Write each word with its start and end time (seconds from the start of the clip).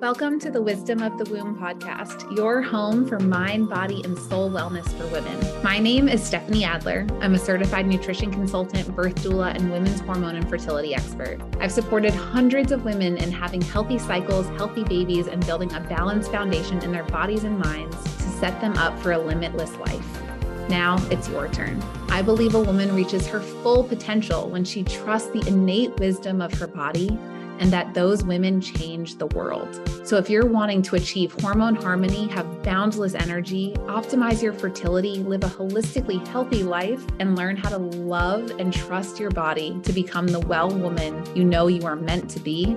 Welcome 0.00 0.38
to 0.40 0.50
the 0.50 0.60
Wisdom 0.60 1.00
of 1.00 1.16
the 1.16 1.24
Womb 1.32 1.56
podcast, 1.56 2.36
your 2.36 2.60
home 2.60 3.08
for 3.08 3.18
mind, 3.18 3.70
body, 3.70 4.04
and 4.04 4.18
soul 4.18 4.50
wellness 4.50 4.86
for 4.98 5.06
women. 5.06 5.62
My 5.62 5.78
name 5.78 6.06
is 6.06 6.22
Stephanie 6.22 6.64
Adler. 6.64 7.06
I'm 7.22 7.34
a 7.34 7.38
certified 7.38 7.86
nutrition 7.86 8.30
consultant, 8.30 8.94
birth 8.94 9.14
doula, 9.14 9.54
and 9.54 9.72
women's 9.72 10.00
hormone 10.00 10.36
and 10.36 10.46
fertility 10.50 10.94
expert. 10.94 11.38
I've 11.60 11.72
supported 11.72 12.12
hundreds 12.12 12.72
of 12.72 12.84
women 12.84 13.16
in 13.16 13.32
having 13.32 13.62
healthy 13.62 13.98
cycles, 13.98 14.46
healthy 14.58 14.84
babies, 14.84 15.28
and 15.28 15.44
building 15.46 15.72
a 15.72 15.80
balanced 15.80 16.30
foundation 16.30 16.82
in 16.82 16.92
their 16.92 17.04
bodies 17.04 17.44
and 17.44 17.58
minds 17.58 17.96
to 17.96 18.22
set 18.38 18.60
them 18.60 18.76
up 18.76 18.98
for 18.98 19.12
a 19.12 19.18
limitless 19.18 19.74
life. 19.76 20.22
Now 20.68 20.98
it's 21.10 21.30
your 21.30 21.48
turn. 21.48 21.82
I 22.10 22.20
believe 22.20 22.54
a 22.54 22.60
woman 22.60 22.94
reaches 22.94 23.26
her 23.28 23.40
full 23.40 23.82
potential 23.82 24.50
when 24.50 24.62
she 24.62 24.84
trusts 24.84 25.30
the 25.30 25.42
innate 25.48 25.98
wisdom 25.98 26.42
of 26.42 26.52
her 26.54 26.66
body 26.66 27.18
and 27.58 27.72
that 27.72 27.94
those 27.94 28.24
women 28.24 28.60
change 28.60 29.16
the 29.16 29.26
world. 29.28 29.80
So, 30.04 30.16
if 30.16 30.30
you're 30.30 30.46
wanting 30.46 30.82
to 30.82 30.96
achieve 30.96 31.32
hormone 31.40 31.74
harmony, 31.74 32.28
have 32.28 32.62
boundless 32.62 33.14
energy, 33.14 33.74
optimize 33.86 34.42
your 34.42 34.52
fertility, 34.52 35.18
live 35.18 35.44
a 35.44 35.48
holistically 35.48 36.26
healthy 36.28 36.62
life, 36.62 37.04
and 37.18 37.36
learn 37.36 37.56
how 37.56 37.68
to 37.70 37.78
love 37.78 38.50
and 38.58 38.72
trust 38.72 39.18
your 39.18 39.30
body 39.30 39.78
to 39.82 39.92
become 39.92 40.26
the 40.26 40.40
well 40.40 40.70
woman 40.70 41.24
you 41.34 41.44
know 41.44 41.66
you 41.66 41.86
are 41.86 41.96
meant 41.96 42.30
to 42.30 42.40
be, 42.40 42.76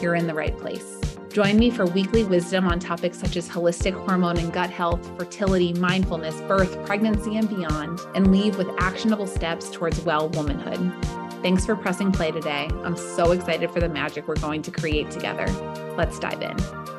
you're 0.00 0.14
in 0.14 0.26
the 0.26 0.34
right 0.34 0.56
place. 0.56 0.98
Join 1.32 1.58
me 1.58 1.70
for 1.70 1.84
weekly 1.86 2.24
wisdom 2.24 2.66
on 2.66 2.80
topics 2.80 3.18
such 3.18 3.36
as 3.36 3.48
holistic 3.48 3.92
hormone 4.06 4.38
and 4.38 4.52
gut 4.52 4.70
health, 4.70 5.06
fertility, 5.18 5.72
mindfulness, 5.74 6.40
birth, 6.42 6.84
pregnancy, 6.86 7.36
and 7.36 7.48
beyond, 7.48 8.00
and 8.14 8.32
leave 8.32 8.56
with 8.56 8.68
actionable 8.78 9.26
steps 9.26 9.70
towards 9.70 10.00
well 10.00 10.30
womanhood. 10.30 10.92
Thanks 11.42 11.64
for 11.64 11.76
pressing 11.76 12.10
play 12.10 12.32
today. 12.32 12.68
I'm 12.82 12.96
so 12.96 13.30
excited 13.30 13.70
for 13.70 13.78
the 13.78 13.88
magic 13.88 14.26
we're 14.26 14.34
going 14.36 14.60
to 14.62 14.72
create 14.72 15.10
together. 15.10 15.46
Let's 15.96 16.18
dive 16.18 16.42
in. 16.42 16.97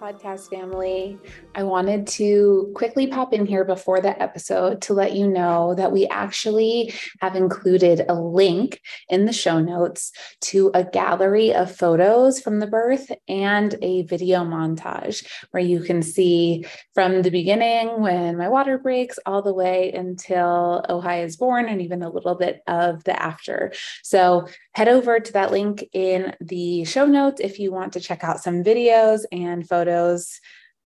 Podcast 0.00 0.48
family. 0.48 1.18
I 1.54 1.62
wanted 1.62 2.06
to 2.06 2.72
quickly 2.74 3.06
pop 3.06 3.34
in 3.34 3.44
here 3.44 3.66
before 3.66 4.00
the 4.00 4.20
episode 4.20 4.80
to 4.82 4.94
let 4.94 5.14
you 5.14 5.28
know 5.28 5.74
that 5.74 5.92
we 5.92 6.06
actually 6.06 6.94
have 7.20 7.36
included 7.36 8.06
a 8.08 8.14
link 8.14 8.80
in 9.10 9.26
the 9.26 9.32
show 9.32 9.60
notes 9.60 10.12
to 10.42 10.70
a 10.72 10.84
gallery 10.84 11.52
of 11.52 11.76
photos 11.76 12.40
from 12.40 12.60
the 12.60 12.66
birth 12.66 13.12
and 13.28 13.74
a 13.82 14.02
video 14.04 14.42
montage 14.42 15.26
where 15.50 15.62
you 15.62 15.80
can 15.82 16.00
see 16.00 16.64
from 16.94 17.20
the 17.20 17.30
beginning 17.30 18.00
when 18.00 18.38
my 18.38 18.48
water 18.48 18.78
breaks 18.78 19.18
all 19.26 19.42
the 19.42 19.52
way 19.52 19.92
until 19.92 20.82
Ojai 20.88 21.24
is 21.24 21.36
born 21.36 21.68
and 21.68 21.82
even 21.82 22.02
a 22.02 22.10
little 22.10 22.36
bit 22.36 22.62
of 22.66 23.04
the 23.04 23.22
after. 23.22 23.70
So 24.02 24.48
head 24.74 24.88
over 24.88 25.18
to 25.18 25.32
that 25.32 25.50
link 25.50 25.88
in 25.92 26.34
the 26.40 26.84
show 26.84 27.06
notes 27.06 27.40
if 27.40 27.58
you 27.58 27.72
want 27.72 27.92
to 27.94 28.00
check 28.00 28.22
out 28.22 28.40
some 28.40 28.62
videos 28.62 29.22
and 29.32 29.68
photos 29.68 30.40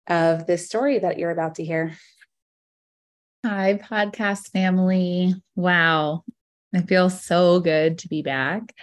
of 0.09 0.47
this 0.47 0.67
story 0.67 0.98
that 0.98 1.19
you're 1.19 1.31
about 1.31 1.55
to 1.56 1.64
hear. 1.64 1.97
Hi, 3.45 3.75
podcast 3.83 4.51
family. 4.51 5.34
Wow. 5.56 6.25
It 6.73 6.89
feels 6.89 7.25
so 7.25 7.61
good 7.61 7.98
to 7.98 8.09
be 8.09 8.23
back. 8.23 8.75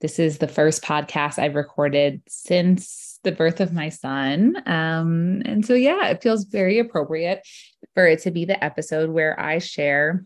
This 0.00 0.18
is 0.18 0.38
the 0.38 0.48
first 0.48 0.82
podcast 0.82 1.38
I've 1.38 1.54
recorded 1.54 2.22
since 2.26 3.18
the 3.22 3.32
birth 3.32 3.60
of 3.60 3.72
my 3.72 3.90
son. 3.90 4.56
Um, 4.66 5.42
and 5.44 5.64
so, 5.64 5.74
yeah, 5.74 6.08
it 6.08 6.22
feels 6.22 6.44
very 6.44 6.78
appropriate 6.78 7.46
for 7.94 8.06
it 8.06 8.22
to 8.22 8.30
be 8.30 8.46
the 8.46 8.62
episode 8.64 9.10
where 9.10 9.38
I 9.38 9.58
share 9.58 10.24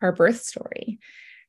our 0.00 0.12
birth 0.12 0.42
story. 0.42 1.00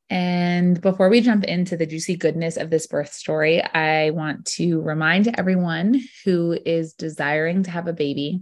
And 0.09 0.79
before 0.79 1.09
we 1.09 1.21
jump 1.21 1.43
into 1.43 1.77
the 1.77 1.85
juicy 1.85 2.15
goodness 2.15 2.57
of 2.57 2.69
this 2.69 2.87
birth 2.87 3.13
story, 3.13 3.63
I 3.63 4.11
want 4.11 4.45
to 4.57 4.81
remind 4.81 5.39
everyone 5.39 6.01
who 6.25 6.57
is 6.65 6.93
desiring 6.93 7.63
to 7.63 7.71
have 7.71 7.87
a 7.87 7.93
baby 7.93 8.41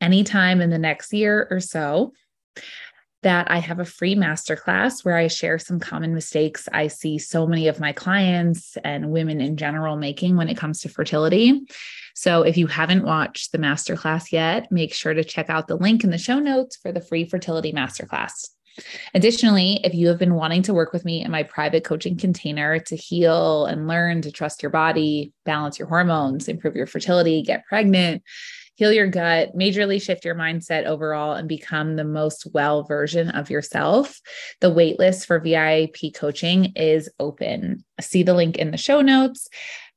anytime 0.00 0.60
in 0.60 0.70
the 0.70 0.78
next 0.78 1.12
year 1.12 1.46
or 1.50 1.60
so 1.60 2.12
that 3.22 3.50
I 3.50 3.58
have 3.58 3.78
a 3.78 3.84
free 3.84 4.16
masterclass 4.16 5.04
where 5.04 5.16
I 5.16 5.28
share 5.28 5.58
some 5.58 5.78
common 5.78 6.12
mistakes 6.12 6.68
I 6.72 6.88
see 6.88 7.18
so 7.18 7.46
many 7.46 7.68
of 7.68 7.80
my 7.80 7.92
clients 7.92 8.76
and 8.82 9.10
women 9.10 9.40
in 9.40 9.56
general 9.56 9.96
making 9.96 10.36
when 10.36 10.48
it 10.48 10.56
comes 10.56 10.80
to 10.80 10.88
fertility. 10.88 11.62
So 12.14 12.42
if 12.42 12.56
you 12.56 12.66
haven't 12.66 13.04
watched 13.04 13.52
the 13.52 13.58
masterclass 13.58 14.32
yet, 14.32 14.70
make 14.70 14.92
sure 14.92 15.14
to 15.14 15.24
check 15.24 15.48
out 15.48 15.68
the 15.68 15.76
link 15.76 16.04
in 16.04 16.10
the 16.10 16.18
show 16.18 16.40
notes 16.40 16.76
for 16.76 16.92
the 16.92 17.00
free 17.00 17.24
fertility 17.24 17.72
masterclass. 17.72 18.50
Additionally, 19.14 19.80
if 19.84 19.94
you 19.94 20.08
have 20.08 20.18
been 20.18 20.34
wanting 20.34 20.62
to 20.62 20.74
work 20.74 20.92
with 20.92 21.04
me 21.04 21.24
in 21.24 21.30
my 21.30 21.42
private 21.42 21.84
coaching 21.84 22.16
container 22.16 22.78
to 22.78 22.96
heal 22.96 23.66
and 23.66 23.88
learn 23.88 24.22
to 24.22 24.32
trust 24.32 24.62
your 24.62 24.70
body, 24.70 25.32
balance 25.44 25.78
your 25.78 25.88
hormones, 25.88 26.48
improve 26.48 26.76
your 26.76 26.86
fertility, 26.86 27.42
get 27.42 27.66
pregnant, 27.66 28.22
heal 28.74 28.92
your 28.92 29.06
gut, 29.06 29.54
majorly 29.56 30.00
shift 30.00 30.24
your 30.24 30.34
mindset 30.34 30.86
overall, 30.86 31.34
and 31.34 31.48
become 31.48 31.96
the 31.96 32.04
most 32.04 32.46
well 32.52 32.84
version 32.84 33.30
of 33.30 33.50
yourself, 33.50 34.20
the 34.60 34.70
waitlist 34.70 35.26
for 35.26 35.38
VIP 35.38 36.14
coaching 36.14 36.72
is 36.76 37.10
open. 37.20 37.84
See 38.00 38.22
the 38.22 38.34
link 38.34 38.56
in 38.56 38.70
the 38.70 38.76
show 38.76 39.00
notes. 39.00 39.48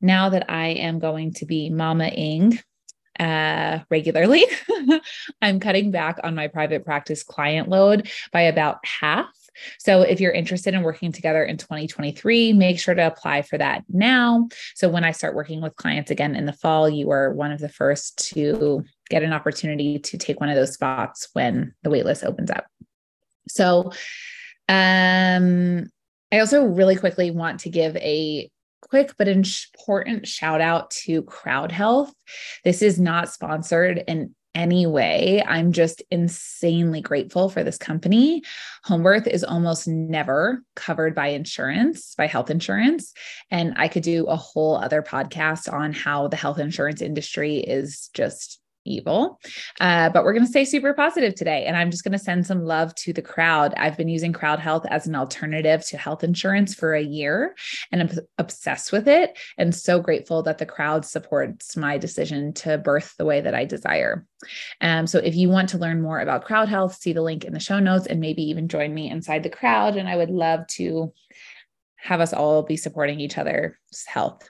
Now 0.02 0.30
that 0.30 0.50
I 0.50 0.68
am 0.68 1.00
going 1.00 1.34
to 1.36 1.46
be 1.46 1.70
Mama 1.70 2.08
Ing 2.08 2.60
uh, 3.20 3.80
regularly. 3.90 4.46
I'm 5.42 5.60
cutting 5.60 5.92
back 5.92 6.20
on 6.24 6.36
my 6.36 6.48
private 6.48 6.86
practice 6.86 7.24
client 7.24 7.70
load 7.70 8.10
by 8.32 8.42
about 8.42 8.86
half. 8.86 9.28
So 9.80 10.02
if 10.02 10.20
you're 10.20 10.34
interested 10.34 10.74
in 10.74 10.84
working 10.84 11.12
together 11.12 11.44
in 11.44 11.58
2023, 11.58 12.54
make 12.54 12.80
sure 12.80 12.94
to 12.94 13.08
apply 13.08 13.44
for 13.44 13.58
that 13.58 13.84
now. 13.90 14.48
So 14.76 14.90
when 14.90 15.04
I 15.04 15.12
start 15.12 15.36
working 15.36 15.62
with 15.62 15.76
clients 15.76 16.12
again 16.12 16.36
in 16.36 16.46
the 16.46 16.54
fall, 16.54 16.90
you 16.90 17.12
are 17.12 17.34
one 17.34 17.52
of 17.52 17.60
the 17.60 17.70
first 17.70 18.30
to 18.34 18.84
get 19.10 19.24
an 19.24 19.34
opportunity 19.34 20.00
to 20.00 20.18
take 20.18 20.40
one 20.40 20.50
of 20.50 20.56
those 20.56 20.74
spots 20.74 21.30
when 21.34 21.74
the 21.84 21.90
waitlist 21.90 22.26
opens 22.26 22.52
up. 22.52 22.66
So 23.48 23.92
um 24.68 25.90
I 26.32 26.40
also 26.40 26.66
really 26.66 26.96
quickly 26.96 27.32
want 27.32 27.62
to 27.62 27.70
give 27.70 27.96
a 27.98 28.50
quick 28.90 29.14
but 29.18 29.28
important 29.28 30.28
shout 30.28 30.62
out 30.62 30.92
to 30.92 31.24
Crowd 31.24 31.72
Health. 31.72 32.14
This 32.64 32.82
is 32.82 33.00
not 33.00 33.30
sponsored 33.30 34.04
in 34.08 34.36
any 34.56 34.88
way. 34.88 35.44
I'm 35.46 35.74
just 35.74 36.02
insanely 36.10 37.02
grateful 37.02 37.50
for 37.50 37.64
this 37.64 37.78
company. 37.78 38.42
Home 38.86 39.04
birth 39.04 39.28
is 39.28 39.44
almost 39.44 39.88
never 39.88 40.64
covered 40.76 41.14
by 41.14 41.28
insurance, 41.28 42.16
by 42.16 42.28
health 42.28 42.50
insurance. 42.50 43.14
And 43.52 43.74
I 43.76 43.90
could 43.90 44.04
do 44.04 44.26
a 44.26 44.36
whole 44.36 44.78
other 44.78 45.02
podcast 45.02 45.72
on 45.72 45.92
how 45.92 46.30
the 46.30 46.38
health 46.38 46.58
insurance 46.58 47.02
industry 47.02 47.58
is 47.58 48.10
just 48.14 48.62
evil. 48.86 49.40
Uh, 49.80 50.10
but 50.10 50.24
we're 50.24 50.34
going 50.34 50.46
to 50.46 50.50
stay 50.50 50.66
super 50.66 50.94
positive 50.94 51.36
today. 51.36 51.66
And 51.66 51.76
I'm 51.76 51.92
just 51.92 52.04
going 52.04 52.12
to 52.14 52.20
send 52.20 52.46
some 52.46 52.64
love 52.64 52.94
to 52.96 53.14
the 53.14 53.22
crowd. 53.22 53.74
I've 53.78 53.98
been 53.98 54.08
using 54.08 54.34
Crowd 54.34 54.60
Health 54.60 54.86
as 54.90 55.08
an 55.08 55.16
alternative 55.16 55.86
to 55.88 55.98
health 55.98 56.24
insurance 56.24 56.74
for 56.74 56.94
a 56.94 57.02
year 57.02 57.56
and 57.92 58.02
I'm 58.02 58.10
obsessed 58.38 58.92
with 58.92 59.08
it. 59.08 59.38
And 59.58 59.74
so 59.74 60.00
grateful 60.00 60.44
that 60.44 60.58
the 60.58 60.66
crowd 60.66 61.06
supports 61.06 61.76
my 61.76 61.98
decision 61.98 62.54
to 62.54 62.78
birth 62.78 63.16
the 63.18 63.26
way 63.26 63.42
that 63.42 63.56
I 63.56 63.66
desire. 63.66 64.26
Um, 64.82 65.08
so 65.08 65.20
if 65.20 65.36
you 65.36 65.50
want 65.50 65.70
to 65.70 65.78
learn 65.78 66.02
more 66.02 66.20
about 66.20 66.46
Crowd 66.46 66.70
Health, 66.70 66.96
see 66.96 67.14
the 67.14 67.22
link 67.22 67.46
in 67.46 67.54
the 67.54 67.60
show 67.60 67.80
notes 67.80 68.08
and 68.08 68.20
maybe 68.20 68.44
even 68.44 68.68
join 68.68 68.94
me 68.94 69.10
inside 69.10 69.44
the 69.44 69.50
crowd. 69.50 69.98
And 69.98 70.08
I 70.08 70.16
would 70.16 70.30
love 70.30 70.68
to 70.68 71.14
have 71.96 72.22
us 72.22 72.34
all 72.34 72.62
be 72.62 72.78
supporting 72.78 73.20
each 73.20 73.38
other's 73.38 73.74
health. 74.06 74.50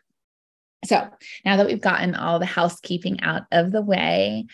So 0.85 1.07
now 1.43 1.57
that 1.57 1.65
we've 1.65 1.81
gotten 1.81 2.15
all 2.15 2.39
the 2.39 2.45
housekeeping 2.45 3.21
out 3.21 3.43
of 3.51 3.71
the 3.71 3.81
way, 3.81 4.45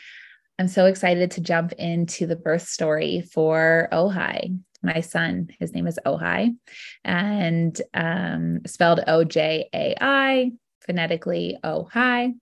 I'm 0.60 0.68
so 0.68 0.86
excited 0.86 1.32
to 1.32 1.42
jump 1.42 1.72
into 1.74 2.28
the 2.28 2.36
birth 2.36 2.68
story 2.68 3.22
for 3.34 3.90
Ojai, 3.92 4.60
my 4.84 5.02
son. 5.02 5.50
His 5.60 5.74
name 5.74 5.88
is 5.88 6.00
Ojai, 6.06 6.56
and 7.04 7.82
um, 7.94 8.60
spelled 8.66 9.02
O 9.08 9.24
J 9.24 9.70
A 9.74 9.96
I, 10.00 10.52
phonetically 10.86 11.58
Ojai. 11.64 12.34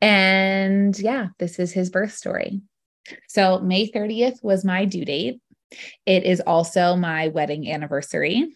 And 0.00 0.98
yeah, 0.98 1.28
this 1.38 1.58
is 1.58 1.72
his 1.72 1.90
birth 1.90 2.14
story. 2.14 2.60
So 3.28 3.58
May 3.58 3.90
30th 3.90 4.42
was 4.42 4.64
my 4.64 4.84
due 4.84 5.04
date. 5.04 5.40
It 6.06 6.24
is 6.24 6.40
also 6.40 6.96
my 6.96 7.28
wedding 7.28 7.70
anniversary. 7.70 8.54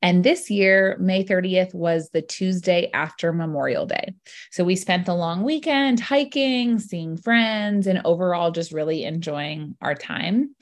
And 0.00 0.24
this 0.24 0.50
year, 0.50 0.96
May 1.00 1.24
30th 1.24 1.74
was 1.74 2.10
the 2.10 2.22
Tuesday 2.22 2.90
after 2.92 3.32
Memorial 3.32 3.86
Day. 3.86 4.14
So 4.50 4.64
we 4.64 4.76
spent 4.76 5.06
the 5.06 5.14
long 5.14 5.42
weekend 5.42 6.00
hiking, 6.00 6.78
seeing 6.78 7.16
friends, 7.16 7.86
and 7.86 8.00
overall 8.04 8.50
just 8.50 8.72
really 8.72 9.04
enjoying 9.04 9.76
our 9.80 9.94
time. 9.94 10.54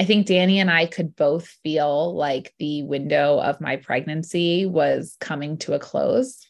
I 0.00 0.04
think 0.04 0.26
Danny 0.26 0.60
and 0.60 0.70
I 0.70 0.86
could 0.86 1.16
both 1.16 1.46
feel 1.62 2.14
like 2.14 2.54
the 2.58 2.82
window 2.84 3.40
of 3.40 3.60
my 3.60 3.76
pregnancy 3.76 4.66
was 4.66 5.16
coming 5.20 5.58
to 5.58 5.74
a 5.74 5.78
close 5.78 6.46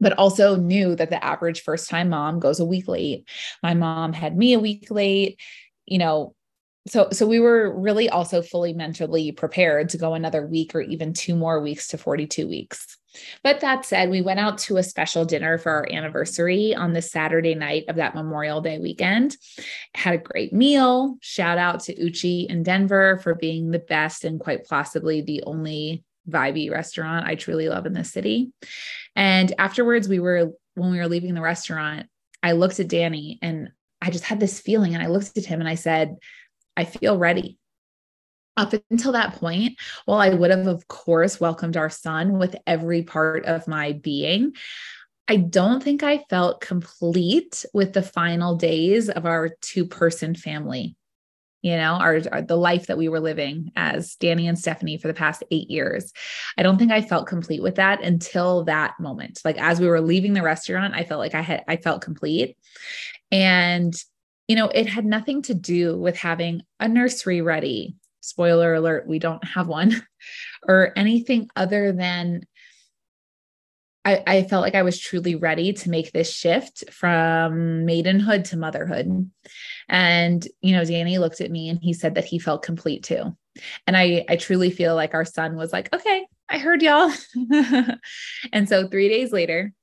but 0.00 0.12
also 0.12 0.56
knew 0.56 0.94
that 0.94 1.10
the 1.10 1.24
average 1.24 1.62
first 1.62 1.88
time 1.88 2.10
mom 2.10 2.38
goes 2.38 2.60
a 2.60 2.64
week 2.64 2.88
late. 2.88 3.28
My 3.62 3.74
mom 3.74 4.12
had 4.12 4.36
me 4.36 4.52
a 4.52 4.60
week 4.60 4.90
late. 4.90 5.40
You 5.86 5.98
know, 5.98 6.34
so 6.88 7.08
so 7.12 7.26
we 7.26 7.40
were 7.40 7.78
really 7.78 8.08
also 8.08 8.42
fully 8.42 8.72
mentally 8.72 9.32
prepared 9.32 9.88
to 9.90 9.98
go 9.98 10.14
another 10.14 10.46
week 10.46 10.74
or 10.74 10.80
even 10.80 11.12
two 11.12 11.36
more 11.36 11.60
weeks 11.60 11.88
to 11.88 11.98
42 11.98 12.48
weeks. 12.48 12.96
But 13.42 13.60
that 13.60 13.84
said 13.84 14.10
we 14.10 14.22
went 14.22 14.40
out 14.40 14.58
to 14.58 14.76
a 14.76 14.82
special 14.82 15.24
dinner 15.24 15.58
for 15.58 15.72
our 15.72 15.86
anniversary 15.90 16.74
on 16.74 16.92
the 16.92 17.02
saturday 17.02 17.54
night 17.54 17.84
of 17.88 17.96
that 17.96 18.14
memorial 18.14 18.60
day 18.60 18.78
weekend. 18.78 19.36
Had 19.94 20.14
a 20.14 20.18
great 20.18 20.52
meal. 20.52 21.16
Shout 21.20 21.58
out 21.58 21.80
to 21.80 21.94
uchi 22.00 22.46
in 22.48 22.62
denver 22.62 23.18
for 23.22 23.34
being 23.34 23.70
the 23.70 23.78
best 23.78 24.24
and 24.24 24.40
quite 24.40 24.66
possibly 24.66 25.20
the 25.20 25.42
only 25.44 26.04
vibey 26.28 26.70
restaurant 26.70 27.26
i 27.26 27.34
truly 27.34 27.68
love 27.68 27.86
in 27.86 27.92
this 27.92 28.12
city. 28.12 28.52
And 29.16 29.52
afterwards 29.58 30.08
we 30.08 30.20
were 30.20 30.52
when 30.74 30.90
we 30.90 30.98
were 30.98 31.08
leaving 31.08 31.34
the 31.34 31.40
restaurant 31.40 32.06
i 32.42 32.52
looked 32.52 32.78
at 32.78 32.88
danny 32.88 33.38
and 33.42 33.70
i 34.00 34.10
just 34.10 34.24
had 34.24 34.38
this 34.38 34.60
feeling 34.60 34.94
and 34.94 35.02
i 35.02 35.08
looked 35.08 35.36
at 35.36 35.44
him 35.44 35.60
and 35.60 35.68
i 35.68 35.74
said 35.74 36.14
I 36.78 36.84
feel 36.84 37.18
ready. 37.18 37.58
Up 38.56 38.72
until 38.90 39.12
that 39.12 39.34
point, 39.34 39.78
while 40.04 40.20
I 40.20 40.30
would 40.30 40.50
have, 40.50 40.66
of 40.66 40.86
course, 40.88 41.40
welcomed 41.40 41.76
our 41.76 41.90
son 41.90 42.38
with 42.38 42.56
every 42.66 43.02
part 43.02 43.46
of 43.46 43.68
my 43.68 43.92
being, 43.92 44.52
I 45.26 45.36
don't 45.36 45.82
think 45.82 46.02
I 46.02 46.24
felt 46.30 46.60
complete 46.60 47.64
with 47.74 47.92
the 47.92 48.02
final 48.02 48.56
days 48.56 49.10
of 49.10 49.26
our 49.26 49.50
two 49.60 49.86
person 49.86 50.34
family. 50.34 50.96
You 51.62 51.76
know, 51.76 51.94
our, 51.94 52.20
our, 52.30 52.42
the 52.42 52.56
life 52.56 52.86
that 52.86 52.96
we 52.96 53.08
were 53.08 53.18
living 53.18 53.72
as 53.74 54.14
Danny 54.14 54.46
and 54.46 54.56
Stephanie 54.56 54.96
for 54.96 55.08
the 55.08 55.14
past 55.14 55.42
eight 55.50 55.68
years. 55.68 56.12
I 56.56 56.62
don't 56.62 56.78
think 56.78 56.92
I 56.92 57.02
felt 57.02 57.26
complete 57.26 57.62
with 57.62 57.74
that 57.74 58.04
until 58.04 58.64
that 58.64 58.94
moment. 59.00 59.40
Like 59.44 59.58
as 59.58 59.80
we 59.80 59.88
were 59.88 60.00
leaving 60.00 60.34
the 60.34 60.42
restaurant, 60.42 60.94
I 60.94 61.02
felt 61.02 61.18
like 61.18 61.34
I 61.34 61.40
had 61.40 61.64
I 61.66 61.76
felt 61.76 62.02
complete. 62.02 62.56
And 63.32 63.92
you 64.48 64.56
know, 64.56 64.68
it 64.68 64.86
had 64.86 65.04
nothing 65.04 65.42
to 65.42 65.54
do 65.54 65.96
with 65.96 66.16
having 66.16 66.62
a 66.80 66.88
nursery 66.88 67.42
ready. 67.42 67.94
Spoiler 68.20 68.74
alert, 68.74 69.06
we 69.06 69.18
don't 69.18 69.44
have 69.44 69.68
one, 69.68 70.02
or 70.66 70.92
anything 70.96 71.48
other 71.54 71.92
than 71.92 72.42
I, 74.04 74.22
I, 74.26 74.42
felt 74.44 74.62
like 74.62 74.74
I 74.74 74.82
was 74.82 74.98
truly 74.98 75.34
ready 75.34 75.74
to 75.74 75.90
make 75.90 76.12
this 76.12 76.32
shift 76.32 76.90
from 76.90 77.84
maidenhood 77.84 78.46
to 78.46 78.56
motherhood. 78.56 79.30
And, 79.88 80.48
you 80.62 80.72
know, 80.72 80.84
Danny 80.84 81.18
looked 81.18 81.42
at 81.42 81.50
me 81.50 81.68
and 81.68 81.78
he 81.82 81.92
said 81.92 82.14
that 82.14 82.24
he 82.24 82.38
felt 82.38 82.62
complete 82.62 83.02
too. 83.02 83.36
And 83.86 83.96
I, 83.96 84.24
I 84.28 84.36
truly 84.36 84.70
feel 84.70 84.94
like 84.94 85.12
our 85.12 85.26
son 85.26 85.56
was 85.56 85.74
like, 85.74 85.94
okay, 85.94 86.26
I 86.48 86.58
heard 86.58 86.80
y'all. 86.80 87.12
and 88.52 88.68
so 88.68 88.88
three 88.88 89.08
days 89.10 89.30
later, 89.30 89.74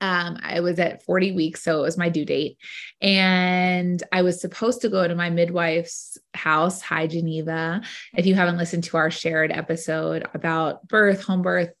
um, 0.00 0.38
I 0.42 0.60
was 0.60 0.78
at 0.78 1.02
40 1.04 1.32
weeks, 1.32 1.62
so 1.62 1.78
it 1.78 1.82
was 1.82 1.98
my 1.98 2.08
due 2.08 2.24
date. 2.24 2.56
And 3.02 4.02
I 4.12 4.22
was 4.22 4.40
supposed 4.40 4.80
to 4.82 4.88
go 4.88 5.06
to 5.06 5.14
my 5.14 5.28
midwife's 5.28 6.16
house, 6.34 6.80
Hi 6.82 7.06
Geneva. 7.06 7.82
If 8.16 8.24
you 8.26 8.34
haven't 8.34 8.56
listened 8.56 8.84
to 8.84 8.96
our 8.96 9.10
shared 9.10 9.52
episode 9.52 10.26
about 10.32 10.88
birth, 10.88 11.22
home 11.22 11.42
birth, 11.42 11.72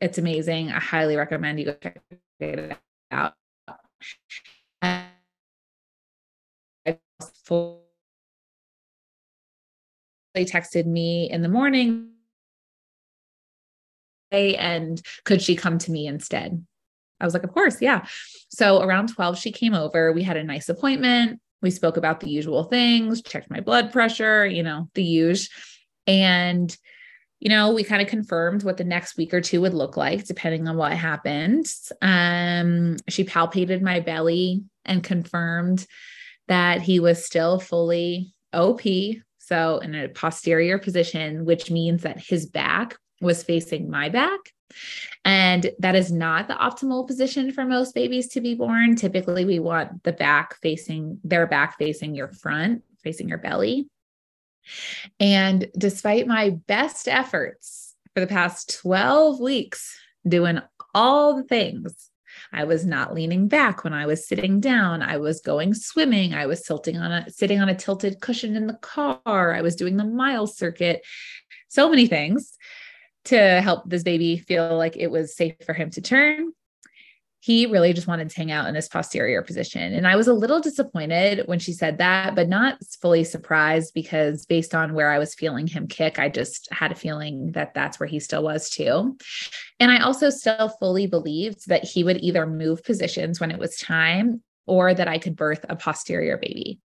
it's 0.00 0.18
amazing. 0.18 0.72
I 0.72 0.80
highly 0.80 1.16
recommend 1.16 1.60
you 1.60 1.66
go 1.66 1.74
check 1.74 2.00
it 2.40 2.76
out. 3.12 3.34
They 10.34 10.46
texted 10.46 10.86
me 10.86 11.30
in 11.30 11.42
the 11.42 11.48
morning 11.48 12.08
and 14.32 15.00
could 15.24 15.42
she 15.42 15.54
come 15.56 15.78
to 15.78 15.92
me 15.92 16.06
instead? 16.06 16.64
I 17.22 17.24
was 17.24 17.34
like, 17.34 17.44
of 17.44 17.52
course, 17.52 17.80
yeah. 17.80 18.04
So 18.50 18.82
around 18.82 19.08
12, 19.08 19.38
she 19.38 19.52
came 19.52 19.74
over. 19.74 20.12
We 20.12 20.22
had 20.22 20.36
a 20.36 20.44
nice 20.44 20.68
appointment. 20.68 21.40
We 21.62 21.70
spoke 21.70 21.96
about 21.96 22.20
the 22.20 22.28
usual 22.28 22.64
things, 22.64 23.22
checked 23.22 23.50
my 23.50 23.60
blood 23.60 23.92
pressure, 23.92 24.44
you 24.44 24.64
know, 24.64 24.88
the 24.94 25.04
use. 25.04 25.48
And, 26.06 26.76
you 27.38 27.48
know, 27.48 27.72
we 27.72 27.84
kind 27.84 28.02
of 28.02 28.08
confirmed 28.08 28.64
what 28.64 28.76
the 28.76 28.84
next 28.84 29.16
week 29.16 29.32
or 29.32 29.40
two 29.40 29.60
would 29.60 29.72
look 29.72 29.96
like, 29.96 30.24
depending 30.24 30.66
on 30.66 30.76
what 30.76 30.92
happened. 30.92 31.66
Um, 32.02 32.96
she 33.08 33.24
palpated 33.24 33.80
my 33.80 34.00
belly 34.00 34.64
and 34.84 35.04
confirmed 35.04 35.86
that 36.48 36.82
he 36.82 36.98
was 36.98 37.24
still 37.24 37.60
fully 37.60 38.34
OP. 38.52 38.82
So 39.38 39.78
in 39.78 39.94
a 39.94 40.08
posterior 40.08 40.78
position, 40.78 41.44
which 41.44 41.70
means 41.70 42.02
that 42.02 42.18
his 42.18 42.46
back 42.46 42.96
was 43.20 43.44
facing 43.44 43.88
my 43.88 44.08
back 44.08 44.40
and 45.24 45.70
that 45.78 45.94
is 45.94 46.10
not 46.10 46.48
the 46.48 46.54
optimal 46.54 47.06
position 47.06 47.52
for 47.52 47.64
most 47.64 47.94
babies 47.94 48.28
to 48.28 48.40
be 48.40 48.54
born. 48.54 48.96
Typically, 48.96 49.44
we 49.44 49.58
want 49.58 50.02
the 50.04 50.12
back 50.12 50.56
facing 50.60 51.20
their 51.24 51.46
back 51.46 51.78
facing 51.78 52.14
your 52.14 52.28
front, 52.28 52.82
facing 53.02 53.28
your 53.28 53.38
belly. 53.38 53.88
And 55.18 55.68
despite 55.76 56.26
my 56.26 56.50
best 56.50 57.08
efforts 57.08 57.94
for 58.14 58.20
the 58.20 58.26
past 58.26 58.78
12 58.80 59.40
weeks, 59.40 59.96
doing 60.26 60.60
all 60.94 61.34
the 61.34 61.44
things, 61.44 62.10
I 62.52 62.64
was 62.64 62.84
not 62.84 63.14
leaning 63.14 63.48
back 63.48 63.84
when 63.84 63.92
I 63.92 64.06
was 64.06 64.26
sitting 64.26 64.60
down. 64.60 65.02
I 65.02 65.16
was 65.16 65.40
going 65.40 65.74
swimming. 65.74 66.34
I 66.34 66.46
was 66.46 66.62
tilting 66.62 66.96
on 66.96 67.12
a 67.12 67.30
sitting 67.30 67.60
on 67.60 67.68
a 67.68 67.74
tilted 67.74 68.20
cushion 68.20 68.56
in 68.56 68.66
the 68.66 68.74
car. 68.74 69.54
I 69.54 69.62
was 69.62 69.76
doing 69.76 69.96
the 69.96 70.04
mile 70.04 70.46
circuit. 70.46 71.02
So 71.68 71.88
many 71.88 72.06
things 72.06 72.56
to 73.24 73.60
help 73.60 73.88
this 73.88 74.02
baby 74.02 74.38
feel 74.38 74.76
like 74.76 74.96
it 74.96 75.10
was 75.10 75.36
safe 75.36 75.54
for 75.64 75.72
him 75.72 75.90
to 75.90 76.00
turn. 76.00 76.52
He 77.40 77.66
really 77.66 77.92
just 77.92 78.06
wanted 78.06 78.30
to 78.30 78.36
hang 78.36 78.52
out 78.52 78.68
in 78.68 78.74
this 78.74 78.88
posterior 78.88 79.42
position. 79.42 79.94
And 79.94 80.06
I 80.06 80.14
was 80.14 80.28
a 80.28 80.32
little 80.32 80.60
disappointed 80.60 81.42
when 81.46 81.58
she 81.58 81.72
said 81.72 81.98
that, 81.98 82.36
but 82.36 82.48
not 82.48 82.78
fully 83.00 83.24
surprised 83.24 83.94
because 83.94 84.46
based 84.46 84.76
on 84.76 84.94
where 84.94 85.10
I 85.10 85.18
was 85.18 85.34
feeling 85.34 85.66
him 85.66 85.88
kick, 85.88 86.20
I 86.20 86.28
just 86.28 86.68
had 86.70 86.92
a 86.92 86.96
feeling 86.96 87.50
that 87.52 87.74
that's 87.74 87.98
where 87.98 88.06
he 88.06 88.20
still 88.20 88.44
was 88.44 88.70
too. 88.70 89.16
And 89.80 89.90
I 89.90 89.98
also 89.98 90.30
still 90.30 90.68
fully 90.78 91.08
believed 91.08 91.66
that 91.66 91.82
he 91.82 92.04
would 92.04 92.22
either 92.22 92.46
move 92.46 92.84
positions 92.84 93.40
when 93.40 93.50
it 93.50 93.58
was 93.58 93.76
time 93.76 94.40
or 94.66 94.94
that 94.94 95.08
I 95.08 95.18
could 95.18 95.34
birth 95.34 95.66
a 95.68 95.74
posterior 95.74 96.38
baby. 96.38 96.78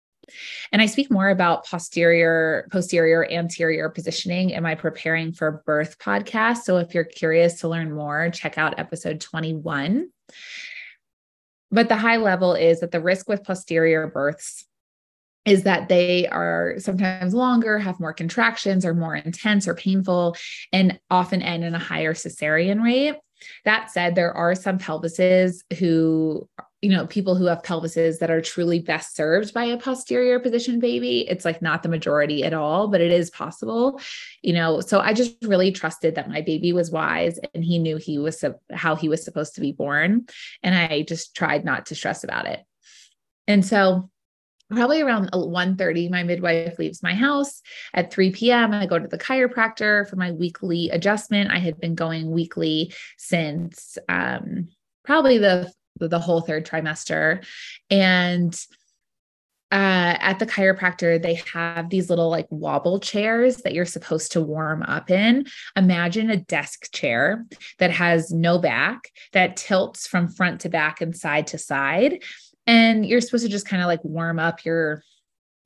And 0.73 0.82
I 0.82 0.87
speak 0.87 1.11
more 1.11 1.29
about 1.29 1.67
posterior, 1.67 2.69
posterior, 2.71 3.31
anterior 3.31 3.88
positioning 3.88 4.50
in 4.50 4.62
my 4.62 4.75
preparing 4.75 5.32
for 5.32 5.62
birth 5.67 5.99
podcast. 5.99 6.59
So 6.59 6.79
if 6.79 6.94
you're 6.94 7.05
curious 7.05 7.61
to 7.61 7.69
learn 7.69 7.93
more, 7.93 8.31
check 8.31 8.59
out 8.59 8.79
episode 8.79 9.21
21. 9.21 10.09
But 11.71 11.88
the 11.88 11.97
high 11.97 12.19
level 12.19 12.55
is 12.55 12.81
that 12.81 12.93
the 12.93 13.00
risk 13.00 13.29
with 13.29 13.44
posterior 13.44 14.06
births 14.06 14.65
is 15.44 15.65
that 15.65 15.88
they 15.88 16.27
are 16.29 16.77
sometimes 16.79 17.35
longer, 17.35 17.79
have 17.79 18.00
more 18.00 18.15
contractions, 18.15 18.85
are 18.85 18.94
more 18.94 19.15
intense 19.15 19.69
or 19.69 19.75
painful, 19.75 20.37
and 20.72 20.99
often 21.10 21.43
end 21.43 21.65
in 21.65 21.75
a 21.75 21.79
higher 21.79 22.15
cesarean 22.15 22.82
rate. 22.82 23.17
That 23.65 23.91
said, 23.91 24.15
there 24.15 24.32
are 24.32 24.55
some 24.55 24.79
pelvises 24.79 25.63
who 25.79 26.49
you 26.84 26.91
know, 26.91 27.06
people 27.06 27.34
who 27.34 27.46
have 27.46 27.62
pelvises 27.62 28.19
that 28.19 28.31
are 28.31 28.43
truly 28.43 28.79
best 28.79 29.17
served 29.17 29.55
by 29.55 29.64
a 29.64 29.79
posterior 29.79 30.38
position 30.38 30.79
baby. 30.79 31.26
It's 31.26 31.46
like 31.46 31.62
not 31.62 31.82
the 31.82 31.88
majority 31.88 32.44
at 32.44 32.53
all, 32.53 32.88
but 32.88 33.00
it 33.00 33.10
is 33.10 33.31
possible, 33.31 33.98
you 34.43 34.53
know. 34.53 34.82
So 34.82 35.00
I 35.00 35.14
just 35.14 35.34
really 35.41 35.72
trusted 35.72 36.14
that 36.17 36.29
my 36.29 36.43
baby 36.43 36.74
was 36.74 36.91
wise 36.91 37.41
and 37.55 37.64
he 37.64 37.79
knew 37.79 37.96
he 37.96 38.19
was 38.19 38.44
how 38.70 38.96
he 38.96 39.08
was 39.08 39.24
supposed 39.24 39.55
to 39.55 39.62
be 39.62 39.72
born. 39.72 40.26
And 40.62 40.74
I 40.74 41.06
just 41.08 41.34
tried 41.34 41.64
not 41.64 41.86
to 41.86 41.94
stress 41.94 42.22
about 42.22 42.46
it. 42.46 42.60
And 43.48 43.64
so 43.64 44.10
probably 44.70 45.00
around 45.00 45.31
1.30 45.32 46.10
my 46.10 46.22
midwife 46.22 46.79
leaves 46.79 47.03
my 47.03 47.14
house 47.14 47.60
at 47.93 48.10
3 48.10 48.32
p.m 48.32 48.72
i 48.72 48.86
go 48.86 48.98
to 48.98 49.06
the 49.06 49.19
chiropractor 49.19 50.08
for 50.08 50.17
my 50.17 50.32
weekly 50.32 50.88
adjustment 50.88 51.50
i 51.50 51.58
had 51.58 51.79
been 51.79 51.94
going 51.94 52.31
weekly 52.31 52.91
since 53.19 53.98
um, 54.08 54.69
probably 55.05 55.36
the 55.36 55.70
the 55.98 56.19
whole 56.19 56.41
third 56.41 56.67
trimester. 56.67 57.44
And 57.91 58.55
uh, 59.72 60.17
at 60.20 60.39
the 60.39 60.46
chiropractor, 60.46 61.20
they 61.20 61.34
have 61.53 61.91
these 61.91 62.08
little 62.08 62.31
like 62.31 62.46
wobble 62.51 63.01
chairs 63.01 63.56
that 63.58 63.74
you're 63.74 63.84
supposed 63.84 64.31
to 64.32 64.41
warm 64.41 64.84
up 64.84 65.10
in. 65.10 65.46
Imagine 65.74 66.31
a 66.31 66.36
desk 66.36 66.93
chair 66.93 67.44
that 67.79 67.91
has 67.91 68.31
no 68.31 68.58
back, 68.58 69.10
that 69.32 69.56
tilts 69.56 70.06
from 70.06 70.29
front 70.29 70.60
to 70.60 70.69
back 70.69 71.01
and 71.01 71.17
side 71.17 71.48
to 71.48 71.58
side. 71.58 72.22
And 72.69 73.05
you're 73.05 73.20
supposed 73.20 73.44
to 73.44 73.51
just 73.51 73.67
kind 73.67 73.82
of 73.82 73.89
like 73.89 74.05
warm 74.05 74.39
up 74.39 74.65
your 74.65 75.03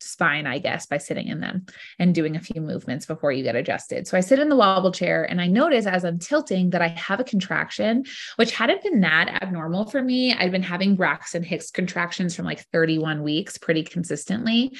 spine, 0.01 0.47
I 0.47 0.59
guess, 0.59 0.87
by 0.87 0.99
sitting 0.99 1.29
in 1.29 1.41
them 1.41 1.67
and 1.99 2.15
doing 2.15 2.37
a 2.37 2.41
few 2.41 2.61
movements 2.61 3.07
before 3.07 3.33
you 3.33 3.43
get 3.43 3.57
adjusted. 3.57 4.07
So 4.07 4.17
I 4.17 4.21
sit 4.21 4.39
in 4.39 4.49
the 4.49 4.57
wobble 4.57 4.93
chair 4.93 5.25
and 5.25 5.41
I 5.41 5.47
notice 5.47 5.87
as 5.87 6.05
I'm 6.05 6.19
tilting 6.19 6.71
that 6.71 6.83
I 6.83 6.89
have 6.89 7.21
a 7.21 7.25
contraction, 7.25 8.05
which 8.37 8.53
hadn't 8.53 8.83
been 8.83 9.01
that 9.01 9.43
abnormal 9.43 9.87
for 9.87 10.03
me. 10.03 10.35
I'd 10.35 10.53
been 10.53 10.63
having 10.63 10.97
Braxton 10.97 11.43
Hicks 11.43 11.71
contractions 11.71 12.35
from 12.35 12.45
like 12.45 12.65
31 12.73 13.23
weeks 13.23 13.59
pretty 13.59 13.83
consistently. 13.83 14.77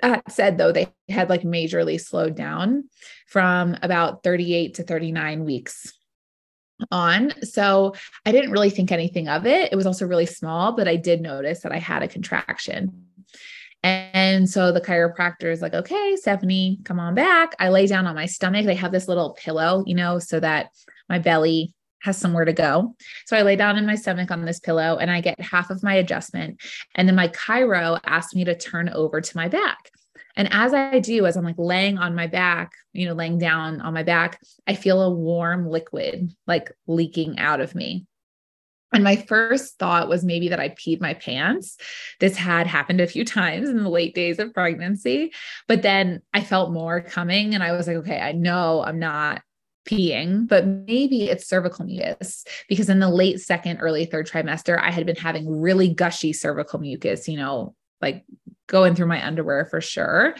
That 0.00 0.30
said, 0.32 0.58
though, 0.58 0.72
they 0.72 0.88
had 1.08 1.28
like 1.28 1.42
majorly 1.42 2.00
slowed 2.00 2.34
down 2.34 2.84
from 3.28 3.76
about 3.82 4.22
38 4.24 4.74
to 4.74 4.82
39 4.82 5.44
weeks 5.44 5.92
on. 6.90 7.32
So 7.42 7.94
I 8.26 8.32
didn't 8.32 8.50
really 8.50 8.70
think 8.70 8.90
anything 8.90 9.28
of 9.28 9.46
it. 9.46 9.72
It 9.72 9.76
was 9.76 9.86
also 9.86 10.06
really 10.06 10.26
small, 10.26 10.72
but 10.72 10.88
I 10.88 10.96
did 10.96 11.20
notice 11.20 11.60
that 11.60 11.72
I 11.72 11.78
had 11.78 12.02
a 12.02 12.08
contraction. 12.08 13.06
And 13.82 14.48
so 14.48 14.70
the 14.70 14.80
chiropractor 14.80 15.50
is 15.50 15.60
like, 15.60 15.74
okay, 15.74 16.16
Stephanie, 16.16 16.78
come 16.84 17.00
on 17.00 17.14
back. 17.14 17.54
I 17.58 17.68
lay 17.68 17.86
down 17.86 18.06
on 18.06 18.14
my 18.14 18.26
stomach. 18.26 18.64
They 18.64 18.76
have 18.76 18.92
this 18.92 19.08
little 19.08 19.34
pillow, 19.34 19.82
you 19.86 19.94
know, 19.94 20.18
so 20.18 20.38
that 20.40 20.70
my 21.08 21.18
belly 21.18 21.74
has 22.02 22.16
somewhere 22.16 22.44
to 22.44 22.52
go. 22.52 22.94
So 23.26 23.36
I 23.36 23.42
lay 23.42 23.56
down 23.56 23.78
in 23.78 23.86
my 23.86 23.94
stomach 23.94 24.30
on 24.30 24.44
this 24.44 24.60
pillow 24.60 24.98
and 24.98 25.10
I 25.10 25.20
get 25.20 25.40
half 25.40 25.70
of 25.70 25.82
my 25.82 25.94
adjustment. 25.94 26.60
And 26.94 27.08
then 27.08 27.16
my 27.16 27.28
chiro 27.28 27.98
asked 28.04 28.34
me 28.34 28.44
to 28.44 28.56
turn 28.56 28.88
over 28.88 29.20
to 29.20 29.36
my 29.36 29.48
back. 29.48 29.90
And 30.36 30.48
as 30.52 30.72
I 30.72 30.98
do, 30.98 31.26
as 31.26 31.36
I'm 31.36 31.44
like 31.44 31.58
laying 31.58 31.98
on 31.98 32.14
my 32.14 32.26
back, 32.26 32.72
you 32.92 33.06
know, 33.06 33.14
laying 33.14 33.38
down 33.38 33.80
on 33.80 33.94
my 33.94 34.02
back, 34.02 34.40
I 34.66 34.74
feel 34.74 35.02
a 35.02 35.10
warm 35.10 35.68
liquid 35.68 36.32
like 36.46 36.72
leaking 36.86 37.38
out 37.38 37.60
of 37.60 37.74
me. 37.74 38.06
And 38.92 39.04
my 39.04 39.16
first 39.16 39.78
thought 39.78 40.08
was 40.08 40.24
maybe 40.24 40.48
that 40.48 40.60
I 40.60 40.70
peed 40.70 41.00
my 41.00 41.14
pants. 41.14 41.76
This 42.20 42.36
had 42.36 42.66
happened 42.66 43.00
a 43.00 43.06
few 43.06 43.24
times 43.24 43.68
in 43.68 43.82
the 43.82 43.88
late 43.88 44.14
days 44.14 44.38
of 44.38 44.52
pregnancy, 44.52 45.32
but 45.66 45.82
then 45.82 46.20
I 46.34 46.42
felt 46.42 46.72
more 46.72 47.00
coming 47.00 47.54
and 47.54 47.62
I 47.62 47.72
was 47.72 47.86
like, 47.86 47.96
okay, 47.96 48.20
I 48.20 48.32
know 48.32 48.82
I'm 48.82 48.98
not 48.98 49.42
peeing, 49.88 50.46
but 50.46 50.66
maybe 50.66 51.24
it's 51.24 51.48
cervical 51.48 51.84
mucus 51.84 52.44
because 52.68 52.88
in 52.88 53.00
the 53.00 53.08
late 53.08 53.40
second, 53.40 53.78
early 53.78 54.04
third 54.04 54.28
trimester, 54.28 54.78
I 54.80 54.90
had 54.90 55.06
been 55.06 55.16
having 55.16 55.60
really 55.60 55.92
gushy 55.92 56.32
cervical 56.32 56.78
mucus, 56.78 57.26
you 57.28 57.36
know, 57.36 57.74
like 58.00 58.24
going 58.66 58.94
through 58.94 59.06
my 59.06 59.24
underwear 59.24 59.64
for 59.64 59.80
sure. 59.80 60.34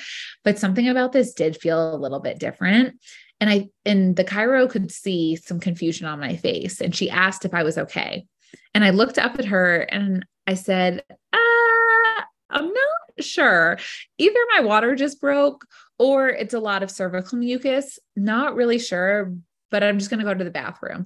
But 0.45 0.59
something 0.59 0.89
about 0.89 1.13
this 1.13 1.33
did 1.33 1.57
feel 1.57 1.95
a 1.95 1.97
little 1.97 2.21
bit 2.21 2.39
different. 2.39 3.01
And 3.41 3.51
I, 3.51 3.69
and 3.85 4.15
the 4.15 4.25
chiro 4.25 4.71
could 4.71 4.93
see 4.93 5.37
some 5.37 5.59
confusion 5.59 6.07
on 6.07 6.21
my 6.21 6.37
face. 6.37 6.81
And 6.81 6.95
she 6.95 7.11
asked 7.11 7.45
if 7.45 7.55
I 7.55 7.65
was 7.65 7.77
okay. 7.77 8.27
And 8.75 8.85
I 8.85 8.91
looked 8.91 9.19
up 9.19 9.39
at 9.39 9.47
her 9.47 9.81
and 9.83 10.25
I 10.47 10.55
said, 10.55 11.03
uh, 11.33 12.23
I'm 12.51 12.67
not 12.67 13.25
sure. 13.25 13.79
Either 14.19 14.39
my 14.57 14.63
water 14.63 14.95
just 14.95 15.21
broke 15.21 15.67
or 15.99 16.29
it's 16.29 16.55
a 16.55 16.61
lot 16.61 16.83
of 16.83 16.91
cervical 16.91 17.39
mucus. 17.39 17.99
Not 18.17 18.55
really 18.55 18.79
sure, 18.79 19.33
but 19.71 19.83
I'm 19.83 19.99
just 19.99 20.11
going 20.11 20.21
to 20.21 20.27
go 20.27 20.35
to 20.35 20.45
the 20.45 20.51
bathroom. 20.51 21.05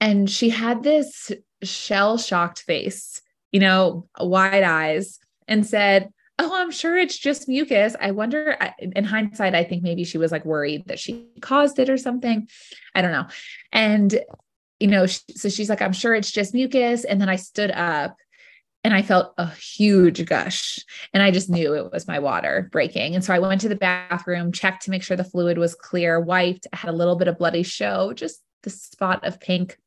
And 0.00 0.28
she 0.28 0.48
had 0.48 0.82
this 0.82 1.30
shell 1.62 2.18
shocked 2.18 2.60
face, 2.62 3.20
you 3.52 3.60
know, 3.60 4.08
wide 4.18 4.62
eyes, 4.62 5.18
and 5.46 5.66
said, 5.66 6.10
Oh, 6.42 6.54
I'm 6.54 6.70
sure 6.70 6.96
it's 6.96 7.18
just 7.18 7.48
mucus. 7.48 7.94
I 8.00 8.12
wonder, 8.12 8.56
in 8.80 9.04
hindsight, 9.04 9.54
I 9.54 9.62
think 9.62 9.82
maybe 9.82 10.04
she 10.04 10.16
was 10.16 10.32
like 10.32 10.46
worried 10.46 10.84
that 10.86 10.98
she 10.98 11.26
caused 11.42 11.78
it 11.78 11.90
or 11.90 11.98
something. 11.98 12.48
I 12.94 13.02
don't 13.02 13.12
know. 13.12 13.26
And, 13.72 14.18
you 14.80 14.88
know, 14.88 15.06
so 15.06 15.48
she's 15.48 15.68
like, 15.68 15.82
I'm 15.82 15.92
sure 15.92 16.14
it's 16.14 16.32
just 16.32 16.54
mucus. 16.54 17.04
And 17.04 17.20
then 17.20 17.28
I 17.28 17.36
stood 17.36 17.70
up 17.70 18.16
and 18.82 18.94
I 18.94 19.02
felt 19.02 19.34
a 19.36 19.46
huge 19.54 20.24
gush. 20.24 20.78
And 21.12 21.22
I 21.22 21.30
just 21.30 21.50
knew 21.50 21.74
it 21.74 21.92
was 21.92 22.08
my 22.08 22.18
water 22.18 22.68
breaking. 22.72 23.14
And 23.14 23.22
so 23.22 23.34
I 23.34 23.38
went 23.38 23.60
to 23.60 23.68
the 23.68 23.76
bathroom, 23.76 24.52
checked 24.52 24.84
to 24.84 24.90
make 24.90 25.02
sure 25.02 25.16
the 25.16 25.24
fluid 25.24 25.58
was 25.58 25.74
clear, 25.74 26.18
wiped, 26.18 26.66
I 26.72 26.76
had 26.76 26.90
a 26.90 26.96
little 26.96 27.16
bit 27.16 27.28
of 27.28 27.38
bloody 27.38 27.62
show, 27.62 28.14
just 28.14 28.42
the 28.62 28.70
spot 28.70 29.24
of 29.26 29.38
pink. 29.38 29.78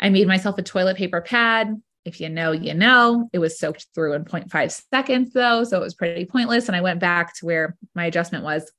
I 0.00 0.08
made 0.08 0.26
myself 0.26 0.58
a 0.58 0.62
toilet 0.62 0.96
paper 0.96 1.20
pad. 1.20 1.80
If 2.04 2.20
you 2.20 2.28
know, 2.28 2.52
you 2.52 2.74
know. 2.74 3.30
It 3.32 3.38
was 3.38 3.58
soaked 3.58 3.86
through 3.94 4.14
in 4.14 4.24
0.5 4.24 4.82
seconds, 4.90 5.32
though. 5.32 5.64
So 5.64 5.78
it 5.78 5.80
was 5.80 5.94
pretty 5.94 6.26
pointless. 6.26 6.66
And 6.66 6.76
I 6.76 6.82
went 6.82 7.00
back 7.00 7.34
to 7.36 7.46
where 7.46 7.76
my 7.94 8.06
adjustment 8.06 8.44
was. 8.44 8.70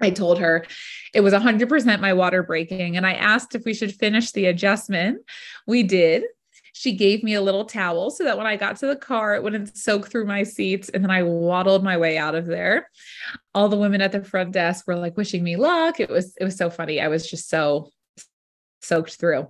I 0.00 0.10
told 0.10 0.38
her 0.38 0.66
it 1.14 1.20
was 1.20 1.34
100% 1.34 2.00
my 2.00 2.12
water 2.12 2.42
breaking. 2.42 2.96
And 2.96 3.06
I 3.06 3.14
asked 3.14 3.54
if 3.54 3.64
we 3.64 3.74
should 3.74 3.94
finish 3.94 4.32
the 4.32 4.46
adjustment. 4.46 5.22
We 5.66 5.82
did 5.82 6.24
she 6.72 6.92
gave 6.92 7.22
me 7.22 7.34
a 7.34 7.42
little 7.42 7.64
towel 7.64 8.10
so 8.10 8.24
that 8.24 8.38
when 8.38 8.46
I 8.46 8.56
got 8.56 8.76
to 8.76 8.86
the 8.86 8.96
car, 8.96 9.34
it 9.34 9.42
wouldn't 9.42 9.76
soak 9.76 10.08
through 10.08 10.26
my 10.26 10.42
seats. 10.42 10.88
And 10.88 11.02
then 11.04 11.10
I 11.10 11.22
waddled 11.22 11.84
my 11.84 11.98
way 11.98 12.16
out 12.16 12.34
of 12.34 12.46
there. 12.46 12.88
All 13.54 13.68
the 13.68 13.76
women 13.76 14.00
at 14.00 14.12
the 14.12 14.24
front 14.24 14.52
desk 14.52 14.86
were 14.86 14.96
like 14.96 15.16
wishing 15.16 15.42
me 15.42 15.56
luck. 15.56 16.00
It 16.00 16.08
was, 16.08 16.34
it 16.40 16.44
was 16.44 16.56
so 16.56 16.70
funny. 16.70 17.00
I 17.00 17.08
was 17.08 17.28
just 17.28 17.48
so 17.48 17.90
soaked 18.80 19.16
through. 19.16 19.46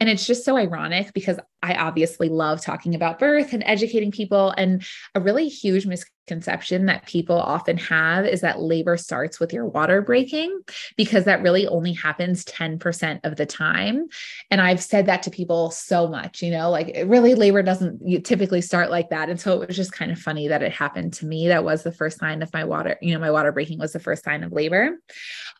And 0.00 0.08
it's 0.08 0.26
just 0.26 0.44
so 0.44 0.56
ironic 0.56 1.12
because 1.12 1.38
I 1.62 1.74
obviously 1.74 2.28
love 2.28 2.60
talking 2.60 2.94
about 2.94 3.18
birth 3.18 3.52
and 3.52 3.64
educating 3.66 4.12
people. 4.12 4.54
And 4.56 4.84
a 5.14 5.20
really 5.20 5.48
huge 5.48 5.86
misconception 5.86 6.86
that 6.86 7.06
people 7.06 7.36
often 7.36 7.76
have 7.78 8.26
is 8.26 8.42
that 8.42 8.60
labor 8.60 8.96
starts 8.96 9.40
with 9.40 9.52
your 9.52 9.66
water 9.66 10.00
breaking 10.00 10.60
because 10.96 11.24
that 11.24 11.42
really 11.42 11.66
only 11.66 11.94
happens 11.94 12.44
10% 12.44 13.20
of 13.24 13.36
the 13.36 13.46
time. 13.46 14.06
And 14.52 14.60
I've 14.60 14.82
said 14.82 15.06
that 15.06 15.24
to 15.24 15.30
people 15.30 15.72
so 15.72 16.06
much, 16.06 16.42
you 16.42 16.52
know, 16.52 16.70
like 16.70 16.96
really 17.06 17.34
labor 17.34 17.62
doesn't 17.62 18.24
typically 18.24 18.60
start 18.60 18.90
like 18.90 19.10
that. 19.10 19.28
And 19.28 19.40
so 19.40 19.60
it 19.60 19.66
was 19.66 19.76
just 19.76 19.92
kind 19.92 20.12
of 20.12 20.18
funny 20.18 20.46
that 20.48 20.62
it 20.62 20.72
happened 20.72 21.12
to 21.14 21.26
me. 21.26 21.48
That 21.48 21.64
was 21.64 21.82
the 21.82 21.92
first 21.92 22.20
sign 22.20 22.42
of 22.42 22.52
my 22.52 22.64
water, 22.64 22.96
you 23.02 23.12
know, 23.12 23.20
my 23.20 23.32
water 23.32 23.50
breaking 23.50 23.80
was 23.80 23.92
the 23.92 23.98
first 23.98 24.22
sign 24.22 24.44
of 24.44 24.52
labor. 24.52 24.98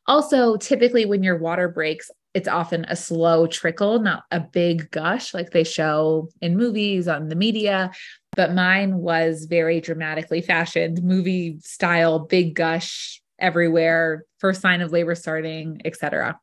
Also, 0.07 0.57
typically 0.57 1.07
when 1.07 1.23
your 1.23 1.39
water 1.39 1.69
breaks, 1.69 2.11
it's 2.35 2.49
often 2.49 2.85
a 2.89 2.97
slow 2.97 3.47
trickle, 3.47 4.01
not 4.01 4.25
a 4.31 4.41
big 4.41 4.91
gush 4.91 5.35
like 5.35 5.51
they 5.51 5.65
show 5.65 6.29
in 6.41 6.57
movies 6.57 7.09
on 7.09 7.29
the 7.29 7.35
media. 7.35 7.91
But 8.37 8.55
mine 8.55 8.99
was 8.99 9.47
very 9.47 9.81
dramatically 9.81 10.43
fashioned, 10.43 11.03
movie 11.03 11.59
style, 11.61 12.21
big 12.21 12.55
gush 12.55 13.21
everywhere, 13.39 14.25
first 14.39 14.61
sign 14.61 14.81
of 14.81 14.93
labor 14.93 15.15
starting, 15.15 15.81
etc. 15.85 16.39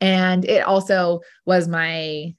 And 0.00 0.44
it 0.44 0.64
also 0.64 1.20
was 1.44 1.68
my 1.68 2.34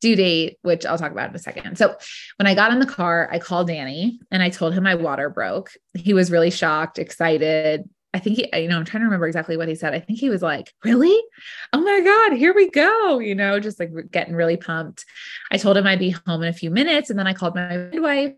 due 0.00 0.16
date, 0.16 0.58
which 0.62 0.86
I'll 0.86 0.98
talk 0.98 1.12
about 1.12 1.30
in 1.30 1.36
a 1.36 1.38
second. 1.38 1.76
So 1.76 1.96
when 2.36 2.46
I 2.46 2.54
got 2.54 2.72
in 2.72 2.78
the 2.78 2.86
car, 2.86 3.28
I 3.32 3.38
called 3.38 3.68
Danny 3.68 4.20
and 4.30 4.42
I 4.42 4.50
told 4.50 4.74
him 4.74 4.84
my 4.84 4.94
water 4.94 5.28
broke. 5.28 5.72
He 5.94 6.14
was 6.14 6.30
really 6.30 6.50
shocked, 6.50 6.98
excited, 6.98 7.88
I 8.14 8.20
think 8.20 8.36
he, 8.36 8.48
you 8.62 8.68
know, 8.68 8.78
I'm 8.78 8.84
trying 8.84 9.00
to 9.00 9.06
remember 9.06 9.26
exactly 9.26 9.56
what 9.56 9.68
he 9.68 9.74
said. 9.74 9.92
I 9.92 9.98
think 9.98 10.20
he 10.20 10.30
was 10.30 10.40
like, 10.40 10.72
Really? 10.84 11.20
Oh 11.72 11.80
my 11.80 12.00
God, 12.00 12.38
here 12.38 12.54
we 12.54 12.70
go. 12.70 13.18
You 13.18 13.34
know, 13.34 13.58
just 13.58 13.80
like 13.80 13.90
getting 14.12 14.36
really 14.36 14.56
pumped. 14.56 15.04
I 15.50 15.58
told 15.58 15.76
him 15.76 15.86
I'd 15.86 15.98
be 15.98 16.10
home 16.10 16.42
in 16.42 16.48
a 16.48 16.52
few 16.52 16.70
minutes. 16.70 17.10
And 17.10 17.18
then 17.18 17.26
I 17.26 17.34
called 17.34 17.56
my 17.56 17.76
midwife. 17.76 18.34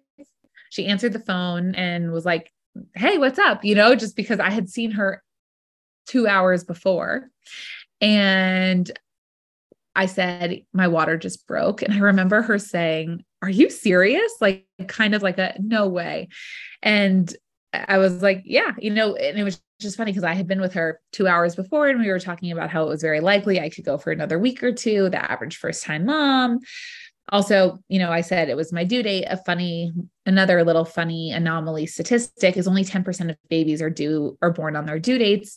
She 0.70 0.86
answered 0.86 1.12
the 1.12 1.20
phone 1.20 1.74
and 1.74 2.10
was 2.10 2.24
like, 2.24 2.50
Hey, 2.94 3.18
what's 3.18 3.38
up? 3.38 3.64
You 3.64 3.74
know, 3.74 3.94
just 3.94 4.16
because 4.16 4.40
I 4.40 4.50
had 4.50 4.70
seen 4.70 4.92
her 4.92 5.22
two 6.06 6.26
hours 6.26 6.64
before. 6.64 7.28
And 8.00 8.90
I 9.94 10.06
said, 10.06 10.62
My 10.72 10.88
water 10.88 11.18
just 11.18 11.46
broke. 11.46 11.82
And 11.82 11.92
I 11.92 11.98
remember 11.98 12.40
her 12.40 12.58
saying, 12.58 13.24
Are 13.42 13.50
you 13.50 13.68
serious? 13.68 14.32
Like, 14.40 14.66
kind 14.88 15.14
of 15.14 15.22
like 15.22 15.36
a 15.36 15.54
no 15.60 15.86
way. 15.86 16.28
And 16.82 17.34
I 17.72 17.98
was 17.98 18.22
like, 18.22 18.42
yeah, 18.44 18.72
you 18.78 18.90
know, 18.90 19.14
and 19.16 19.38
it 19.38 19.44
was 19.44 19.60
just 19.80 19.96
funny 19.96 20.12
because 20.12 20.24
I 20.24 20.34
had 20.34 20.46
been 20.46 20.60
with 20.60 20.74
her 20.74 21.00
two 21.12 21.26
hours 21.26 21.54
before 21.54 21.88
and 21.88 22.00
we 22.00 22.08
were 22.08 22.18
talking 22.18 22.52
about 22.52 22.70
how 22.70 22.84
it 22.84 22.88
was 22.88 23.02
very 23.02 23.20
likely 23.20 23.60
I 23.60 23.68
could 23.68 23.84
go 23.84 23.98
for 23.98 24.10
another 24.10 24.38
week 24.38 24.62
or 24.62 24.72
two, 24.72 25.10
the 25.10 25.30
average 25.30 25.58
first 25.58 25.84
time 25.84 26.06
mom. 26.06 26.60
Also, 27.30 27.78
you 27.88 27.98
know, 27.98 28.10
I 28.10 28.20
said 28.20 28.48
it 28.48 28.56
was 28.56 28.72
my 28.72 28.84
due 28.84 29.02
date. 29.02 29.24
A 29.24 29.36
funny, 29.36 29.92
another 30.24 30.62
little 30.64 30.84
funny 30.84 31.32
anomaly 31.32 31.86
statistic 31.86 32.56
is 32.56 32.68
only 32.68 32.84
10% 32.84 33.30
of 33.30 33.36
babies 33.50 33.82
are 33.82 33.90
due 33.90 34.38
or 34.40 34.52
born 34.52 34.76
on 34.76 34.86
their 34.86 35.00
due 35.00 35.18
dates. 35.18 35.56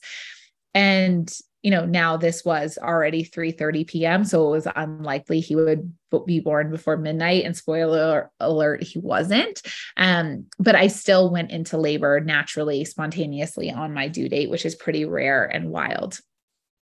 And 0.74 1.32
you 1.62 1.72
know 1.72 1.86
now 1.86 2.18
this 2.18 2.46
was 2.46 2.78
already 2.82 3.24
3 3.24 3.52
30 3.52 3.84
p.m 3.84 4.24
so 4.24 4.48
it 4.48 4.52
was 4.52 4.68
unlikely 4.76 5.40
he 5.40 5.56
would 5.56 5.94
be 6.26 6.40
born 6.40 6.72
before 6.72 6.98
midnight 6.98 7.44
and 7.44 7.56
spoiler 7.56 8.32
alert 8.40 8.82
he 8.82 8.98
wasn't. 8.98 9.62
Um, 9.98 10.46
but 10.58 10.76
i 10.76 10.88
still 10.88 11.32
went 11.32 11.52
into 11.52 11.78
labor 11.78 12.20
naturally 12.20 12.86
spontaneously 12.86 13.72
on 13.72 13.94
my 13.94 14.08
due 14.08 14.30
date 14.30 14.50
which 14.50 14.66
is 14.66 14.76
pretty 14.76 15.06
rare 15.06 15.46
and 15.46 15.70
wild 15.70 16.20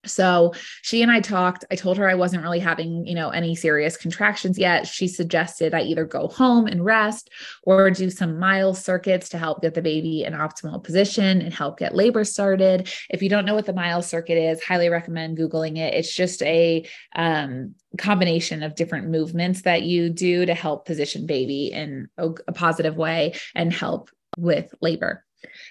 so 0.07 0.55
she 0.83 1.03
and 1.03 1.11
I 1.11 1.21
talked. 1.21 1.65
I 1.71 1.75
told 1.75 1.99
her 1.99 2.09
I 2.09 2.15
wasn't 2.15 2.43
really 2.43 2.59
having, 2.59 3.07
you 3.07 3.15
know, 3.15 3.31
any 3.31 3.55
serious 3.55 3.97
contractions 3.97 4.59
yet. 4.59 4.87
She 4.87 5.07
suggested 5.07 5.75
I 5.75 5.83
either 5.83 6.05
go 6.05 6.29
home 6.29 6.67
and 6.67 6.85
rest 6.85 7.31
or 7.65 7.91
do 7.91 8.09
some 8.09 8.39
mile 8.39 8.75
circuits 8.75 9.29
to 9.31 9.39
help 9.39 9.61
get 9.61 9.75
the 9.75 9.83
baby 9.83 10.25
in 10.25 10.33
optimal 10.33 10.83
position 10.83 11.43
and 11.43 11.53
help 11.53 11.79
get 11.79 11.95
labor 11.95 12.25
started. 12.25 12.91
If 13.11 13.23
you 13.23 13.29
don't 13.29 13.45
know 13.45 13.55
what 13.55 13.67
the 13.67 13.75
mile 13.75 14.03
circuit 14.03 14.39
is, 14.39 14.63
highly 14.63 14.89
recommend 14.89 15.37
Googling 15.37 15.77
it. 15.77 15.95
It's 15.95 16.15
just 16.15 16.43
a 16.43 16.87
um, 17.15 17.75
combination 17.99 18.63
of 18.63 18.75
different 18.75 19.09
movements 19.09 19.63
that 19.63 19.83
you 19.83 20.09
do 20.09 20.47
to 20.47 20.55
help 20.55 20.87
position 20.87 21.27
baby 21.27 21.67
in 21.67 22.09
a, 22.17 22.31
a 22.49 22.53
positive 22.53 22.97
way 22.97 23.35
and 23.55 23.73
help 23.73 24.11
with 24.39 24.75
labor. 24.81 25.25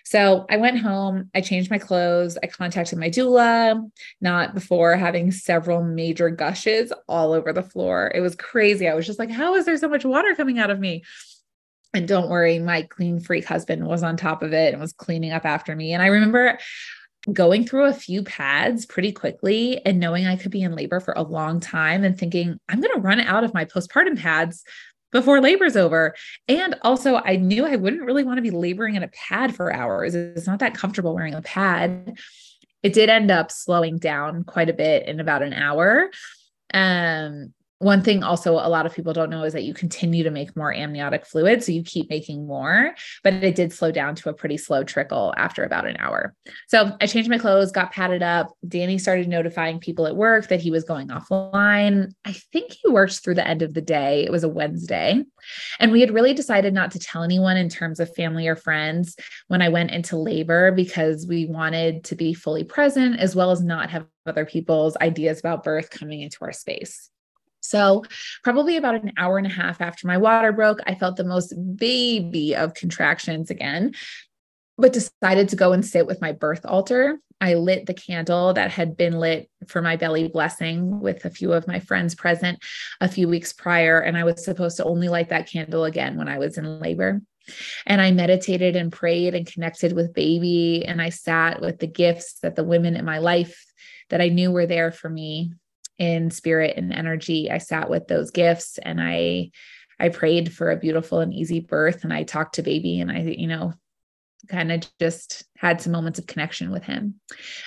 So 0.04 0.46
I 0.50 0.58
went 0.58 0.80
home, 0.80 1.30
I 1.36 1.42
changed 1.42 1.70
my 1.70 1.78
clothes, 1.78 2.38
I 2.42 2.48
contacted 2.48 2.98
my 2.98 3.10
doula, 3.10 3.90
not 4.22 4.54
before 4.54 4.96
having 4.96 5.32
several 5.32 5.84
major 5.84 6.30
gushes 6.30 6.92
all 7.08 7.34
over 7.34 7.54
the 7.54 7.64
floor. 7.64 8.12
It 8.14 8.22
was 8.22 8.36
crazy. 8.36 8.88
I 8.88 8.96
was 8.96 9.06
just 9.06 9.20
like, 9.20 9.32
how 9.32 9.56
is 9.56 9.66
there 9.66 9.78
so 9.78 9.90
much 9.90 10.06
water 10.06 10.36
coming 10.36 10.60
out 10.60 10.70
of 10.70 10.80
me? 10.80 11.04
And 11.94 12.08
don't 12.08 12.30
worry, 12.30 12.60
my 12.60 12.84
clean 12.84 13.20
freak 13.20 13.46
husband 13.46 13.86
was 13.86 14.04
on 14.04 14.16
top 14.16 14.44
of 14.44 14.54
it 14.54 14.74
and 14.74 14.82
was 14.82 14.94
cleaning 14.94 15.32
up 15.32 15.46
after 15.46 15.76
me. 15.76 15.94
And 15.94 16.04
I 16.04 16.08
remember 16.08 16.60
going 17.34 17.66
through 17.66 17.86
a 17.86 17.94
few 17.94 18.24
pads 18.24 18.86
pretty 18.86 19.12
quickly 19.12 19.86
and 19.86 20.00
knowing 20.00 20.26
I 20.26 20.36
could 20.36 20.52
be 20.52 20.62
in 20.62 20.76
labor 20.76 21.00
for 21.00 21.14
a 21.18 21.24
long 21.24 21.60
time 21.60 22.04
and 22.04 22.18
thinking, 22.18 22.58
I'm 22.70 22.80
going 22.80 22.94
to 22.94 23.02
run 23.02 23.20
out 23.20 23.44
of 23.44 23.54
my 23.54 23.66
postpartum 23.66 24.18
pads 24.18 24.64
before 25.12 25.42
labor's 25.42 25.76
over. 25.76 26.16
And 26.48 26.76
also, 26.82 27.16
I 27.16 27.36
knew 27.36 27.66
I 27.66 27.76
wouldn't 27.76 28.04
really 28.04 28.24
want 28.24 28.38
to 28.38 28.42
be 28.42 28.52
laboring 28.52 28.96
in 28.96 29.04
a 29.04 29.10
pad 29.10 29.56
for 29.56 29.74
hours. 29.74 30.16
It's 30.16 30.48
not 30.48 30.60
that 30.60 30.76
comfortable 30.76 31.16
wearing 31.16 31.34
a 31.34 31.42
pad. 31.42 32.18
It 32.84 32.94
did 32.94 33.10
end 33.10 33.32
up 33.32 33.52
slowing 33.52 33.98
down 33.98 34.44
quite 34.44 34.70
a 34.70 34.74
bit 34.74 35.08
in 35.08 35.20
about 35.20 35.44
an 35.44 35.54
hour. 35.54 36.10
Um, 36.74 37.54
one 37.80 38.02
thing 38.02 38.24
also 38.24 38.54
a 38.54 38.68
lot 38.68 38.86
of 38.86 38.94
people 38.94 39.14
don't 39.14 39.30
know 39.30 39.44
is 39.44 39.54
that 39.54 39.64
you 39.64 39.74
continue 39.74 40.24
to 40.24 40.32
make 40.32 40.56
more 40.56 40.74
amniotic 40.74 41.26
fluid. 41.26 41.64
So 41.64 41.72
you 41.72 41.82
keep 41.82 42.10
making 42.10 42.46
more, 42.46 42.94
but 43.24 43.34
it 43.34 43.56
did 43.56 43.72
slow 43.72 43.90
down 43.92 44.16
to 44.16 44.30
a 44.30 44.34
pretty 44.34 44.58
slow 44.58 44.84
trickle 44.84 45.34
after 45.38 45.64
about 45.64 45.88
an 45.88 45.96
hour. 45.98 46.36
So 46.68 46.96
I 47.00 47.08
changed 47.08 47.30
my 47.30 47.38
clothes, 47.38 47.72
got 47.72 47.94
padded 47.94 48.22
up. 48.22 48.52
Danny 48.68 48.98
started 48.98 49.30
notifying 49.30 49.80
people 49.80 50.08
at 50.08 50.18
work 50.18 50.50
that 50.50 50.60
he 50.60 50.72
was 50.72 50.84
going 50.84 51.08
offline. 51.08 52.12
I 52.26 52.34
think 52.52 52.74
he 52.74 52.90
worked 52.90 53.24
through 53.24 53.36
the 53.36 53.48
end 53.48 53.62
of 53.62 53.74
the 53.74 53.82
day. 53.82 54.26
It 54.26 54.32
was 54.32 54.44
a 54.44 54.50
Wednesday. 54.50 55.24
And 55.80 55.92
we 55.94 56.02
had 56.02 56.14
really 56.14 56.34
decided 56.34 56.74
not 56.74 56.92
to 56.92 57.00
tell 57.00 57.24
anyone 57.24 57.56
in 57.56 57.70
terms 57.70 58.02
of 58.02 58.14
family 58.14 58.50
or 58.50 58.58
friends 58.58 59.16
when 59.48 59.62
I 59.62 59.70
went 59.70 59.92
into 59.92 60.18
labor 60.18 60.74
because 60.74 61.26
we 61.26 61.46
wanted 61.46 62.04
to 62.06 62.16
be 62.16 62.34
fully 62.34 62.66
present 62.66 63.20
as 63.20 63.38
well 63.38 63.52
as 63.52 63.64
not 63.64 63.90
have 63.90 64.06
other 64.26 64.46
people's 64.46 64.98
ideas 64.98 65.40
about 65.40 65.64
birth 65.64 65.90
coming 65.90 66.22
into 66.22 66.40
our 66.42 66.52
space. 66.52 67.10
So, 67.70 68.04
probably 68.44 68.78
about 68.78 68.96
an 68.96 69.14
hour 69.16 69.38
and 69.38 69.46
a 69.46 69.52
half 69.52 69.80
after 69.80 70.08
my 70.08 70.18
water 70.18 70.52
broke, 70.52 70.80
I 70.88 70.96
felt 70.96 71.18
the 71.18 71.24
most 71.24 71.54
baby 71.76 72.56
of 72.56 72.74
contractions 72.74 73.52
again, 73.52 73.94
but 74.76 74.92
decided 74.92 75.50
to 75.50 75.56
go 75.56 75.72
and 75.72 75.86
sit 75.86 76.08
with 76.08 76.20
my 76.20 76.32
birth 76.32 76.66
altar. 76.66 77.20
I 77.40 77.54
lit 77.54 77.86
the 77.86 77.94
candle 77.94 78.54
that 78.54 78.72
had 78.72 78.98
been 78.98 79.20
lit 79.20 79.52
for 79.68 79.84
my 79.84 79.98
belly 79.98 80.30
blessing 80.30 81.00
with 81.00 81.24
a 81.26 81.30
few 81.30 81.54
of 81.54 81.68
my 81.68 81.80
friends 81.80 82.16
present 82.16 82.58
a 83.02 83.08
few 83.08 83.28
weeks 83.28 83.54
prior. 83.54 84.00
And 84.00 84.18
I 84.18 84.24
was 84.24 84.44
supposed 84.44 84.78
to 84.78 84.84
only 84.86 85.08
light 85.08 85.30
that 85.30 85.48
candle 85.48 85.86
again 85.86 86.18
when 86.18 86.28
I 86.28 86.40
was 86.40 86.58
in 86.58 86.80
labor. 86.80 87.22
And 87.86 88.02
I 88.02 88.10
meditated 88.12 88.76
and 88.76 88.92
prayed 88.92 89.36
and 89.36 89.46
connected 89.46 89.94
with 89.94 90.16
baby. 90.16 90.86
And 90.88 91.00
I 91.00 91.10
sat 91.10 91.62
with 91.62 91.78
the 91.78 91.88
gifts 91.88 92.40
that 92.40 92.56
the 92.56 92.64
women 92.64 92.96
in 92.96 93.06
my 93.06 93.20
life 93.20 93.64
that 94.10 94.22
I 94.22 94.30
knew 94.30 94.52
were 94.52 94.66
there 94.66 94.92
for 94.92 95.08
me 95.08 95.54
in 96.00 96.32
spirit 96.32 96.78
and 96.78 96.94
energy. 96.94 97.52
I 97.52 97.60
sat 97.60 97.90
with 97.90 98.08
those 98.08 98.32
gifts 98.32 98.80
and 98.80 99.00
I 99.02 99.52
I 100.00 100.10
prayed 100.10 100.54
for 100.54 100.72
a 100.72 100.78
beautiful 100.78 101.20
and 101.20 101.34
easy 101.34 101.60
birth 101.60 102.04
and 102.04 102.14
I 102.14 102.24
talked 102.24 102.56
to 102.56 102.64
baby 102.64 103.02
and 103.02 103.12
I 103.12 103.20
you 103.20 103.48
know 103.48 103.74
kind 104.48 104.72
of 104.72 104.88
just 105.00 105.44
had 105.58 105.82
some 105.82 105.92
moments 105.92 106.18
of 106.18 106.26
connection 106.26 106.72
with 106.72 106.84
him. 106.84 107.20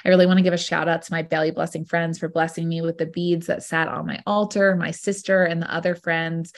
I 0.04 0.08
really 0.08 0.26
want 0.26 0.38
to 0.38 0.42
give 0.42 0.54
a 0.54 0.58
shout 0.58 0.88
out 0.88 1.02
to 1.02 1.12
my 1.12 1.20
belly 1.20 1.50
blessing 1.50 1.84
friends 1.84 2.18
for 2.18 2.28
blessing 2.28 2.66
me 2.66 2.80
with 2.80 2.96
the 2.96 3.06
beads 3.06 3.46
that 3.48 3.62
sat 3.62 3.88
on 3.88 4.06
my 4.06 4.22
altar, 4.26 4.74
my 4.74 4.90
sister 4.90 5.44
and 5.44 5.60
the 5.60 5.72
other 5.72 5.94
friends 5.94 6.52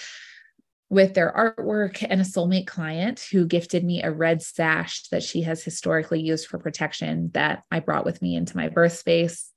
with 0.89 1.15
their 1.15 1.33
artwork 1.33 2.07
and 2.09 2.21
a 2.21 2.25
soulmate 2.25 2.69
client 2.69 3.27
who 3.33 3.47
gifted 3.47 3.83
me 3.83 4.03
a 4.03 4.13
red 4.13 4.41
sash 4.43 5.09
that 5.09 5.25
she 5.25 5.43
has 5.43 5.65
historically 5.65 6.21
used 6.21 6.47
for 6.47 6.59
protection 6.59 7.31
that 7.35 7.65
I 7.71 7.81
brought 7.81 8.05
with 8.05 8.23
me 8.23 8.37
into 8.37 8.57
my 8.57 8.69
birth 8.69 8.93
space. 8.93 9.51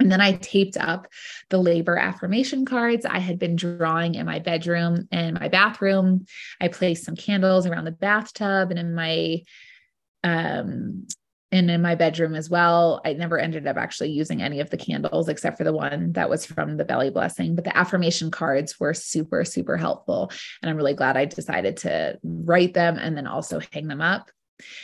And 0.00 0.10
then 0.10 0.20
I 0.20 0.32
taped 0.32 0.76
up 0.76 1.08
the 1.50 1.58
labor 1.58 1.96
affirmation 1.96 2.64
cards 2.64 3.04
I 3.04 3.18
had 3.18 3.38
been 3.38 3.56
drawing 3.56 4.14
in 4.14 4.26
my 4.26 4.38
bedroom 4.38 5.08
and 5.10 5.38
my 5.38 5.48
bathroom. 5.48 6.26
I 6.60 6.68
placed 6.68 7.04
some 7.04 7.16
candles 7.16 7.66
around 7.66 7.84
the 7.84 7.92
bathtub 7.92 8.70
and 8.70 8.78
in 8.78 8.94
my 8.94 9.42
um 10.24 11.06
and 11.50 11.70
in 11.70 11.80
my 11.80 11.94
bedroom 11.94 12.34
as 12.34 12.50
well. 12.50 13.00
I 13.06 13.14
never 13.14 13.38
ended 13.38 13.66
up 13.66 13.78
actually 13.78 14.10
using 14.10 14.42
any 14.42 14.60
of 14.60 14.68
the 14.68 14.76
candles 14.76 15.30
except 15.30 15.56
for 15.56 15.64
the 15.64 15.72
one 15.72 16.12
that 16.12 16.28
was 16.28 16.44
from 16.44 16.76
the 16.76 16.84
belly 16.84 17.08
blessing, 17.10 17.54
but 17.54 17.64
the 17.64 17.76
affirmation 17.76 18.30
cards 18.30 18.78
were 18.78 18.94
super 18.94 19.44
super 19.44 19.76
helpful 19.76 20.30
and 20.62 20.70
I'm 20.70 20.76
really 20.76 20.94
glad 20.94 21.16
I 21.16 21.24
decided 21.24 21.78
to 21.78 22.18
write 22.22 22.74
them 22.74 22.98
and 22.98 23.16
then 23.16 23.26
also 23.26 23.60
hang 23.72 23.88
them 23.88 24.02
up. 24.02 24.30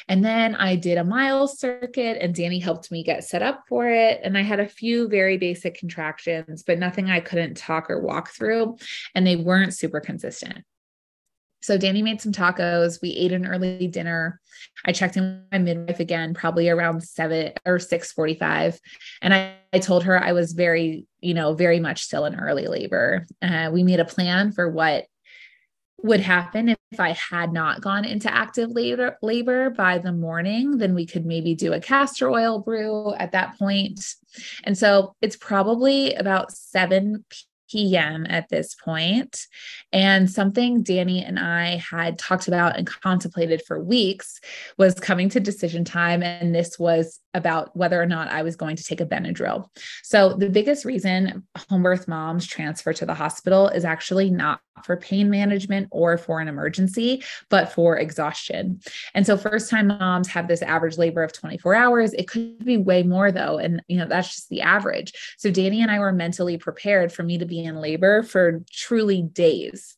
And 0.08 0.24
then 0.24 0.54
I 0.54 0.76
did 0.76 0.98
a 0.98 1.04
mile 1.04 1.48
circuit, 1.48 2.18
and 2.20 2.34
Danny 2.34 2.58
helped 2.58 2.90
me 2.90 3.02
get 3.02 3.24
set 3.24 3.42
up 3.42 3.64
for 3.68 3.88
it. 3.88 4.20
And 4.22 4.38
I 4.38 4.42
had 4.42 4.60
a 4.60 4.68
few 4.68 5.08
very 5.08 5.36
basic 5.36 5.78
contractions, 5.78 6.62
but 6.62 6.78
nothing 6.78 7.10
I 7.10 7.20
couldn't 7.20 7.56
talk 7.56 7.90
or 7.90 8.00
walk 8.00 8.30
through. 8.30 8.76
And 9.14 9.26
they 9.26 9.36
weren't 9.36 9.74
super 9.74 10.00
consistent. 10.00 10.64
So 11.62 11.78
Danny 11.78 12.02
made 12.02 12.20
some 12.20 12.32
tacos. 12.32 13.00
We 13.00 13.12
ate 13.12 13.32
an 13.32 13.46
early 13.46 13.88
dinner. 13.88 14.38
I 14.84 14.92
checked 14.92 15.16
in 15.16 15.22
with 15.24 15.52
my 15.52 15.58
midwife 15.58 15.98
again, 15.98 16.34
probably 16.34 16.68
around 16.68 17.02
seven 17.02 17.52
or 17.64 17.78
six 17.78 18.12
forty-five, 18.12 18.78
and 19.22 19.32
I, 19.32 19.54
I 19.72 19.78
told 19.78 20.04
her 20.04 20.22
I 20.22 20.32
was 20.32 20.52
very, 20.52 21.06
you 21.20 21.32
know, 21.32 21.54
very 21.54 21.80
much 21.80 22.02
still 22.02 22.26
in 22.26 22.38
early 22.38 22.66
labor. 22.66 23.26
Uh, 23.40 23.70
we 23.72 23.82
made 23.82 23.98
a 23.98 24.04
plan 24.04 24.52
for 24.52 24.68
what 24.68 25.06
would 26.04 26.20
happen 26.20 26.68
if 26.68 27.00
I 27.00 27.12
had 27.12 27.50
not 27.50 27.80
gone 27.80 28.04
into 28.04 28.32
active 28.32 28.70
labor, 28.70 29.16
labor 29.22 29.70
by 29.70 29.96
the 29.96 30.12
morning, 30.12 30.76
then 30.76 30.94
we 30.94 31.06
could 31.06 31.24
maybe 31.24 31.54
do 31.54 31.72
a 31.72 31.80
castor 31.80 32.30
oil 32.30 32.58
brew 32.58 33.14
at 33.14 33.32
that 33.32 33.58
point. 33.58 34.04
And 34.64 34.76
so 34.76 35.16
it's 35.22 35.34
probably 35.34 36.12
about 36.12 36.52
7 36.52 37.24
p.m. 37.70 38.26
at 38.28 38.50
this 38.50 38.74
point. 38.74 39.46
And 39.94 40.30
something 40.30 40.82
Danny 40.82 41.24
and 41.24 41.38
I 41.38 41.76
had 41.90 42.18
talked 42.18 42.48
about 42.48 42.76
and 42.76 42.86
contemplated 42.86 43.62
for 43.66 43.82
weeks 43.82 44.40
was 44.76 44.92
coming 44.92 45.30
to 45.30 45.40
decision 45.40 45.86
time. 45.86 46.22
And 46.22 46.54
this 46.54 46.78
was 46.78 47.18
about 47.34 47.76
whether 47.76 48.00
or 48.00 48.06
not 48.06 48.28
I 48.28 48.42
was 48.42 48.56
going 48.56 48.76
to 48.76 48.84
take 48.84 49.00
a 49.00 49.06
Benadryl. 49.06 49.68
So, 50.02 50.32
the 50.34 50.48
biggest 50.48 50.84
reason 50.84 51.44
home 51.68 51.82
birth 51.82 52.08
moms 52.08 52.46
transfer 52.46 52.92
to 52.92 53.06
the 53.06 53.14
hospital 53.14 53.68
is 53.68 53.84
actually 53.84 54.30
not 54.30 54.60
for 54.84 54.96
pain 54.96 55.30
management 55.30 55.88
or 55.90 56.16
for 56.16 56.40
an 56.40 56.48
emergency, 56.48 57.22
but 57.48 57.72
for 57.72 57.98
exhaustion. 57.98 58.80
And 59.14 59.26
so, 59.26 59.36
first 59.36 59.68
time 59.68 59.88
moms 59.88 60.28
have 60.28 60.48
this 60.48 60.62
average 60.62 60.96
labor 60.96 61.22
of 61.22 61.32
24 61.32 61.74
hours. 61.74 62.12
It 62.14 62.28
could 62.28 62.64
be 62.64 62.76
way 62.76 63.02
more 63.02 63.32
though. 63.32 63.58
And, 63.58 63.82
you 63.88 63.98
know, 63.98 64.06
that's 64.06 64.34
just 64.34 64.48
the 64.48 64.62
average. 64.62 65.12
So, 65.36 65.50
Danny 65.50 65.82
and 65.82 65.90
I 65.90 65.98
were 65.98 66.12
mentally 66.12 66.56
prepared 66.56 67.12
for 67.12 67.22
me 67.22 67.38
to 67.38 67.46
be 67.46 67.62
in 67.62 67.76
labor 67.76 68.22
for 68.22 68.62
truly 68.70 69.22
days. 69.22 69.96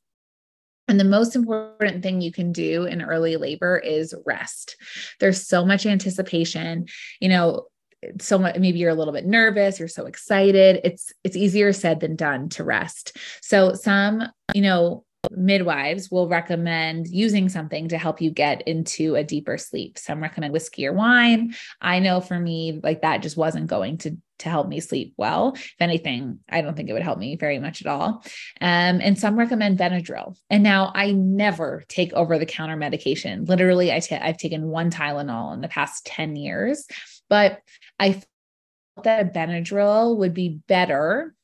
And 0.89 1.01
the 1.01 1.05
most 1.05 1.35
important 1.35 2.03
thing 2.03 2.21
you 2.21 2.33
can 2.33 2.53
do 2.53 2.85
in 2.85 3.03
early 3.03 3.37
labor 3.37 3.77
is 3.79 4.15
rest. 4.25 4.77
There's 5.21 5.47
so 5.47 5.65
much 5.65 5.87
anticipation. 5.87 6.87
You 7.21 7.29
know, 7.29 7.67
so 8.21 8.39
much 8.39 8.57
maybe 8.59 8.79
you're 8.79 8.91
a 8.91 8.95
little 8.95 9.13
bit 9.13 9.27
nervous 9.27 9.81
you're 9.81 9.89
so 9.89 10.05
excited 10.05 10.81
it's 10.85 11.13
it's 11.25 11.35
easier 11.35 11.73
said 11.73 11.99
than 11.99 12.15
done 12.15 12.49
to 12.49 12.63
rest 12.63 13.17
so 13.41 13.73
some 13.73 14.23
you 14.55 14.61
know 14.61 15.05
midwives 15.31 16.11
will 16.11 16.29
recommend 16.29 17.09
using 17.09 17.49
something 17.49 17.89
to 17.89 17.99
help 17.99 18.21
you 18.21 18.31
get 18.31 18.67
into 18.67 19.15
a 19.15 19.25
deeper 19.25 19.59
sleep. 19.59 19.99
Some 19.99 20.23
recommend 20.23 20.53
whiskey 20.53 20.87
or 20.87 20.93
wine. 20.93 21.55
I 21.81 21.99
know 21.99 22.21
for 22.21 22.39
me, 22.39 22.81
like 22.83 23.03
that 23.03 23.23
just 23.23 23.37
wasn't 23.37 23.67
going 23.67 23.99
to 23.99 24.17
to 24.39 24.49
help 24.49 24.69
me 24.69 24.81
sleep 24.81 25.15
well. 25.17 25.53
If 25.55 25.75
anything, 25.81 26.41
I 26.49 26.63
don't 26.63 26.77
think 26.77 26.89
it 26.89 26.93
would 26.93 27.03
help 27.03 27.19
me 27.19 27.37
very 27.37 27.59
much 27.59 27.81
at 27.81 27.87
all. 27.87 28.25
Um, 28.61 29.01
and 29.01 29.19
some 29.19 29.39
recommend 29.39 29.79
Benadryl. 29.79 30.37
And 30.51 30.63
now 30.63 30.93
I 30.95 31.13
never 31.13 31.85
take 31.89 32.13
over 32.13 32.39
the 32.39 32.47
counter 32.47 32.77
medication. 32.77 33.45
Literally, 33.45 33.93
i 33.93 34.01
t- 34.01 34.17
I've 34.17 34.39
taken 34.39 34.69
one 34.69 34.91
Tylenol 34.91 35.55
in 35.55 35.61
the 35.61 35.69
past 35.69 36.07
10 36.07 36.37
years, 36.37 36.87
but 37.29 37.61
I 37.99 38.13
felt 38.13 39.05
that 39.05 39.27
a 39.27 39.31
Benadryl 39.31 40.17
would 40.17 40.35
be 40.35 40.61
better 40.67 41.35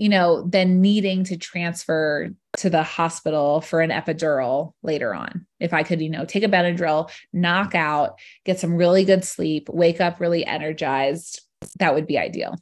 you 0.00 0.08
know, 0.08 0.40
than 0.48 0.80
needing 0.80 1.24
to 1.24 1.36
transfer 1.36 2.30
to 2.56 2.70
the 2.70 2.82
hospital 2.82 3.60
for 3.60 3.82
an 3.82 3.90
epidural 3.90 4.72
later 4.82 5.14
on. 5.14 5.46
If 5.60 5.74
I 5.74 5.82
could, 5.82 6.00
you 6.00 6.08
know, 6.08 6.24
take 6.24 6.42
a 6.42 6.48
Benadryl, 6.48 7.10
knock 7.34 7.74
out, 7.74 8.18
get 8.46 8.58
some 8.58 8.76
really 8.76 9.04
good 9.04 9.26
sleep, 9.26 9.68
wake 9.68 10.00
up 10.00 10.18
really 10.18 10.46
energized, 10.46 11.42
that 11.78 11.94
would 11.94 12.06
be 12.06 12.18
ideal. 12.18 12.56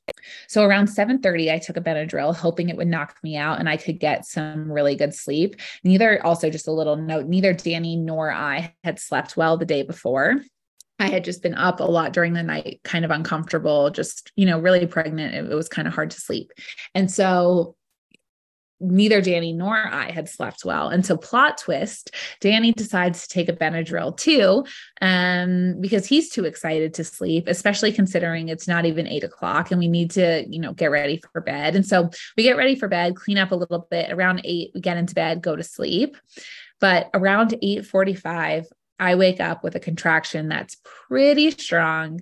So 0.49 0.65
around 0.65 0.89
7:30 0.89 1.53
I 1.53 1.59
took 1.59 1.77
a 1.77 1.81
Benadryl 1.81 2.35
hoping 2.35 2.69
it 2.69 2.77
would 2.77 2.89
knock 2.89 3.17
me 3.23 3.37
out 3.37 3.59
and 3.59 3.69
I 3.69 3.77
could 3.77 4.01
get 4.01 4.27
some 4.27 4.71
really 4.71 4.97
good 4.97 5.15
sleep. 5.15 5.57
Neither 5.85 6.25
also 6.25 6.51
just 6.51 6.69
a 6.69 6.73
little 6.73 6.97
note, 6.97 7.27
neither 7.27 7.53
Danny 7.53 7.97
nor 7.97 8.33
I 8.33 8.75
had 8.85 8.99
slept 8.99 9.37
well 9.37 9.57
the 9.57 9.65
day 9.65 9.83
before. 9.83 10.41
I 11.01 11.09
had 11.09 11.23
just 11.23 11.43
been 11.43 11.55
up 11.55 11.79
a 11.79 11.85
lot 11.85 12.13
during 12.13 12.33
the 12.33 12.43
night, 12.43 12.81
kind 12.83 13.05
of 13.05 13.13
uncomfortable, 13.13 13.91
just, 13.91 14.33
you 14.35 14.45
know, 14.45 14.59
really 14.59 14.85
pregnant. 14.85 15.33
It, 15.33 15.53
it 15.53 15.55
was 15.55 15.69
kind 15.69 15.87
of 15.87 15.95
hard 15.95 16.11
to 16.11 16.21
sleep. 16.21 16.51
And 16.93 17.09
so 17.09 17.77
neither 18.81 19.21
Danny 19.21 19.53
nor 19.53 19.77
I 19.77 20.11
had 20.11 20.29
slept 20.29 20.65
well. 20.65 20.89
And 20.89 21.05
so 21.05 21.17
plot 21.17 21.59
twist, 21.59 22.15
Danny 22.41 22.73
decides 22.73 23.23
to 23.23 23.29
take 23.29 23.49
a 23.49 23.53
Benadryl 23.53 24.17
too, 24.17 24.65
um, 25.01 25.81
because 25.81 26.07
he's 26.07 26.31
too 26.31 26.45
excited 26.45 26.95
to 26.95 27.05
sleep, 27.05 27.49
especially 27.49 27.93
considering 27.93 28.49
it's 28.49 28.69
not 28.69 28.85
even 28.85 29.07
eight 29.07 29.25
o'clock 29.25 29.71
and 29.71 29.79
we 29.79 29.89
need 29.89 30.11
to, 30.13 30.45
you 30.49 30.61
know, 30.61 30.73
get 30.73 30.91
ready 30.91 31.21
for 31.33 31.41
bed. 31.41 31.75
And 31.75 31.87
so 31.87 32.11
we 32.37 32.43
get 32.43 32.57
ready 32.57 32.77
for 32.77 32.89
bed, 32.89 33.17
clean 33.17 33.39
up 33.39 33.51
a 33.51 33.57
little 33.57 33.87
bit 33.91 34.13
around 34.13 34.43
eight, 34.45 34.71
we 34.75 34.81
get 34.81 34.97
into 34.97 35.15
bed, 35.15 35.43
go 35.43 35.57
to 35.57 35.65
sleep. 35.65 36.17
But 36.81 37.11
around 37.15 37.55
8:45, 37.63 38.67
I 39.01 39.15
wake 39.15 39.41
up 39.41 39.63
with 39.63 39.75
a 39.75 39.81
contraction 39.81 40.49
that's 40.49 40.77
pretty 41.09 41.51
strong 41.53 42.21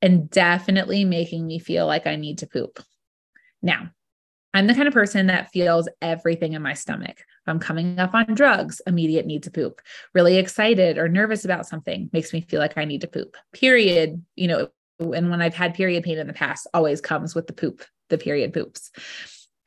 and 0.00 0.30
definitely 0.30 1.04
making 1.04 1.46
me 1.46 1.58
feel 1.58 1.86
like 1.86 2.06
I 2.06 2.16
need 2.16 2.38
to 2.38 2.46
poop. 2.46 2.80
Now, 3.62 3.90
I'm 4.54 4.66
the 4.66 4.74
kind 4.74 4.88
of 4.88 4.94
person 4.94 5.26
that 5.26 5.50
feels 5.50 5.88
everything 6.00 6.54
in 6.54 6.62
my 6.62 6.74
stomach. 6.74 7.18
If 7.18 7.48
I'm 7.48 7.58
coming 7.58 7.98
up 7.98 8.14
on 8.14 8.34
drugs, 8.34 8.80
immediate 8.86 9.26
need 9.26 9.42
to 9.44 9.50
poop. 9.50 9.80
Really 10.14 10.38
excited 10.38 10.98
or 10.98 11.08
nervous 11.08 11.44
about 11.44 11.66
something 11.66 12.08
makes 12.12 12.32
me 12.32 12.40
feel 12.40 12.60
like 12.60 12.78
I 12.78 12.84
need 12.84 13.02
to 13.02 13.08
poop. 13.08 13.36
Period. 13.52 14.24
You 14.36 14.48
know, 14.48 14.68
and 15.00 15.30
when 15.30 15.42
I've 15.42 15.54
had 15.54 15.74
period 15.74 16.02
pain 16.02 16.18
in 16.18 16.26
the 16.26 16.32
past, 16.32 16.66
always 16.72 17.00
comes 17.00 17.34
with 17.34 17.46
the 17.46 17.52
poop, 17.52 17.84
the 18.08 18.18
period 18.18 18.52
poops. 18.52 18.90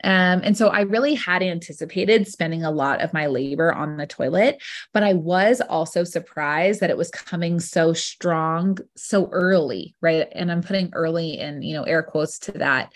Um, 0.03 0.41
and 0.43 0.57
so 0.57 0.69
I 0.69 0.81
really 0.81 1.13
had 1.13 1.43
anticipated 1.43 2.27
spending 2.27 2.63
a 2.63 2.71
lot 2.71 3.01
of 3.01 3.13
my 3.13 3.27
labor 3.27 3.71
on 3.71 3.97
the 3.97 4.07
toilet, 4.07 4.61
but 4.93 5.03
I 5.03 5.13
was 5.13 5.61
also 5.61 6.03
surprised 6.03 6.79
that 6.79 6.89
it 6.89 6.97
was 6.97 7.11
coming 7.11 7.59
so 7.59 7.93
strong 7.93 8.79
so 8.95 9.29
early, 9.31 9.95
right? 10.01 10.27
And 10.31 10.51
I'm 10.51 10.63
putting 10.63 10.89
early 10.93 11.39
in, 11.39 11.61
you 11.61 11.75
know, 11.75 11.83
air 11.83 12.01
quotes 12.01 12.39
to 12.39 12.53
that. 12.53 12.93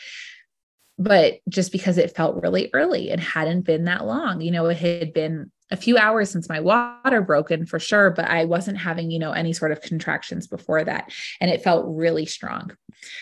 But 0.98 1.40
just 1.50 1.72
because 1.72 1.98
it 1.98 2.16
felt 2.16 2.42
really 2.42 2.70
early, 2.74 3.10
it 3.10 3.20
hadn't 3.20 3.62
been 3.62 3.86
that 3.86 4.06
long. 4.06 4.42
You 4.42 4.52
know, 4.52 4.68
it 4.68 4.78
had 4.78 5.14
been 5.14 5.52
a 5.72 5.76
few 5.76 5.98
hours 5.98 6.30
since 6.30 6.48
my 6.48 6.60
water 6.60 7.22
broken 7.22 7.66
for 7.66 7.80
sure, 7.80 8.12
but 8.12 8.26
I 8.26 8.46
wasn't 8.46 8.78
having, 8.78 9.12
you 9.12 9.20
know, 9.20 9.32
any 9.32 9.52
sort 9.52 9.72
of 9.72 9.82
contractions 9.82 10.48
before 10.48 10.84
that. 10.84 11.12
And 11.42 11.50
it 11.52 11.64
felt 11.64 11.86
really 11.88 12.26
strong. 12.26 12.72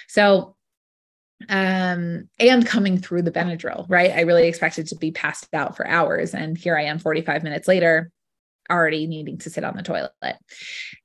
So 0.07 0.55
um, 1.49 2.29
and 2.39 2.65
coming 2.65 2.97
through 2.97 3.23
the 3.23 3.31
Benadryl, 3.31 3.85
right? 3.89 4.11
I 4.11 4.21
really 4.21 4.47
expected 4.47 4.87
to 4.87 4.95
be 4.95 5.11
passed 5.11 5.53
out 5.53 5.75
for 5.75 5.87
hours. 5.87 6.33
And 6.33 6.57
here 6.57 6.77
I 6.77 6.83
am 6.83 6.99
45 6.99 7.43
minutes 7.43 7.67
later, 7.67 8.11
already 8.69 9.07
needing 9.07 9.37
to 9.39 9.49
sit 9.49 9.63
on 9.63 9.75
the 9.75 9.83
toilet. 9.83 10.11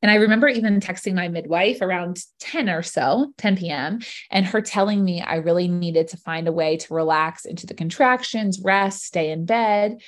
And 0.03 0.11
I 0.11 0.17
remember 0.17 0.49
even 0.49 0.81
texting 0.81 1.15
my 1.15 1.29
midwife 1.29 1.81
around 1.81 2.21
10 2.41 2.69
or 2.69 2.83
so, 2.83 3.33
10 3.39 3.57
p.m., 3.57 4.01
and 4.31 4.47
her 4.47 4.61
telling 4.61 5.05
me 5.05 5.21
I 5.21 5.37
really 5.37 5.69
needed 5.69 6.09
to 6.09 6.17
find 6.17 6.49
a 6.49 6.53
way 6.53 6.77
to 6.77 6.95
relax 6.95 7.45
into 7.45 7.67
the 7.67 7.75
contractions, 7.75 8.61
rest, 8.63 9.05
stay 9.05 9.31
in 9.31 9.45
bed, 9.45 10.01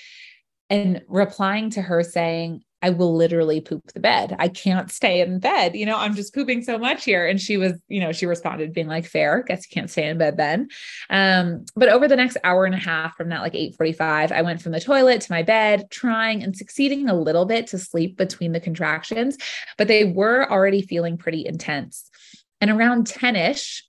and 0.68 1.02
replying 1.08 1.70
to 1.70 1.82
her 1.82 2.02
saying, 2.02 2.62
I 2.82 2.90
will 2.90 3.14
literally 3.14 3.60
poop 3.60 3.92
the 3.92 4.00
bed. 4.00 4.34
I 4.38 4.48
can't 4.48 4.90
stay 4.90 5.20
in 5.20 5.38
bed. 5.38 5.74
You 5.74 5.84
know, 5.84 5.98
I'm 5.98 6.14
just 6.14 6.34
pooping 6.34 6.62
so 6.62 6.78
much 6.78 7.04
here. 7.04 7.26
And 7.26 7.40
she 7.40 7.56
was, 7.56 7.74
you 7.88 8.00
know, 8.00 8.12
she 8.12 8.26
responded 8.26 8.72
being 8.72 8.86
like, 8.86 9.04
fair, 9.04 9.42
guess 9.42 9.66
you 9.68 9.74
can't 9.74 9.90
stay 9.90 10.08
in 10.08 10.16
bed 10.16 10.38
then. 10.38 10.68
Um, 11.10 11.66
but 11.76 11.90
over 11.90 12.08
the 12.08 12.16
next 12.16 12.38
hour 12.42 12.64
and 12.64 12.74
a 12.74 12.78
half 12.78 13.16
from 13.16 13.28
that 13.28 13.42
like 13.42 13.54
845, 13.54 14.32
I 14.32 14.42
went 14.42 14.62
from 14.62 14.72
the 14.72 14.80
toilet 14.80 15.20
to 15.22 15.32
my 15.32 15.42
bed, 15.42 15.90
trying 15.90 16.42
and 16.42 16.56
succeeding 16.56 17.08
a 17.08 17.14
little 17.14 17.44
bit 17.44 17.66
to 17.68 17.78
sleep 17.78 18.16
between 18.16 18.52
the 18.52 18.60
contractions, 18.60 19.36
but 19.76 19.88
they 19.88 20.04
were 20.04 20.50
already 20.50 20.80
feeling 20.80 21.18
pretty 21.18 21.44
intense. 21.46 22.10
And 22.62 22.70
around 22.70 23.06
10-ish, 23.06 23.84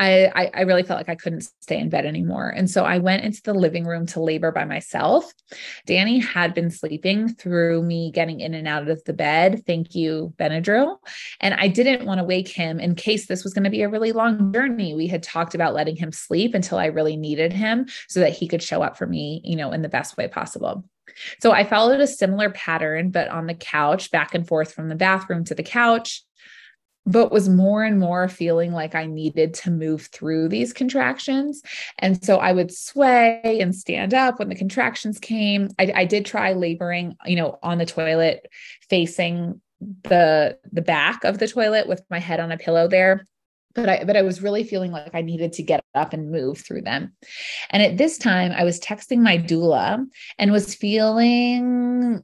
I, 0.00 0.50
I, 0.54 0.62
really 0.62 0.82
felt 0.82 0.98
like 0.98 1.10
I 1.10 1.14
couldn't 1.14 1.42
stay 1.60 1.78
in 1.78 1.90
bed 1.90 2.06
anymore. 2.06 2.48
And 2.48 2.70
so 2.70 2.84
I 2.86 2.96
went 2.98 3.22
into 3.22 3.42
the 3.42 3.52
living 3.52 3.84
room 3.84 4.06
to 4.06 4.20
labor 4.20 4.50
by 4.50 4.64
myself. 4.64 5.30
Danny 5.84 6.18
had 6.18 6.54
been 6.54 6.70
sleeping 6.70 7.34
through 7.34 7.82
me 7.82 8.10
getting 8.10 8.40
in 8.40 8.54
and 8.54 8.66
out 8.66 8.88
of 8.88 9.04
the 9.04 9.12
bed. 9.12 9.62
Thank 9.66 9.94
you, 9.94 10.32
Benadryl. 10.38 10.96
And 11.40 11.52
I 11.52 11.68
didn't 11.68 12.06
want 12.06 12.18
to 12.18 12.24
wake 12.24 12.48
him 12.48 12.80
in 12.80 12.94
case 12.94 13.26
this 13.26 13.44
was 13.44 13.52
going 13.52 13.64
to 13.64 13.70
be 13.70 13.82
a 13.82 13.90
really 13.90 14.12
long 14.12 14.54
journey. 14.54 14.94
We 14.94 15.06
had 15.06 15.22
talked 15.22 15.54
about 15.54 15.74
letting 15.74 15.96
him 15.96 16.12
sleep 16.12 16.54
until 16.54 16.78
I 16.78 16.86
really 16.86 17.18
needed 17.18 17.52
him 17.52 17.86
so 18.08 18.20
that 18.20 18.32
he 18.32 18.48
could 18.48 18.62
show 18.62 18.82
up 18.82 18.96
for 18.96 19.06
me, 19.06 19.42
you 19.44 19.56
know, 19.56 19.70
in 19.70 19.82
the 19.82 19.88
best 19.90 20.16
way 20.16 20.28
possible. 20.28 20.82
So 21.40 21.52
I 21.52 21.64
followed 21.64 22.00
a 22.00 22.06
similar 22.06 22.48
pattern, 22.50 23.10
but 23.10 23.28
on 23.28 23.46
the 23.46 23.54
couch, 23.54 24.10
back 24.10 24.34
and 24.34 24.46
forth 24.46 24.72
from 24.72 24.88
the 24.88 24.94
bathroom 24.94 25.44
to 25.44 25.54
the 25.54 25.62
couch 25.62 26.22
but 27.06 27.32
was 27.32 27.48
more 27.48 27.82
and 27.82 27.98
more 27.98 28.28
feeling 28.28 28.72
like 28.72 28.94
I 28.94 29.06
needed 29.06 29.54
to 29.54 29.70
move 29.70 30.08
through 30.12 30.48
these 30.48 30.72
contractions. 30.72 31.62
And 31.98 32.22
so 32.24 32.36
I 32.36 32.52
would 32.52 32.72
sway 32.72 33.58
and 33.60 33.74
stand 33.74 34.14
up 34.14 34.38
when 34.38 34.48
the 34.48 34.54
contractions 34.54 35.18
came. 35.18 35.68
I, 35.78 35.92
I 35.94 36.04
did 36.04 36.26
try 36.26 36.52
laboring, 36.52 37.16
you 37.24 37.36
know, 37.36 37.58
on 37.62 37.78
the 37.78 37.86
toilet 37.86 38.46
facing 38.88 39.60
the 40.02 40.58
the 40.70 40.82
back 40.82 41.24
of 41.24 41.38
the 41.38 41.48
toilet 41.48 41.88
with 41.88 42.02
my 42.10 42.18
head 42.18 42.38
on 42.38 42.52
a 42.52 42.58
pillow 42.58 42.86
there 42.86 43.24
but 43.74 43.88
I 43.88 44.04
but 44.04 44.16
I 44.16 44.22
was 44.22 44.42
really 44.42 44.64
feeling 44.64 44.90
like 44.90 45.14
I 45.14 45.22
needed 45.22 45.52
to 45.54 45.62
get 45.62 45.84
up 45.94 46.12
and 46.12 46.30
move 46.30 46.58
through 46.58 46.82
them. 46.82 47.12
And 47.70 47.82
at 47.82 47.98
this 47.98 48.18
time 48.18 48.52
I 48.52 48.64
was 48.64 48.80
texting 48.80 49.20
my 49.20 49.38
doula 49.38 50.04
and 50.38 50.52
was 50.52 50.74
feeling 50.74 52.22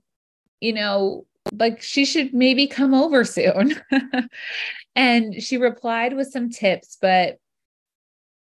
you 0.61 0.73
know 0.73 1.27
like 1.53 1.83
she 1.83 2.05
should 2.05 2.35
maybe 2.35 2.67
come 2.67 2.95
over 2.95 3.25
soon. 3.25 3.81
and 4.97 5.43
she 5.43 5.57
replied 5.57 6.15
with 6.15 6.29
some 6.29 6.51
tips, 6.51 6.97
but, 7.01 7.39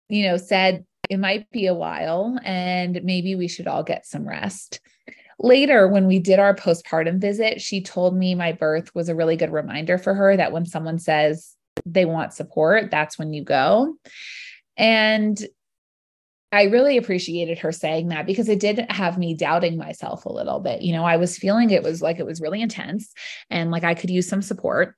you 0.08 0.24
know, 0.24 0.36
said 0.36 0.84
it 1.08 1.18
might 1.18 1.50
be 1.50 1.66
a 1.66 1.74
while 1.74 2.38
and 2.44 3.00
maybe 3.04 3.34
we 3.34 3.48
should 3.48 3.66
all 3.66 3.82
get 3.82 4.06
some 4.06 4.28
rest. 4.28 4.80
Later, 5.38 5.86
when 5.86 6.06
we 6.06 6.18
did 6.18 6.38
our 6.38 6.54
postpartum 6.54 7.20
visit, 7.20 7.60
she 7.60 7.82
told 7.82 8.16
me 8.16 8.34
my 8.34 8.52
birth 8.52 8.94
was 8.94 9.08
a 9.08 9.14
really 9.14 9.36
good 9.36 9.52
reminder 9.52 9.98
for 9.98 10.14
her 10.14 10.36
that 10.36 10.52
when 10.52 10.64
someone 10.64 10.98
says 10.98 11.54
they 11.84 12.06
want 12.06 12.32
support, 12.32 12.90
that's 12.90 13.18
when 13.18 13.34
you 13.34 13.44
go. 13.44 13.96
And 14.78 15.38
I 16.52 16.64
really 16.64 16.96
appreciated 16.96 17.58
her 17.58 17.72
saying 17.72 18.08
that 18.08 18.26
because 18.26 18.48
it 18.48 18.60
did 18.60 18.86
have 18.90 19.18
me 19.18 19.34
doubting 19.34 19.76
myself 19.76 20.24
a 20.24 20.32
little 20.32 20.60
bit. 20.60 20.82
You 20.82 20.92
know, 20.92 21.04
I 21.04 21.16
was 21.16 21.36
feeling 21.36 21.70
it 21.70 21.82
was 21.82 22.00
like 22.00 22.18
it 22.18 22.26
was 22.26 22.40
really 22.40 22.62
intense 22.62 23.12
and 23.50 23.70
like 23.70 23.84
I 23.84 23.94
could 23.94 24.10
use 24.10 24.28
some 24.28 24.42
support. 24.42 24.94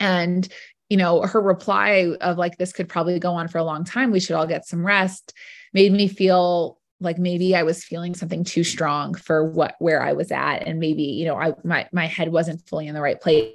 And, 0.00 0.48
you 0.88 0.96
know, 0.96 1.22
her 1.22 1.40
reply 1.40 2.14
of 2.20 2.38
like, 2.38 2.56
this 2.56 2.72
could 2.72 2.88
probably 2.88 3.18
go 3.18 3.32
on 3.32 3.48
for 3.48 3.58
a 3.58 3.64
long 3.64 3.84
time. 3.84 4.12
We 4.12 4.20
should 4.20 4.36
all 4.36 4.46
get 4.46 4.66
some 4.66 4.86
rest 4.86 5.34
made 5.72 5.92
me 5.92 6.08
feel 6.08 6.78
like 7.00 7.18
maybe 7.18 7.54
I 7.54 7.62
was 7.62 7.84
feeling 7.84 8.14
something 8.14 8.44
too 8.44 8.64
strong 8.64 9.14
for 9.14 9.44
what 9.44 9.76
where 9.78 10.02
I 10.02 10.12
was 10.12 10.32
at. 10.32 10.66
And 10.66 10.80
maybe, 10.80 11.04
you 11.04 11.26
know, 11.26 11.36
I 11.36 11.54
my 11.64 11.88
my 11.92 12.06
head 12.06 12.32
wasn't 12.32 12.66
fully 12.68 12.88
in 12.88 12.94
the 12.94 13.00
right 13.00 13.20
place. 13.20 13.52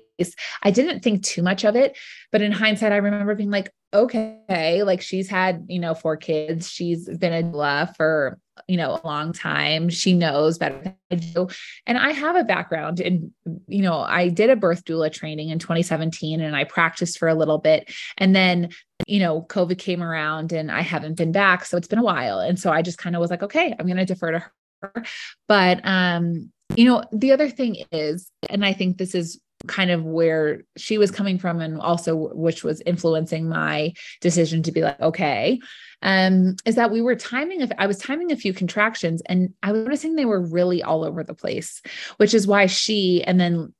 I 0.62 0.72
didn't 0.72 1.02
think 1.02 1.24
too 1.24 1.42
much 1.42 1.64
of 1.64 1.76
it. 1.76 1.98
But 2.32 2.42
in 2.42 2.52
hindsight, 2.52 2.92
I 2.92 2.98
remember 2.98 3.36
being 3.36 3.52
like, 3.52 3.72
okay, 3.94 4.84
like 4.84 5.02
she's 5.02 5.30
had, 5.30 5.66
you 5.70 5.80
know, 5.80 5.94
four 5.94 6.18
kids. 6.18 6.70
She's 6.70 7.08
been 7.18 7.34
a 7.34 7.44
doula 7.44 7.96
for, 7.96 8.40
you 8.68 8.76
know, 8.76 9.00
a 9.04 9.06
long 9.06 9.34
time. 9.34 9.90
She 9.90 10.14
knows 10.14 10.58
better 10.58 10.80
than 10.82 10.96
I 11.12 11.16
do. 11.16 11.48
And 11.86 11.98
I 11.98 12.12
have 12.12 12.36
a 12.36 12.44
background 12.44 13.00
in, 13.00 13.32
you 13.68 13.84
know, 13.84 14.00
I 14.00 14.30
did 14.30 14.50
a 14.50 14.56
birth 14.56 14.84
doula 14.86 15.12
training 15.12 15.50
in 15.50 15.60
2017 15.60 16.42
and 16.42 16.56
I 16.56 16.64
practiced 16.64 17.20
for 17.20 17.28
a 17.28 17.36
little 17.36 17.60
bit. 17.60 17.94
And 18.18 18.36
then, 18.36 18.70
you 19.08 19.20
know, 19.20 19.44
COVID 19.44 19.78
came 19.78 20.02
around 20.02 20.52
and 20.54 20.72
I 20.72 20.82
haven't 20.82 21.18
been 21.18 21.32
back. 21.32 21.66
So 21.66 21.78
it's 21.78 21.88
been 21.88 22.00
a 22.00 22.04
while. 22.04 22.40
And 22.40 22.60
so 22.60 22.72
I 22.72 22.82
just 22.82 22.98
kind 22.98 23.16
of 23.16 23.20
was 23.20 23.30
like, 23.30 23.44
okay, 23.44 23.76
I'm 23.78 23.86
going 23.86 23.98
to 23.98 24.06
defer 24.06 24.32
to 24.32 24.40
her. 24.82 25.04
But, 25.48 25.82
um, 25.84 26.52
you 26.76 26.86
know, 26.86 27.04
the 27.12 27.32
other 27.32 27.50
thing 27.50 27.78
is, 27.92 28.30
and 28.50 28.66
I 28.66 28.74
think 28.74 28.98
this 28.98 29.14
is 29.14 29.40
kind 29.68 29.92
of 29.92 30.04
where 30.04 30.64
she 30.78 30.98
was 30.98 31.12
coming 31.12 31.38
from 31.38 31.62
and 31.62 31.80
also 31.80 32.16
which 32.34 32.64
was 32.64 32.82
influencing 32.86 33.48
my 33.48 33.94
decision 34.22 34.64
to 34.64 34.72
be 34.72 34.82
like 34.82 35.00
okay. 35.00 35.60
Um 36.02 36.56
is 36.66 36.76
that 36.76 36.92
we 36.92 37.02
were 37.02 37.16
timing 37.16 37.62
if 37.62 37.72
I 37.78 37.88
was 37.88 37.98
timing 37.98 38.32
a 38.32 38.38
few 38.38 38.54
contractions 38.54 39.22
and 39.26 39.54
I 39.64 39.72
was 39.72 39.84
noticing 39.84 40.16
they 40.16 40.26
were 40.26 40.42
really 40.42 40.84
all 40.84 41.04
over 41.04 41.24
the 41.24 41.34
place 41.34 41.82
which 42.18 42.34
is 42.34 42.48
why 42.48 42.66
she 42.66 43.24
and 43.24 43.40
then 43.40 43.74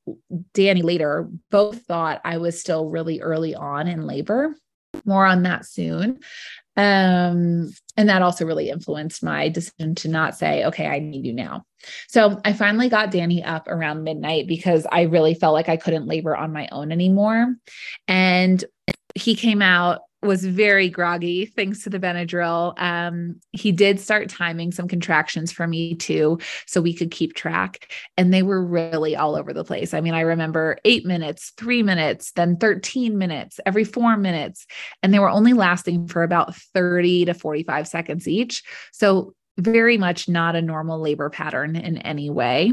Danny 0.54 0.82
later 0.82 1.28
both 1.50 1.82
thought 1.82 2.20
I 2.24 2.38
was 2.38 2.60
still 2.60 2.88
really 2.88 3.20
early 3.20 3.54
on 3.54 3.88
in 3.88 4.06
labor. 4.06 4.54
More 5.04 5.26
on 5.26 5.42
that 5.42 5.66
soon 5.66 6.20
um, 6.76 7.70
and 7.96 8.08
that 8.08 8.22
also 8.22 8.44
really 8.44 8.70
influenced 8.70 9.22
my 9.22 9.48
decision 9.48 9.94
to 9.96 10.08
not 10.08 10.36
say, 10.36 10.64
okay, 10.64 10.86
I 10.86 10.98
need 10.98 11.24
you 11.24 11.32
now. 11.32 11.64
So 12.08 12.40
I 12.44 12.52
finally 12.52 12.88
got 12.88 13.10
Danny 13.10 13.44
up 13.44 13.68
around 13.68 14.02
midnight 14.02 14.46
because 14.46 14.86
I 14.90 15.02
really 15.02 15.34
felt 15.34 15.54
like 15.54 15.68
I 15.68 15.76
couldn't 15.76 16.06
labor 16.06 16.36
on 16.36 16.52
my 16.52 16.68
own 16.72 16.90
anymore. 16.90 17.54
And 18.08 18.64
he 19.14 19.36
came 19.36 19.62
out 19.62 20.00
was 20.24 20.44
very 20.44 20.88
groggy 20.88 21.46
thanks 21.46 21.82
to 21.84 21.90
the 21.90 22.00
Benadryl. 22.00 22.74
Um, 22.80 23.40
he 23.52 23.72
did 23.72 24.00
start 24.00 24.28
timing 24.28 24.72
some 24.72 24.88
contractions 24.88 25.52
for 25.52 25.66
me 25.66 25.94
too, 25.94 26.38
so 26.66 26.80
we 26.80 26.94
could 26.94 27.10
keep 27.10 27.34
track. 27.34 27.92
And 28.16 28.32
they 28.32 28.42
were 28.42 28.64
really 28.64 29.16
all 29.16 29.36
over 29.36 29.52
the 29.52 29.64
place. 29.64 29.94
I 29.94 30.00
mean, 30.00 30.14
I 30.14 30.20
remember 30.20 30.78
eight 30.84 31.04
minutes, 31.04 31.52
three 31.56 31.82
minutes, 31.82 32.32
then 32.32 32.56
13 32.56 33.18
minutes, 33.18 33.60
every 33.66 33.84
four 33.84 34.16
minutes. 34.16 34.66
And 35.02 35.12
they 35.12 35.18
were 35.18 35.30
only 35.30 35.52
lasting 35.52 36.08
for 36.08 36.22
about 36.22 36.54
30 36.54 37.26
to 37.26 37.34
45 37.34 37.88
seconds 37.88 38.28
each. 38.28 38.62
So, 38.92 39.34
very 39.56 39.96
much 39.98 40.28
not 40.28 40.56
a 40.56 40.62
normal 40.62 41.00
labor 41.00 41.30
pattern 41.30 41.76
in 41.76 41.98
any 41.98 42.28
way. 42.28 42.72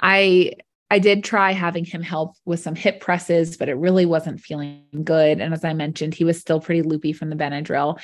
I 0.00 0.52
I 0.94 1.00
did 1.00 1.24
try 1.24 1.50
having 1.50 1.84
him 1.84 2.02
help 2.02 2.36
with 2.44 2.60
some 2.60 2.76
hip 2.76 3.00
presses, 3.00 3.56
but 3.56 3.68
it 3.68 3.74
really 3.74 4.06
wasn't 4.06 4.40
feeling 4.40 4.84
good. 5.02 5.40
And 5.40 5.52
as 5.52 5.64
I 5.64 5.72
mentioned, 5.72 6.14
he 6.14 6.22
was 6.22 6.38
still 6.38 6.60
pretty 6.60 6.82
loopy 6.82 7.12
from 7.12 7.30
the 7.30 7.36
Benadryl. 7.36 8.00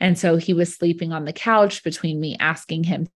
And 0.00 0.18
so 0.18 0.36
he 0.36 0.54
was 0.54 0.74
sleeping 0.74 1.12
on 1.12 1.26
the 1.26 1.34
couch 1.34 1.84
between 1.84 2.18
me 2.18 2.38
asking 2.40 2.84
him 2.84 3.08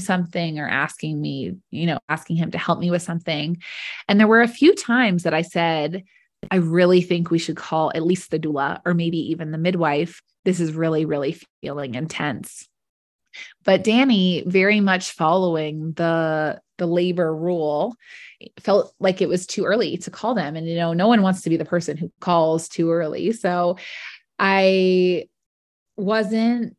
something 0.00 0.58
or 0.58 0.68
asking 0.68 1.20
me, 1.20 1.54
you 1.70 1.86
know, 1.86 2.00
asking 2.08 2.34
him 2.34 2.50
to 2.50 2.58
help 2.58 2.80
me 2.80 2.90
with 2.90 3.02
something. 3.02 3.62
And 4.08 4.18
there 4.18 4.26
were 4.26 4.42
a 4.42 4.48
few 4.48 4.74
times 4.74 5.22
that 5.22 5.32
I 5.32 5.42
said, 5.42 6.02
I 6.50 6.56
really 6.56 7.02
think 7.02 7.30
we 7.30 7.38
should 7.38 7.56
call 7.56 7.92
at 7.94 8.02
least 8.02 8.32
the 8.32 8.40
doula 8.40 8.80
or 8.84 8.94
maybe 8.94 9.30
even 9.30 9.52
the 9.52 9.58
midwife. 9.58 10.20
This 10.44 10.58
is 10.58 10.72
really, 10.72 11.04
really 11.04 11.40
feeling 11.62 11.94
intense. 11.94 12.66
But 13.64 13.84
Danny, 13.84 14.44
very 14.46 14.80
much 14.80 15.12
following 15.12 15.92
the 15.92 16.60
the 16.76 16.86
labor 16.86 17.34
rule, 17.34 17.94
felt 18.58 18.92
like 18.98 19.22
it 19.22 19.28
was 19.28 19.46
too 19.46 19.64
early 19.64 19.96
to 19.98 20.10
call 20.10 20.34
them. 20.34 20.56
And 20.56 20.68
you 20.68 20.76
know, 20.76 20.92
no 20.92 21.08
one 21.08 21.22
wants 21.22 21.42
to 21.42 21.50
be 21.50 21.56
the 21.56 21.64
person 21.64 21.96
who 21.96 22.10
calls 22.20 22.68
too 22.68 22.90
early. 22.90 23.32
So 23.32 23.76
I 24.38 25.28
wasn't 25.96 26.76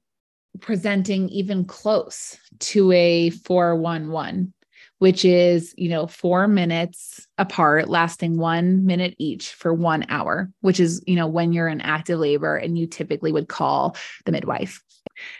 presenting 0.59 1.29
even 1.29 1.65
close 1.65 2.37
to 2.59 2.91
a 2.91 3.29
411 3.29 4.53
which 4.99 5.25
is, 5.25 5.73
you 5.77 5.89
know, 5.89 6.07
four 6.07 6.47
minutes 6.47 7.27
apart, 7.37 7.89
lasting 7.89 8.37
one 8.37 8.85
minute 8.85 9.15
each 9.17 9.49
for 9.49 9.73
one 9.73 10.05
hour, 10.09 10.49
which 10.61 10.79
is, 10.79 11.03
you 11.05 11.15
know, 11.15 11.27
when 11.27 11.51
you're 11.51 11.67
in 11.67 11.81
active 11.81 12.19
labor 12.19 12.55
and 12.55 12.77
you 12.77 12.87
typically 12.87 13.31
would 13.31 13.49
call 13.49 13.97
the 14.25 14.31
midwife. 14.31 14.81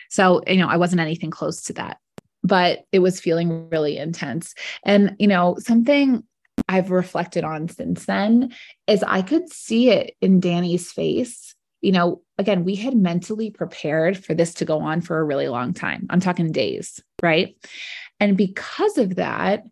So, 0.10 0.42
you 0.48 0.58
know, 0.58 0.68
I 0.68 0.78
wasn't 0.78 1.02
anything 1.02 1.32
close 1.32 1.64
to 1.64 1.74
that, 1.74 1.98
but 2.44 2.84
it 2.92 3.00
was 3.00 3.20
feeling 3.20 3.70
really 3.70 3.98
intense. 3.98 4.54
And, 4.84 5.16
you 5.20 5.28
know, 5.28 5.56
something 5.60 6.24
I've 6.68 6.92
reflected 6.92 7.44
on 7.44 7.68
since 7.70 8.06
then 8.06 8.54
is 8.88 9.04
I 9.04 9.22
could 9.22 9.52
see 9.52 9.90
it 9.90 10.16
in 10.22 10.40
Danny's 10.40 10.92
face. 10.92 11.54
You 11.82 11.92
know, 11.92 12.22
again, 12.38 12.64
we 12.64 12.76
had 12.76 12.96
mentally 12.96 13.52
prepared 13.52 14.18
for 14.24 14.34
this 14.34 14.54
to 14.56 14.66
go 14.66 14.80
on 14.80 15.02
for 15.02 15.20
a 15.20 15.24
really 15.24 15.48
long 15.48 15.74
time. 15.74 16.08
I'm 16.10 16.20
talking 16.20 16.52
days, 16.52 17.00
right? 17.22 17.56
And 18.20 18.38
because 18.38 18.98
of 18.98 19.16
that, 19.16 19.64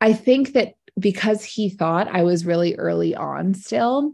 I 0.00 0.12
think 0.12 0.52
that 0.52 0.74
because 0.98 1.44
he 1.44 1.68
thought 1.68 2.08
I 2.08 2.22
was 2.22 2.46
really 2.46 2.76
early 2.76 3.14
on 3.14 3.54
still, 3.54 4.12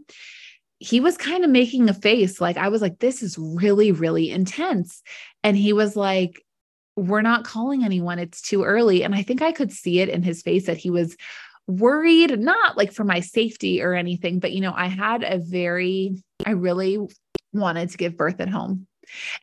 he 0.79 0.99
was 0.99 1.17
kind 1.17 1.43
of 1.43 1.51
making 1.51 1.89
a 1.89 1.93
face 1.93 2.41
like 2.41 2.57
I 2.57 2.69
was 2.69 2.81
like, 2.81 2.99
this 2.99 3.21
is 3.21 3.37
really, 3.37 3.91
really 3.91 4.31
intense. 4.31 5.03
And 5.43 5.55
he 5.55 5.73
was 5.73 5.95
like, 5.95 6.41
we're 6.95 7.21
not 7.21 7.45
calling 7.45 7.83
anyone. 7.83 8.19
It's 8.19 8.41
too 8.41 8.63
early. 8.63 9.03
And 9.03 9.13
I 9.13 9.21
think 9.21 9.41
I 9.41 9.51
could 9.51 9.71
see 9.71 9.99
it 9.99 10.09
in 10.09 10.23
his 10.23 10.41
face 10.41 10.65
that 10.65 10.77
he 10.77 10.89
was 10.89 11.15
worried, 11.67 12.39
not 12.39 12.77
like 12.77 12.91
for 12.91 13.03
my 13.03 13.19
safety 13.19 13.81
or 13.81 13.93
anything, 13.93 14.39
but 14.39 14.51
you 14.51 14.61
know, 14.61 14.73
I 14.75 14.87
had 14.87 15.23
a 15.23 15.37
very, 15.37 16.21
I 16.45 16.51
really 16.51 16.97
wanted 17.53 17.89
to 17.89 17.97
give 17.97 18.17
birth 18.17 18.39
at 18.39 18.49
home. 18.49 18.87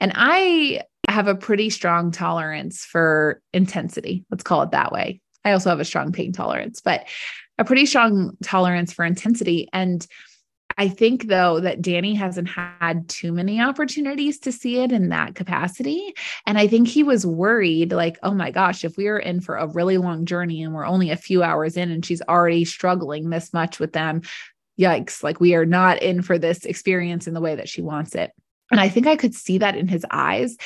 And 0.01 0.13
I 0.15 0.83
have 1.19 1.27
a 1.27 1.35
pretty 1.35 1.69
strong 1.69 2.13
tolerance 2.13 2.85
for 2.85 3.43
intensity. 3.53 4.25
Let's 4.31 4.45
call 4.45 4.63
it 4.63 4.71
that 4.71 4.93
way. 4.93 5.21
I 5.45 5.51
also 5.51 5.69
have 5.69 5.81
a 5.81 5.85
strong 5.85 6.13
pain 6.13 6.33
tolerance, 6.33 6.81
but 6.81 7.09
a 7.59 7.65
pretty 7.65 7.87
strong 7.87 8.37
tolerance 8.41 8.93
for 8.93 9.05
intensity. 9.05 9.69
And 9.73 10.07
I 10.77 10.87
think, 10.89 11.27
though, 11.27 11.59
that 11.59 11.83
Danny 11.83 12.15
hasn't 12.15 12.49
had 12.49 13.09
too 13.09 13.33
many 13.33 13.61
opportunities 13.61 14.39
to 14.41 14.53
see 14.53 14.79
it 14.79 14.93
in 14.93 15.09
that 15.09 15.35
capacity. 15.35 16.15
And 16.47 16.57
I 16.57 16.69
think 16.69 16.87
he 16.87 17.03
was 17.03 17.27
worried, 17.27 17.91
like, 17.91 18.17
oh 18.23 18.33
my 18.33 18.53
gosh, 18.53 18.85
if 18.85 18.97
we 18.97 19.09
are 19.09 19.19
in 19.19 19.41
for 19.41 19.57
a 19.57 19.67
really 19.67 19.99
long 19.99 20.25
journey 20.25 20.63
and 20.63 20.73
we're 20.73 20.87
only 20.87 21.11
a 21.11 21.17
few 21.17 21.43
hours 21.43 21.77
in 21.77 21.91
and 21.91 22.07
she's 22.07 22.23
already 22.23 22.65
struggling 22.65 23.31
this 23.31 23.53
much 23.53 23.81
with 23.81 23.93
them, 23.93 24.23
yikes, 24.79 25.25
like 25.25 25.41
we 25.41 25.57
are 25.57 25.67
not 25.67 26.01
in 26.01 26.23
for 26.23 26.39
this 26.39 26.65
experience 26.65 27.27
in 27.27 27.35
the 27.35 27.41
way 27.41 27.57
that 27.57 27.69
she 27.69 27.83
wants 27.83 28.15
it. 28.15 28.31
And 28.71 28.79
I 28.79 28.89
think 28.89 29.09
I 29.09 29.17
could 29.17 29.35
see 29.35 29.59
that 29.59 29.75
in 29.75 29.89
his 29.89 30.07
eyes. 30.13 30.57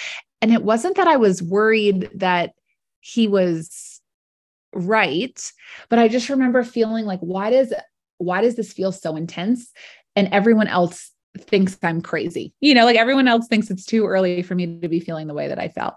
And 0.42 0.52
it 0.52 0.64
wasn't 0.64 0.96
that 0.96 1.06
I 1.06 1.16
was 1.16 1.42
worried 1.42 2.10
that 2.14 2.52
he 3.00 3.28
was 3.28 4.00
right, 4.74 5.52
but 5.88 5.98
I 5.98 6.08
just 6.08 6.28
remember 6.28 6.64
feeling 6.64 7.06
like, 7.06 7.20
why 7.20 7.50
does 7.50 7.72
why 8.18 8.42
does 8.42 8.56
this 8.56 8.72
feel 8.72 8.92
so 8.92 9.16
intense? 9.16 9.72
And 10.14 10.28
everyone 10.32 10.68
else 10.68 11.10
thinks 11.38 11.78
I'm 11.82 12.02
crazy. 12.02 12.52
You 12.60 12.74
know, 12.74 12.84
like 12.84 12.96
everyone 12.96 13.26
else 13.26 13.46
thinks 13.48 13.70
it's 13.70 13.86
too 13.86 14.06
early 14.06 14.42
for 14.42 14.54
me 14.54 14.80
to 14.80 14.88
be 14.88 15.00
feeling 15.00 15.26
the 15.26 15.34
way 15.34 15.48
that 15.48 15.58
I 15.58 15.68
felt. 15.68 15.94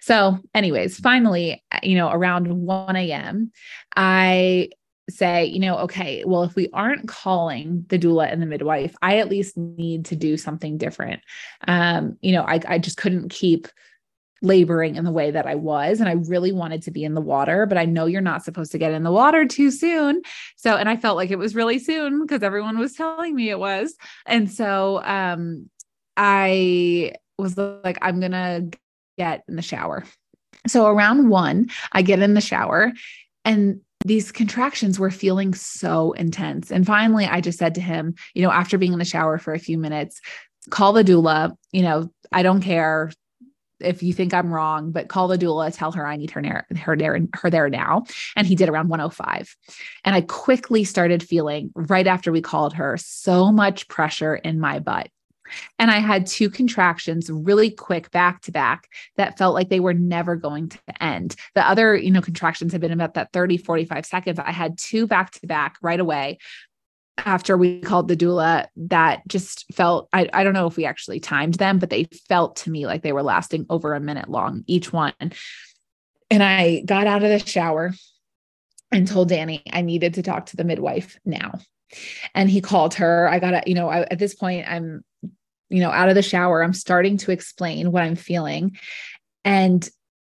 So, 0.00 0.38
anyways, 0.54 0.98
finally, 0.98 1.62
you 1.82 1.96
know, 1.96 2.10
around 2.10 2.48
1 2.48 2.96
a.m., 2.96 3.52
I 3.94 4.70
say, 5.10 5.44
you 5.44 5.58
know, 5.58 5.78
okay, 5.78 6.24
well, 6.24 6.42
if 6.42 6.54
we 6.54 6.68
aren't 6.72 7.08
calling 7.08 7.84
the 7.88 7.98
doula 7.98 8.32
and 8.32 8.40
the 8.40 8.46
midwife, 8.46 8.94
I 9.02 9.18
at 9.18 9.28
least 9.28 9.56
need 9.56 10.04
to 10.06 10.16
do 10.16 10.36
something 10.36 10.78
different. 10.78 11.22
Um, 11.68 12.16
you 12.20 12.32
know, 12.32 12.42
I, 12.42 12.60
I 12.66 12.78
just 12.78 12.96
couldn't 12.96 13.30
keep 13.30 13.68
laboring 14.42 14.96
in 14.96 15.04
the 15.04 15.12
way 15.12 15.30
that 15.30 15.46
I 15.46 15.54
was. 15.54 16.00
And 16.00 16.08
I 16.08 16.12
really 16.12 16.52
wanted 16.52 16.82
to 16.82 16.90
be 16.90 17.04
in 17.04 17.14
the 17.14 17.20
water, 17.20 17.66
but 17.66 17.76
I 17.76 17.84
know 17.84 18.06
you're 18.06 18.22
not 18.22 18.42
supposed 18.42 18.72
to 18.72 18.78
get 18.78 18.92
in 18.92 19.02
the 19.02 19.12
water 19.12 19.46
too 19.46 19.70
soon. 19.70 20.22
So, 20.56 20.76
and 20.76 20.88
I 20.88 20.96
felt 20.96 21.16
like 21.16 21.30
it 21.30 21.38
was 21.38 21.54
really 21.54 21.78
soon 21.78 22.22
because 22.22 22.42
everyone 22.42 22.78
was 22.78 22.94
telling 22.94 23.34
me 23.34 23.50
it 23.50 23.58
was. 23.58 23.94
And 24.26 24.50
so, 24.50 25.02
um, 25.04 25.68
I 26.16 27.12
was 27.38 27.56
like, 27.56 27.98
I'm 28.02 28.20
going 28.20 28.32
to 28.32 28.70
get 29.18 29.44
in 29.48 29.56
the 29.56 29.62
shower. 29.62 30.04
So 30.66 30.86
around 30.86 31.28
one, 31.28 31.70
I 31.92 32.02
get 32.02 32.20
in 32.20 32.34
the 32.34 32.40
shower 32.40 32.92
and 33.44 33.80
these 34.04 34.32
contractions 34.32 34.98
were 34.98 35.10
feeling 35.10 35.54
so 35.54 36.12
intense. 36.12 36.70
And 36.70 36.86
finally, 36.86 37.26
I 37.26 37.40
just 37.40 37.58
said 37.58 37.74
to 37.74 37.80
him, 37.80 38.14
you 38.34 38.42
know, 38.42 38.50
after 38.50 38.78
being 38.78 38.92
in 38.92 38.98
the 38.98 39.04
shower 39.04 39.38
for 39.38 39.52
a 39.52 39.58
few 39.58 39.78
minutes, 39.78 40.20
call 40.70 40.92
the 40.92 41.04
doula. 41.04 41.54
You 41.72 41.82
know, 41.82 42.10
I 42.32 42.42
don't 42.42 42.62
care 42.62 43.12
if 43.80 44.02
you 44.02 44.12
think 44.12 44.34
I'm 44.34 44.52
wrong, 44.52 44.90
but 44.90 45.08
call 45.08 45.28
the 45.28 45.38
doula, 45.38 45.74
tell 45.74 45.92
her 45.92 46.06
I 46.06 46.16
need 46.16 46.30
her 46.30 46.42
there, 46.42 46.66
her 46.76 46.96
there, 46.96 47.18
her 47.34 47.50
there 47.50 47.68
now. 47.68 48.04
And 48.36 48.46
he 48.46 48.54
did 48.54 48.68
around 48.68 48.88
105. 48.88 49.56
And 50.04 50.14
I 50.14 50.20
quickly 50.22 50.84
started 50.84 51.22
feeling 51.22 51.70
right 51.74 52.06
after 52.06 52.30
we 52.32 52.42
called 52.42 52.74
her 52.74 52.96
so 52.98 53.50
much 53.50 53.88
pressure 53.88 54.36
in 54.36 54.60
my 54.60 54.78
butt. 54.78 55.08
And 55.78 55.90
I 55.90 55.98
had 55.98 56.26
two 56.26 56.50
contractions 56.50 57.30
really 57.30 57.70
quick 57.70 58.10
back 58.10 58.42
to 58.42 58.52
back 58.52 58.88
that 59.16 59.38
felt 59.38 59.54
like 59.54 59.68
they 59.68 59.80
were 59.80 59.94
never 59.94 60.36
going 60.36 60.68
to 60.68 60.78
end. 61.00 61.36
The 61.54 61.66
other, 61.66 61.96
you 61.96 62.10
know, 62.10 62.20
contractions 62.20 62.72
had 62.72 62.80
been 62.80 62.92
about 62.92 63.14
that 63.14 63.32
30, 63.32 63.58
45 63.58 64.06
seconds. 64.06 64.38
I 64.38 64.52
had 64.52 64.78
two 64.78 65.06
back 65.06 65.32
to 65.32 65.46
back 65.46 65.76
right 65.82 66.00
away 66.00 66.38
after 67.26 67.56
we 67.56 67.80
called 67.80 68.08
the 68.08 68.16
doula 68.16 68.66
that 68.76 69.26
just 69.28 69.72
felt 69.72 70.08
I, 70.12 70.28
I 70.32 70.44
don't 70.44 70.54
know 70.54 70.66
if 70.66 70.76
we 70.76 70.84
actually 70.84 71.20
timed 71.20 71.54
them 71.54 71.78
but 71.78 71.90
they 71.90 72.04
felt 72.28 72.56
to 72.56 72.70
me 72.70 72.86
like 72.86 73.02
they 73.02 73.12
were 73.12 73.22
lasting 73.22 73.66
over 73.68 73.94
a 73.94 74.00
minute 74.00 74.28
long 74.28 74.64
each 74.66 74.92
one 74.92 75.12
and 75.18 76.42
i 76.42 76.82
got 76.86 77.06
out 77.06 77.22
of 77.22 77.28
the 77.28 77.38
shower 77.38 77.92
and 78.90 79.06
told 79.06 79.28
danny 79.28 79.62
i 79.72 79.82
needed 79.82 80.14
to 80.14 80.22
talk 80.22 80.46
to 80.46 80.56
the 80.56 80.64
midwife 80.64 81.18
now 81.24 81.58
and 82.34 82.50
he 82.50 82.60
called 82.60 82.94
her 82.94 83.28
i 83.28 83.38
got 83.38 83.66
you 83.66 83.74
know 83.74 83.88
I, 83.88 84.02
at 84.02 84.18
this 84.18 84.34
point 84.34 84.66
i'm 84.68 85.04
you 85.70 85.80
know 85.80 85.90
out 85.90 86.08
of 86.08 86.14
the 86.14 86.22
shower 86.22 86.62
i'm 86.62 86.74
starting 86.74 87.16
to 87.16 87.30
explain 87.30 87.90
what 87.92 88.02
i'm 88.02 88.16
feeling 88.16 88.76
and 89.44 89.88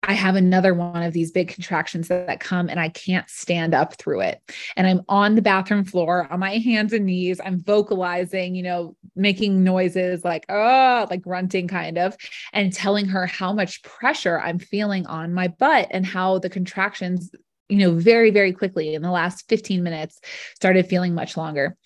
I 0.07 0.12
have 0.12 0.37
another 0.37 0.75
one 0.75 1.03
of 1.03 1.12
these 1.12 1.31
big 1.31 1.49
contractions 1.49 2.09
that, 2.09 2.27
that, 2.27 2.40
come 2.40 2.68
and 2.68 2.79
I 2.79 2.90
can't 2.90 3.29
stand 3.31 3.75
up 3.75 3.94
through 3.94 4.20
it. 4.20 4.40
And 4.77 4.87
I'm 4.87 5.03
on 5.09 5.35
the 5.35 5.42
bathroom 5.42 5.85
floor 5.85 6.29
on 6.31 6.40
my 6.40 6.59
hands 6.59 6.92
and 6.92 7.07
knees. 7.07 7.40
I'm 7.42 7.59
vocalizing, 7.59 8.55
you 8.55 8.62
know, 8.62 8.97
making 9.16 9.64
noises 9.64 10.25
like, 10.25 10.44
oh, 10.49 11.07
like 11.11 11.23
grunting 11.23 11.68
kind 11.68 11.97
of, 11.97 12.16
and 12.53 12.73
telling 12.73 13.07
her 13.07 13.27
how 13.27 13.53
much 13.53 13.83
pressure 13.83 14.38
I'm 14.38 14.59
feeling 14.59 15.07
on 15.07 15.33
my 15.33 15.49
butt 15.49 15.88
and 15.90 16.05
how 16.05 16.38
the 16.38 16.51
contractions, 16.51 17.31
you 17.68 17.79
know, 17.79 17.92
very, 17.92 18.31
very 18.31 18.53
quickly 18.53 18.94
in 18.94 19.03
the 19.03 19.11
last 19.11 19.49
15 19.49 19.83
minutes 19.83 20.20
started 20.55 20.87
feeling 20.87 21.14
much 21.14 21.37
longer. 21.37 21.77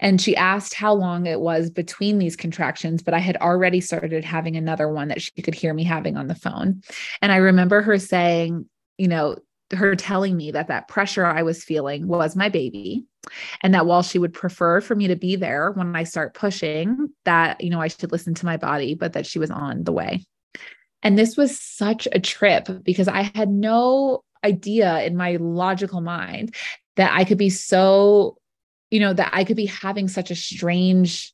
And 0.00 0.20
she 0.20 0.34
asked 0.34 0.74
how 0.74 0.92
long 0.94 1.26
it 1.26 1.40
was 1.40 1.70
between 1.70 2.18
these 2.18 2.36
contractions, 2.36 3.02
but 3.02 3.14
I 3.14 3.18
had 3.18 3.36
already 3.36 3.80
started 3.80 4.24
having 4.24 4.56
another 4.56 4.88
one 4.88 5.08
that 5.08 5.22
she 5.22 5.30
could 5.42 5.54
hear 5.54 5.72
me 5.74 5.84
having 5.84 6.16
on 6.16 6.26
the 6.26 6.34
phone. 6.34 6.82
And 7.22 7.30
I 7.30 7.36
remember 7.36 7.82
her 7.82 7.98
saying, 7.98 8.66
you 8.98 9.08
know, 9.08 9.36
her 9.72 9.94
telling 9.94 10.36
me 10.36 10.50
that 10.50 10.68
that 10.68 10.88
pressure 10.88 11.24
I 11.24 11.42
was 11.42 11.62
feeling 11.62 12.08
was 12.08 12.34
my 12.34 12.48
baby 12.48 13.04
and 13.62 13.74
that 13.74 13.86
while 13.86 14.02
she 14.02 14.18
would 14.18 14.32
prefer 14.32 14.80
for 14.80 14.94
me 14.94 15.06
to 15.08 15.16
be 15.16 15.36
there 15.36 15.70
when 15.72 15.94
I 15.94 16.04
start 16.04 16.34
pushing 16.34 17.08
that 17.24 17.60
you 17.60 17.70
know 17.70 17.80
I 17.80 17.88
should 17.88 18.12
listen 18.12 18.34
to 18.34 18.46
my 18.46 18.56
body 18.56 18.94
but 18.94 19.12
that 19.12 19.26
she 19.26 19.38
was 19.38 19.50
on 19.50 19.84
the 19.84 19.92
way. 19.92 20.24
And 21.02 21.18
this 21.18 21.36
was 21.36 21.58
such 21.58 22.08
a 22.12 22.20
trip 22.20 22.68
because 22.82 23.08
I 23.08 23.30
had 23.34 23.48
no 23.48 24.22
idea 24.44 25.02
in 25.02 25.16
my 25.16 25.36
logical 25.36 26.00
mind 26.00 26.54
that 26.96 27.12
I 27.14 27.24
could 27.24 27.38
be 27.38 27.50
so 27.50 28.36
you 28.90 29.00
know, 29.00 29.12
that 29.12 29.30
I 29.32 29.44
could 29.44 29.56
be 29.56 29.66
having 29.66 30.08
such 30.08 30.30
a 30.30 30.36
strange 30.36 31.32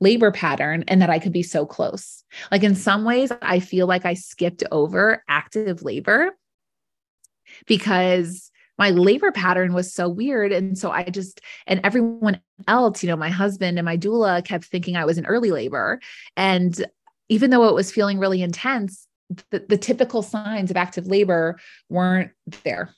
labor 0.00 0.30
pattern 0.32 0.84
and 0.88 1.02
that 1.02 1.10
I 1.10 1.18
could 1.18 1.32
be 1.32 1.42
so 1.42 1.66
close. 1.66 2.24
Like 2.50 2.62
in 2.62 2.74
some 2.74 3.04
ways, 3.04 3.30
I 3.42 3.60
feel 3.60 3.86
like 3.86 4.06
I 4.06 4.14
skipped 4.14 4.64
over 4.72 5.22
active 5.28 5.82
labor 5.82 6.30
because 7.66 8.50
my 8.78 8.90
labor 8.90 9.30
pattern 9.30 9.74
was 9.74 9.92
so 9.92 10.08
weird. 10.08 10.52
And 10.52 10.78
so 10.78 10.90
I 10.90 11.04
just, 11.04 11.42
and 11.66 11.82
everyone 11.84 12.40
else, 12.66 13.02
you 13.02 13.10
know, 13.10 13.16
my 13.16 13.28
husband 13.28 13.78
and 13.78 13.84
my 13.84 13.98
doula 13.98 14.42
kept 14.42 14.64
thinking 14.64 14.96
I 14.96 15.04
was 15.04 15.18
in 15.18 15.26
early 15.26 15.50
labor. 15.50 16.00
And 16.34 16.86
even 17.28 17.50
though 17.50 17.68
it 17.68 17.74
was 17.74 17.92
feeling 17.92 18.18
really 18.18 18.40
intense, 18.40 19.06
the, 19.50 19.64
the 19.68 19.76
typical 19.76 20.22
signs 20.22 20.70
of 20.70 20.78
active 20.78 21.06
labor 21.06 21.58
weren't 21.90 22.30
there. 22.64 22.94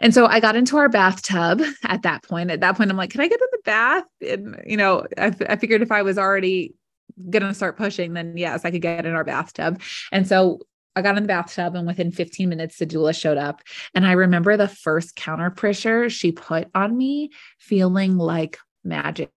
And 0.00 0.14
so 0.14 0.26
I 0.26 0.40
got 0.40 0.56
into 0.56 0.76
our 0.76 0.88
bathtub 0.88 1.62
at 1.84 2.02
that 2.02 2.22
point. 2.22 2.50
At 2.50 2.60
that 2.60 2.76
point, 2.76 2.90
I'm 2.90 2.96
like, 2.96 3.10
can 3.10 3.20
I 3.20 3.28
get 3.28 3.40
in 3.40 3.48
the 3.52 3.58
bath? 3.64 4.04
And, 4.20 4.62
you 4.66 4.76
know, 4.76 5.06
I, 5.16 5.34
I 5.48 5.56
figured 5.56 5.82
if 5.82 5.92
I 5.92 6.02
was 6.02 6.18
already 6.18 6.74
gonna 7.30 7.54
start 7.54 7.76
pushing, 7.76 8.12
then 8.12 8.36
yes, 8.36 8.64
I 8.64 8.70
could 8.70 8.82
get 8.82 9.06
in 9.06 9.14
our 9.14 9.24
bathtub. 9.24 9.80
And 10.12 10.26
so 10.26 10.60
I 10.94 11.02
got 11.02 11.16
in 11.16 11.22
the 11.22 11.28
bathtub 11.28 11.74
and 11.74 11.86
within 11.86 12.10
15 12.10 12.48
minutes, 12.48 12.78
the 12.78 12.86
doula 12.86 13.18
showed 13.18 13.38
up. 13.38 13.62
And 13.94 14.06
I 14.06 14.12
remember 14.12 14.56
the 14.56 14.68
first 14.68 15.16
counter 15.16 15.50
pressure 15.50 16.10
she 16.10 16.32
put 16.32 16.68
on 16.74 16.96
me 16.96 17.30
feeling 17.58 18.18
like 18.18 18.58
magic, 18.84 19.30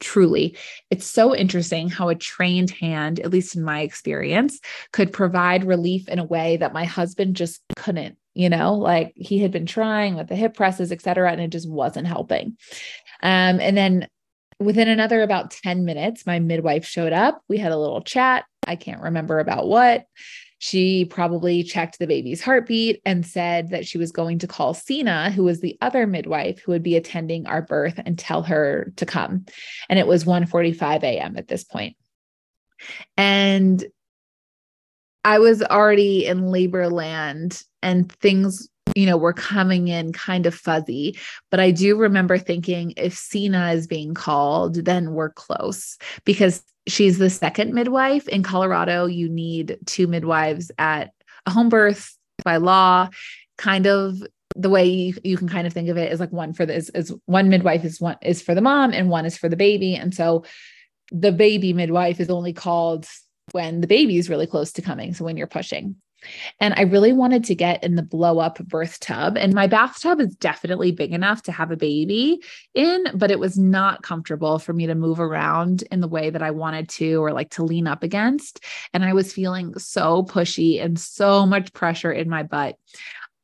truly. 0.00 0.56
It's 0.90 1.06
so 1.06 1.34
interesting 1.34 1.88
how 1.88 2.08
a 2.08 2.14
trained 2.14 2.70
hand, 2.70 3.20
at 3.20 3.30
least 3.30 3.54
in 3.54 3.62
my 3.62 3.80
experience, 3.80 4.58
could 4.92 5.12
provide 5.12 5.64
relief 5.64 6.08
in 6.08 6.18
a 6.18 6.24
way 6.24 6.56
that 6.56 6.72
my 6.72 6.84
husband 6.84 7.36
just 7.36 7.62
couldn't. 7.76 8.16
You 8.34 8.48
know, 8.48 8.74
like 8.74 9.12
he 9.16 9.38
had 9.38 9.52
been 9.52 9.66
trying 9.66 10.16
with 10.16 10.28
the 10.28 10.36
hip 10.36 10.54
presses, 10.54 10.90
et 10.90 11.00
cetera, 11.00 11.30
and 11.30 11.40
it 11.40 11.48
just 11.48 11.68
wasn't 11.68 12.06
helping. 12.08 12.56
Um, 13.22 13.60
and 13.60 13.76
then 13.76 14.08
within 14.58 14.88
another 14.88 15.22
about 15.22 15.50
10 15.50 15.84
minutes, 15.84 16.26
my 16.26 16.38
midwife 16.38 16.84
showed 16.84 17.12
up. 17.12 17.42
We 17.48 17.58
had 17.58 17.72
a 17.72 17.78
little 17.78 18.02
chat. 18.02 18.44
I 18.66 18.76
can't 18.76 19.02
remember 19.02 19.38
about 19.38 19.68
what. 19.68 20.06
She 20.58 21.04
probably 21.04 21.62
checked 21.62 21.98
the 21.98 22.06
baby's 22.06 22.40
heartbeat 22.40 23.02
and 23.04 23.26
said 23.26 23.70
that 23.70 23.86
she 23.86 23.98
was 23.98 24.12
going 24.12 24.38
to 24.38 24.46
call 24.46 24.72
Sina, 24.72 25.30
who 25.30 25.44
was 25.44 25.60
the 25.60 25.76
other 25.80 26.06
midwife 26.06 26.60
who 26.60 26.72
would 26.72 26.82
be 26.82 26.96
attending 26.96 27.46
our 27.46 27.60
birth, 27.60 28.00
and 28.04 28.18
tell 28.18 28.42
her 28.42 28.92
to 28.96 29.04
come. 29.04 29.44
And 29.90 29.98
it 29.98 30.06
was 30.06 30.24
1:45 30.24 31.02
a.m. 31.02 31.36
at 31.36 31.48
this 31.48 31.64
point. 31.64 31.96
And 33.16 33.84
I 35.22 35.38
was 35.38 35.62
already 35.62 36.26
in 36.26 36.48
labor 36.48 36.88
land 36.88 37.62
and 37.84 38.10
things 38.10 38.68
you 38.94 39.06
know, 39.06 39.16
were 39.16 39.32
coming 39.32 39.88
in 39.88 40.12
kind 40.12 40.46
of 40.46 40.54
fuzzy. 40.54 41.18
But 41.50 41.58
I 41.58 41.70
do 41.70 41.96
remember 41.96 42.38
thinking 42.38 42.92
if 42.96 43.16
Sina 43.16 43.72
is 43.72 43.86
being 43.86 44.14
called, 44.14 44.76
then 44.84 45.12
we're 45.12 45.30
close 45.30 45.98
because 46.24 46.62
she's 46.86 47.18
the 47.18 47.30
second 47.30 47.74
midwife. 47.74 48.28
In 48.28 48.42
Colorado, 48.42 49.06
you 49.06 49.28
need 49.28 49.78
two 49.86 50.06
midwives 50.06 50.70
at 50.78 51.12
a 51.46 51.50
home 51.50 51.68
birth 51.68 52.16
by 52.44 52.58
law, 52.58 53.08
kind 53.58 53.86
of 53.86 54.22
the 54.56 54.70
way 54.70 54.84
you, 54.84 55.14
you 55.24 55.36
can 55.36 55.48
kind 55.48 55.66
of 55.66 55.72
think 55.72 55.88
of 55.88 55.96
it 55.96 56.12
is 56.12 56.20
like 56.20 56.30
one 56.30 56.52
for 56.52 56.64
this 56.64 56.88
is 56.90 57.12
one 57.26 57.48
midwife 57.48 57.84
is 57.84 58.00
one 58.00 58.16
is 58.22 58.40
for 58.40 58.54
the 58.54 58.60
mom 58.60 58.92
and 58.92 59.10
one 59.10 59.26
is 59.26 59.36
for 59.36 59.48
the 59.48 59.56
baby. 59.56 59.96
And 59.96 60.14
so 60.14 60.44
the 61.10 61.32
baby 61.32 61.72
midwife 61.72 62.20
is 62.20 62.30
only 62.30 62.52
called 62.52 63.08
when 63.50 63.80
the 63.80 63.86
baby 63.88 64.16
is 64.16 64.30
really 64.30 64.46
close 64.46 64.72
to 64.72 64.82
coming. 64.82 65.12
So 65.14 65.24
when 65.24 65.36
you're 65.36 65.46
pushing. 65.46 65.96
And 66.60 66.74
I 66.74 66.82
really 66.82 67.12
wanted 67.12 67.44
to 67.44 67.54
get 67.54 67.82
in 67.82 67.96
the 67.96 68.02
blow 68.02 68.38
up 68.38 68.58
birth 68.66 69.00
tub. 69.00 69.36
And 69.36 69.54
my 69.54 69.66
bathtub 69.66 70.20
is 70.20 70.34
definitely 70.36 70.92
big 70.92 71.12
enough 71.12 71.42
to 71.42 71.52
have 71.52 71.70
a 71.70 71.76
baby 71.76 72.40
in, 72.74 73.04
but 73.14 73.30
it 73.30 73.38
was 73.38 73.58
not 73.58 74.02
comfortable 74.02 74.58
for 74.58 74.72
me 74.72 74.86
to 74.86 74.94
move 74.94 75.20
around 75.20 75.82
in 75.90 76.00
the 76.00 76.08
way 76.08 76.30
that 76.30 76.42
I 76.42 76.50
wanted 76.50 76.88
to 76.90 77.16
or 77.22 77.32
like 77.32 77.50
to 77.50 77.64
lean 77.64 77.86
up 77.86 78.02
against. 78.02 78.64
And 78.92 79.04
I 79.04 79.12
was 79.12 79.32
feeling 79.32 79.78
so 79.78 80.22
pushy 80.24 80.82
and 80.82 80.98
so 80.98 81.46
much 81.46 81.72
pressure 81.72 82.12
in 82.12 82.28
my 82.28 82.42
butt. 82.42 82.76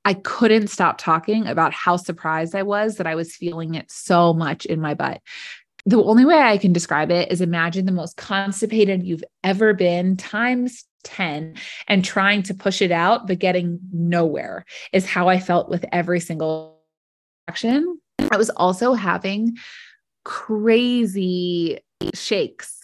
I 0.04 0.14
couldn't 0.14 0.68
stop 0.68 0.96
talking 0.96 1.46
about 1.46 1.74
how 1.74 1.96
surprised 1.96 2.54
I 2.54 2.62
was 2.62 2.96
that 2.96 3.06
I 3.06 3.14
was 3.14 3.36
feeling 3.36 3.74
it 3.74 3.90
so 3.90 4.32
much 4.32 4.64
in 4.64 4.80
my 4.80 4.94
butt 4.94 5.20
the 5.86 6.02
only 6.02 6.24
way 6.24 6.38
I 6.38 6.58
can 6.58 6.72
describe 6.72 7.10
it 7.10 7.32
is 7.32 7.40
imagine 7.40 7.86
the 7.86 7.92
most 7.92 8.16
constipated 8.16 9.02
you've 9.02 9.24
ever 9.42 9.72
been 9.74 10.16
times 10.16 10.84
10 11.04 11.54
and 11.88 12.04
trying 12.04 12.42
to 12.44 12.54
push 12.54 12.82
it 12.82 12.92
out, 12.92 13.26
but 13.26 13.38
getting 13.38 13.78
nowhere 13.92 14.64
is 14.92 15.06
how 15.06 15.28
I 15.28 15.38
felt 15.38 15.68
with 15.68 15.84
every 15.92 16.20
single 16.20 16.80
action. 17.48 17.98
I 18.30 18.36
was 18.36 18.50
also 18.50 18.94
having 18.94 19.56
crazy 20.24 21.80
shakes 22.14 22.80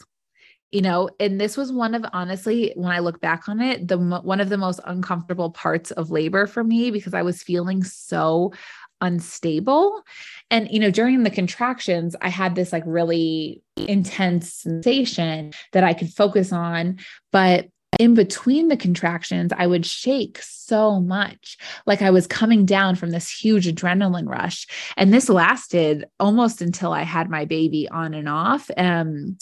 you 0.72 0.80
know 0.80 1.08
and 1.20 1.40
this 1.40 1.56
was 1.56 1.72
one 1.72 1.94
of 1.94 2.04
honestly 2.12 2.72
when 2.76 2.90
i 2.90 2.98
look 2.98 3.20
back 3.20 3.48
on 3.48 3.60
it 3.60 3.86
the 3.88 3.96
one 3.98 4.40
of 4.40 4.48
the 4.48 4.58
most 4.58 4.80
uncomfortable 4.84 5.50
parts 5.50 5.90
of 5.92 6.10
labor 6.10 6.46
for 6.46 6.64
me 6.64 6.90
because 6.90 7.14
i 7.14 7.22
was 7.22 7.42
feeling 7.42 7.82
so 7.82 8.52
unstable 9.00 10.02
and 10.50 10.68
you 10.70 10.80
know 10.80 10.90
during 10.90 11.22
the 11.22 11.30
contractions 11.30 12.16
i 12.20 12.28
had 12.28 12.54
this 12.54 12.72
like 12.72 12.82
really 12.86 13.62
intense 13.76 14.52
sensation 14.52 15.52
that 15.72 15.84
i 15.84 15.92
could 15.92 16.12
focus 16.12 16.52
on 16.52 16.98
but 17.30 17.68
in 17.98 18.14
between 18.14 18.68
the 18.68 18.76
contractions, 18.76 19.52
I 19.56 19.66
would 19.66 19.86
shake 19.86 20.38
so 20.42 21.00
much, 21.00 21.56
like 21.86 22.02
I 22.02 22.10
was 22.10 22.26
coming 22.26 22.66
down 22.66 22.96
from 22.96 23.10
this 23.10 23.30
huge 23.30 23.66
adrenaline 23.66 24.28
rush. 24.28 24.66
And 24.96 25.12
this 25.12 25.28
lasted 25.28 26.04
almost 26.18 26.60
until 26.60 26.92
I 26.92 27.02
had 27.02 27.30
my 27.30 27.44
baby 27.44 27.88
on 27.88 28.14
and 28.14 28.28
off. 28.28 28.70
Um, 28.76 29.38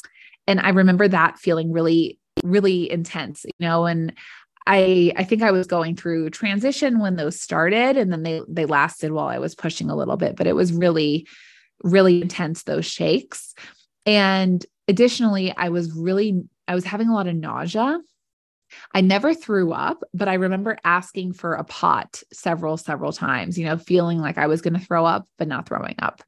and 0.47 0.61
I 0.61 0.71
remember 0.71 1.09
that 1.09 1.39
feeling 1.39 1.73
really, 1.73 2.19
really 2.43 2.91
intense, 2.91 3.45
you 3.45 3.67
know, 3.67 3.87
and 3.87 4.13
I 4.67 5.13
I 5.17 5.25
think 5.25 5.43
I 5.43 5.51
was 5.51 5.67
going 5.67 5.97
through 5.97 6.31
transition 6.31 6.99
when 6.99 7.17
those 7.17 7.41
started 7.41 7.97
and 7.97 8.11
then 8.13 8.23
they 8.23 8.41
they 8.49 8.67
lasted 8.67 9.13
while 9.13 9.29
I 9.29 9.39
was 9.39 9.55
pushing 9.55 9.91
a 9.91 9.97
little 9.97 10.17
bit, 10.17 10.37
but 10.37 10.47
it 10.47 10.55
was 10.55 10.73
really, 10.73 11.27
really 11.83 12.23
intense, 12.23 12.63
those 12.63 12.87
shakes. 12.87 13.55
And 14.07 14.65
additionally, 14.89 15.55
I 15.57 15.71
was 15.71 15.93
really, 15.93 16.43
I 16.69 16.75
was 16.75 16.85
having 16.85 17.09
a 17.09 17.15
lot 17.15 17.27
of 17.27 17.35
nausea 17.35 18.01
I 18.93 19.01
never 19.01 19.35
threw 19.35 19.73
up, 19.73 20.03
but 20.13 20.29
I 20.29 20.35
remember 20.35 20.79
asking 20.85 21.35
for 21.35 21.55
a 21.55 21.65
pot 21.65 22.23
several, 22.33 22.77
several 22.77 23.13
times, 23.13 23.59
you 23.59 23.65
know, 23.65 23.77
feeling 23.77 24.19
like 24.19 24.39
I 24.39 24.47
was 24.47 24.63
going 24.63 24.75
to 24.75 24.85
throw 24.85 25.05
up, 25.05 25.29
but 25.39 25.49
not 25.49 25.67
throwing 25.67 25.97
up. 25.99 26.23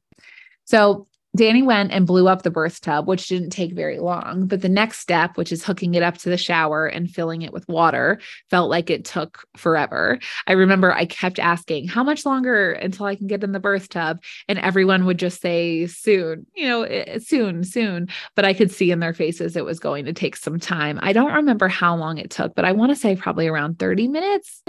So 0.64 1.06
Danny 1.36 1.62
went 1.62 1.92
and 1.92 2.06
blew 2.06 2.28
up 2.28 2.42
the 2.42 2.50
birth 2.50 2.80
tub, 2.80 3.06
which 3.06 3.28
didn't 3.28 3.50
take 3.50 3.72
very 3.72 3.98
long. 3.98 4.46
But 4.46 4.62
the 4.62 4.68
next 4.68 5.00
step, 5.00 5.36
which 5.36 5.52
is 5.52 5.64
hooking 5.64 5.94
it 5.94 6.02
up 6.02 6.18
to 6.18 6.30
the 6.30 6.36
shower 6.36 6.86
and 6.86 7.10
filling 7.10 7.42
it 7.42 7.52
with 7.52 7.68
water, 7.68 8.20
felt 8.50 8.70
like 8.70 8.90
it 8.90 9.04
took 9.04 9.44
forever. 9.56 10.18
I 10.46 10.52
remember 10.52 10.92
I 10.92 11.04
kept 11.04 11.38
asking, 11.38 11.88
How 11.88 12.02
much 12.02 12.24
longer 12.24 12.72
until 12.72 13.06
I 13.06 13.16
can 13.16 13.26
get 13.26 13.44
in 13.44 13.52
the 13.52 13.60
birth 13.60 13.88
tub? 13.88 14.22
And 14.48 14.58
everyone 14.58 15.04
would 15.04 15.18
just 15.18 15.40
say, 15.40 15.86
Soon, 15.86 16.46
you 16.54 16.66
know, 16.66 16.82
eh, 16.82 17.04
eh, 17.06 17.18
soon, 17.18 17.64
soon. 17.64 18.08
But 18.34 18.44
I 18.44 18.54
could 18.54 18.70
see 18.70 18.90
in 18.90 19.00
their 19.00 19.14
faces 19.14 19.56
it 19.56 19.64
was 19.64 19.78
going 19.78 20.06
to 20.06 20.12
take 20.12 20.36
some 20.36 20.58
time. 20.58 20.98
I 21.02 21.12
don't 21.12 21.32
remember 21.32 21.68
how 21.68 21.96
long 21.96 22.18
it 22.18 22.30
took, 22.30 22.54
but 22.54 22.64
I 22.64 22.72
want 22.72 22.90
to 22.90 22.96
say 22.96 23.16
probably 23.16 23.48
around 23.48 23.78
30 23.78 24.08
minutes, 24.08 24.62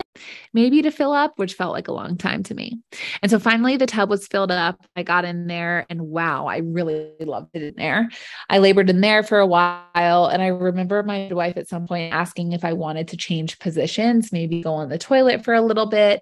maybe 0.53 0.81
to 0.81 0.91
fill 0.91 1.13
up, 1.13 1.33
which 1.37 1.53
felt 1.53 1.73
like 1.73 1.87
a 1.87 1.93
long 1.93 2.17
time 2.17 2.43
to 2.43 2.55
me. 2.55 2.79
And 3.21 3.31
so 3.31 3.39
finally 3.39 3.77
the 3.77 3.85
tub 3.85 4.09
was 4.09 4.27
filled 4.27 4.51
up. 4.51 4.85
I 4.95 5.03
got 5.03 5.25
in 5.25 5.47
there 5.47 5.85
and 5.89 6.01
wow, 6.01 6.47
really 6.59 7.11
loved 7.19 7.49
it 7.53 7.61
in 7.63 7.73
there. 7.77 8.09
I 8.49 8.59
labored 8.59 8.89
in 8.89 9.01
there 9.01 9.23
for 9.23 9.39
a 9.39 9.47
while. 9.47 10.27
And 10.27 10.41
I 10.41 10.47
remember 10.47 11.01
midwife 11.03 11.57
at 11.57 11.69
some 11.69 11.87
point 11.87 12.13
asking 12.13 12.51
if 12.51 12.63
I 12.65 12.73
wanted 12.73 13.07
to 13.09 13.17
change 13.17 13.59
positions, 13.59 14.31
maybe 14.31 14.61
go 14.61 14.73
on 14.73 14.89
the 14.89 14.97
toilet 14.97 15.43
for 15.43 15.53
a 15.53 15.61
little 15.61 15.87
bit. 15.87 16.21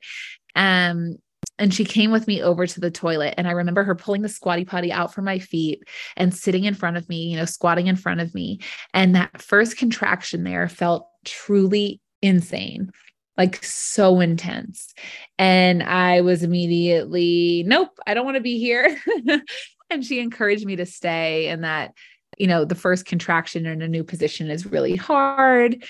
Um, 0.55 1.17
and 1.57 1.73
she 1.73 1.85
came 1.85 2.11
with 2.11 2.27
me 2.27 2.41
over 2.41 2.67
to 2.67 2.79
the 2.79 2.91
toilet 2.91 3.33
and 3.37 3.47
i 3.47 3.51
remember 3.51 3.83
her 3.83 3.95
pulling 3.95 4.21
the 4.21 4.29
squatty 4.29 4.65
potty 4.65 4.91
out 4.91 5.13
from 5.13 5.25
my 5.25 5.39
feet 5.39 5.83
and 6.17 6.33
sitting 6.33 6.63
in 6.63 6.73
front 6.73 6.97
of 6.97 7.07
me 7.09 7.23
you 7.27 7.37
know 7.37 7.45
squatting 7.45 7.87
in 7.87 7.95
front 7.95 8.21
of 8.21 8.33
me 8.33 8.59
and 8.93 9.15
that 9.15 9.41
first 9.41 9.77
contraction 9.77 10.43
there 10.43 10.67
felt 10.67 11.07
truly 11.23 12.01
insane 12.21 12.91
like 13.37 13.63
so 13.63 14.19
intense 14.19 14.93
and 15.37 15.83
i 15.83 16.21
was 16.21 16.43
immediately 16.43 17.63
nope 17.65 17.97
i 18.07 18.13
don't 18.13 18.25
want 18.25 18.35
to 18.35 18.41
be 18.41 18.59
here 18.59 18.97
and 19.89 20.03
she 20.03 20.19
encouraged 20.19 20.65
me 20.65 20.75
to 20.75 20.85
stay 20.85 21.47
and 21.47 21.63
that 21.63 21.93
you 22.37 22.47
know 22.47 22.65
the 22.65 22.75
first 22.75 23.05
contraction 23.05 23.65
in 23.65 23.81
a 23.81 23.87
new 23.87 24.03
position 24.03 24.49
is 24.49 24.65
really 24.65 24.95
hard. 24.95 25.83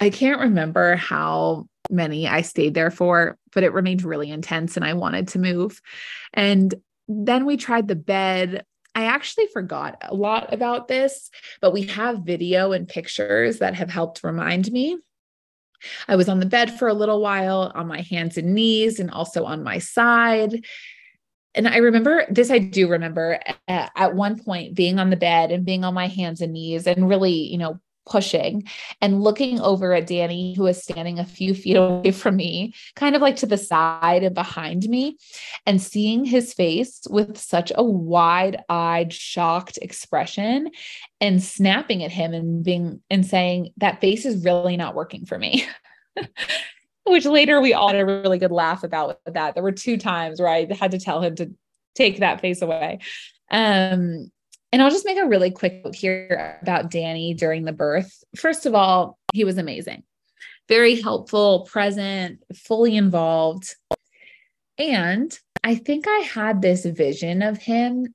I 0.00 0.10
can't 0.10 0.40
remember 0.40 0.96
how 0.96 1.66
many 1.90 2.26
i 2.26 2.40
stayed 2.40 2.72
there 2.72 2.90
for 2.90 3.36
but 3.52 3.62
it 3.62 3.74
remained 3.74 4.02
really 4.02 4.30
intense 4.30 4.74
and 4.74 4.84
i 4.84 4.94
wanted 4.94 5.28
to 5.28 5.38
move. 5.38 5.80
And 6.32 6.74
then 7.08 7.44
we 7.44 7.56
tried 7.56 7.88
the 7.88 7.96
bed. 7.96 8.64
I 8.94 9.04
actually 9.04 9.48
forgot 9.52 9.98
a 10.02 10.14
lot 10.14 10.52
about 10.54 10.88
this, 10.88 11.30
but 11.60 11.72
we 11.72 11.82
have 11.82 12.20
video 12.20 12.72
and 12.72 12.88
pictures 12.88 13.58
that 13.58 13.74
have 13.74 13.90
helped 13.90 14.22
remind 14.24 14.70
me. 14.70 14.96
I 16.08 16.16
was 16.16 16.28
on 16.28 16.40
the 16.40 16.46
bed 16.46 16.78
for 16.78 16.88
a 16.88 16.94
little 16.94 17.20
while 17.20 17.70
on 17.74 17.86
my 17.86 18.00
hands 18.00 18.38
and 18.38 18.54
knees 18.54 18.98
and 18.98 19.10
also 19.10 19.44
on 19.44 19.62
my 19.62 19.78
side 19.78 20.64
and 21.54 21.68
I 21.68 21.78
remember 21.78 22.24
this, 22.30 22.50
I 22.50 22.58
do 22.58 22.88
remember 22.88 23.40
at, 23.68 23.92
at 23.96 24.14
one 24.14 24.42
point 24.42 24.74
being 24.74 24.98
on 24.98 25.10
the 25.10 25.16
bed 25.16 25.50
and 25.50 25.64
being 25.64 25.84
on 25.84 25.94
my 25.94 26.08
hands 26.08 26.40
and 26.40 26.52
knees 26.52 26.86
and 26.86 27.08
really, 27.08 27.32
you 27.32 27.58
know, 27.58 27.80
pushing 28.06 28.64
and 29.00 29.22
looking 29.22 29.60
over 29.60 29.92
at 29.94 30.06
Danny, 30.06 30.54
who 30.54 30.64
was 30.64 30.82
standing 30.82 31.18
a 31.18 31.24
few 31.24 31.54
feet 31.54 31.76
away 31.76 32.10
from 32.10 32.36
me, 32.36 32.74
kind 32.96 33.16
of 33.16 33.22
like 33.22 33.36
to 33.36 33.46
the 33.46 33.58
side 33.58 34.22
and 34.22 34.34
behind 34.34 34.88
me, 34.88 35.16
and 35.66 35.80
seeing 35.80 36.24
his 36.24 36.52
face 36.52 37.02
with 37.08 37.38
such 37.38 37.72
a 37.74 37.84
wide 37.84 38.62
eyed, 38.68 39.12
shocked 39.12 39.78
expression 39.80 40.70
and 41.20 41.42
snapping 41.42 42.02
at 42.02 42.12
him 42.12 42.34
and 42.34 42.64
being 42.64 43.00
and 43.10 43.24
saying, 43.24 43.70
That 43.78 44.00
face 44.00 44.26
is 44.26 44.44
really 44.44 44.76
not 44.76 44.94
working 44.94 45.24
for 45.26 45.38
me. 45.38 45.66
which 47.04 47.26
later 47.26 47.60
we 47.60 47.74
all 47.74 47.88
had 47.88 48.00
a 48.00 48.06
really 48.06 48.38
good 48.38 48.52
laugh 48.52 48.84
about 48.84 49.20
that. 49.26 49.54
There 49.54 49.62
were 49.62 49.72
two 49.72 49.96
times 49.96 50.40
where 50.40 50.48
I 50.48 50.66
had 50.72 50.90
to 50.90 50.98
tell 50.98 51.20
him 51.22 51.36
to 51.36 51.52
take 51.94 52.18
that 52.18 52.40
face 52.40 52.62
away. 52.62 52.98
Um, 53.50 54.30
And 54.72 54.82
I'll 54.82 54.90
just 54.90 55.04
make 55.04 55.18
a 55.18 55.28
really 55.28 55.52
quick 55.52 55.84
note 55.84 55.94
here 55.94 56.58
about 56.60 56.90
Danny 56.90 57.32
during 57.32 57.64
the 57.64 57.72
birth. 57.72 58.24
First 58.34 58.66
of 58.66 58.74
all, 58.74 59.18
he 59.32 59.44
was 59.44 59.56
amazing, 59.56 60.02
very 60.68 61.00
helpful, 61.00 61.68
present, 61.70 62.42
fully 62.52 62.96
involved. 62.96 63.76
And 64.76 65.38
I 65.62 65.76
think 65.76 66.06
I 66.08 66.18
had 66.18 66.60
this 66.60 66.84
vision 66.84 67.40
of 67.42 67.58
him 67.58 68.12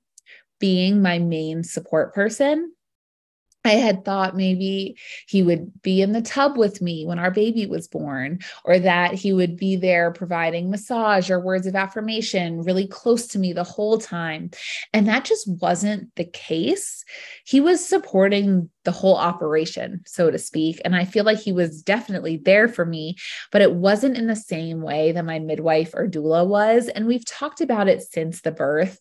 being 0.58 1.00
my 1.00 1.18
main 1.18 1.64
support 1.64 2.14
person 2.14 2.74
I 3.64 3.72
had 3.72 4.04
thought 4.04 4.36
maybe 4.36 4.96
he 5.26 5.42
would 5.42 5.82
be 5.82 6.00
in 6.00 6.12
the 6.12 6.22
tub 6.22 6.56
with 6.56 6.80
me 6.80 7.04
when 7.04 7.18
our 7.18 7.30
baby 7.30 7.66
was 7.66 7.88
born, 7.88 8.38
or 8.64 8.78
that 8.78 9.12
he 9.12 9.32
would 9.32 9.56
be 9.56 9.76
there 9.76 10.12
providing 10.12 10.70
massage 10.70 11.30
or 11.30 11.40
words 11.40 11.66
of 11.66 11.76
affirmation 11.76 12.62
really 12.62 12.86
close 12.86 13.26
to 13.28 13.38
me 13.38 13.52
the 13.52 13.64
whole 13.64 13.98
time. 13.98 14.50
And 14.94 15.06
that 15.08 15.24
just 15.24 15.46
wasn't 15.60 16.14
the 16.16 16.24
case. 16.24 17.04
He 17.44 17.60
was 17.60 17.84
supporting 17.84 18.70
the 18.84 18.92
whole 18.92 19.16
operation, 19.16 20.00
so 20.06 20.30
to 20.30 20.38
speak. 20.38 20.80
And 20.84 20.96
I 20.96 21.04
feel 21.04 21.24
like 21.24 21.38
he 21.38 21.52
was 21.52 21.82
definitely 21.82 22.38
there 22.38 22.66
for 22.66 22.86
me, 22.86 23.16
but 23.52 23.60
it 23.60 23.74
wasn't 23.74 24.16
in 24.16 24.26
the 24.26 24.36
same 24.36 24.80
way 24.80 25.12
that 25.12 25.24
my 25.24 25.38
midwife 25.38 25.92
or 25.92 26.08
doula 26.08 26.46
was. 26.46 26.88
And 26.88 27.06
we've 27.06 27.26
talked 27.26 27.60
about 27.60 27.88
it 27.88 28.00
since 28.02 28.40
the 28.40 28.52
birth. 28.52 28.98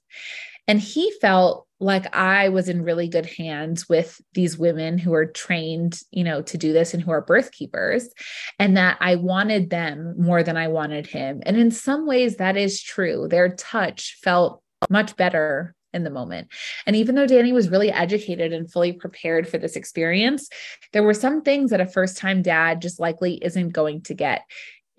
And 0.68 0.82
he 0.82 1.14
felt 1.22 1.66
like 1.80 2.14
I 2.14 2.50
was 2.50 2.68
in 2.68 2.84
really 2.84 3.08
good 3.08 3.26
hands 3.26 3.88
with 3.88 4.20
these 4.34 4.58
women 4.58 4.98
who 4.98 5.14
are 5.14 5.26
trained, 5.26 6.00
you 6.12 6.24
know, 6.24 6.42
to 6.42 6.58
do 6.58 6.74
this 6.74 6.94
and 6.94 7.02
who 7.02 7.12
are 7.12 7.22
birth 7.22 7.52
keepers, 7.52 8.10
and 8.58 8.76
that 8.76 8.98
I 9.00 9.16
wanted 9.16 9.70
them 9.70 10.16
more 10.18 10.44
than 10.44 10.58
I 10.58 10.68
wanted 10.68 11.08
him. 11.08 11.42
And 11.46 11.56
in 11.56 11.72
some 11.72 12.06
ways, 12.06 12.36
that 12.36 12.58
is 12.58 12.82
true. 12.82 13.28
Their 13.30 13.56
touch 13.56 14.18
felt 14.22 14.62
much 14.90 15.16
better 15.16 15.74
in 15.94 16.04
the 16.04 16.10
moment. 16.10 16.50
And 16.86 16.96
even 16.96 17.16
though 17.16 17.26
Danny 17.26 17.54
was 17.54 17.70
really 17.70 17.92
educated 17.92 18.54
and 18.54 18.72
fully 18.72 18.94
prepared 18.94 19.48
for 19.48 19.58
this 19.58 19.76
experience, 19.76 20.50
there 20.94 21.04
were 21.04 21.14
some 21.14 21.42
things 21.42 21.72
that 21.72 21.82
a 21.82 21.86
first 21.86 22.18
time 22.18 22.42
dad 22.42 22.82
just 22.82 23.00
likely 23.00 23.36
isn't 23.44 23.70
going 23.70 24.02
to 24.04 24.14
get. 24.14 24.44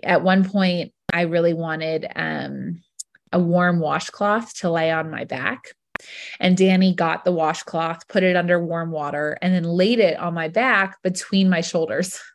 At 0.02 0.22
one 0.22 0.44
point, 0.44 0.92
I 1.12 1.22
really 1.22 1.52
wanted, 1.52 2.06
um, 2.16 2.82
a 3.32 3.38
warm 3.38 3.78
washcloth 3.78 4.54
to 4.56 4.70
lay 4.70 4.90
on 4.90 5.10
my 5.10 5.24
back. 5.24 5.74
And 6.38 6.56
Danny 6.56 6.94
got 6.94 7.24
the 7.24 7.32
washcloth, 7.32 8.08
put 8.08 8.22
it 8.22 8.36
under 8.36 8.62
warm 8.62 8.90
water, 8.90 9.38
and 9.42 9.54
then 9.54 9.64
laid 9.64 9.98
it 9.98 10.18
on 10.18 10.34
my 10.34 10.48
back 10.48 11.02
between 11.02 11.48
my 11.48 11.60
shoulders. 11.60 12.20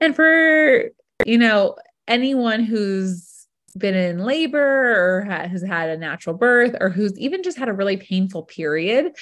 And 0.00 0.14
for, 0.14 0.90
you 1.26 1.38
know, 1.38 1.74
anyone 2.06 2.62
who's 2.62 3.46
been 3.76 3.94
in 3.94 4.18
labor 4.18 4.60
or 4.60 5.24
has 5.24 5.62
had 5.62 5.90
a 5.90 5.96
natural 5.96 6.36
birth 6.36 6.76
or 6.80 6.88
who's 6.88 7.18
even 7.18 7.42
just 7.42 7.58
had 7.58 7.68
a 7.68 7.72
really 7.72 7.96
painful 7.96 8.44
period, 8.44 9.12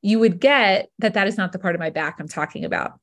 you 0.00 0.18
would 0.18 0.40
get 0.40 0.90
that 0.98 1.14
that 1.14 1.26
is 1.26 1.36
not 1.36 1.52
the 1.52 1.58
part 1.58 1.74
of 1.74 1.80
my 1.80 1.90
back 1.90 2.16
I'm 2.18 2.28
talking 2.28 2.64
about. 2.64 2.98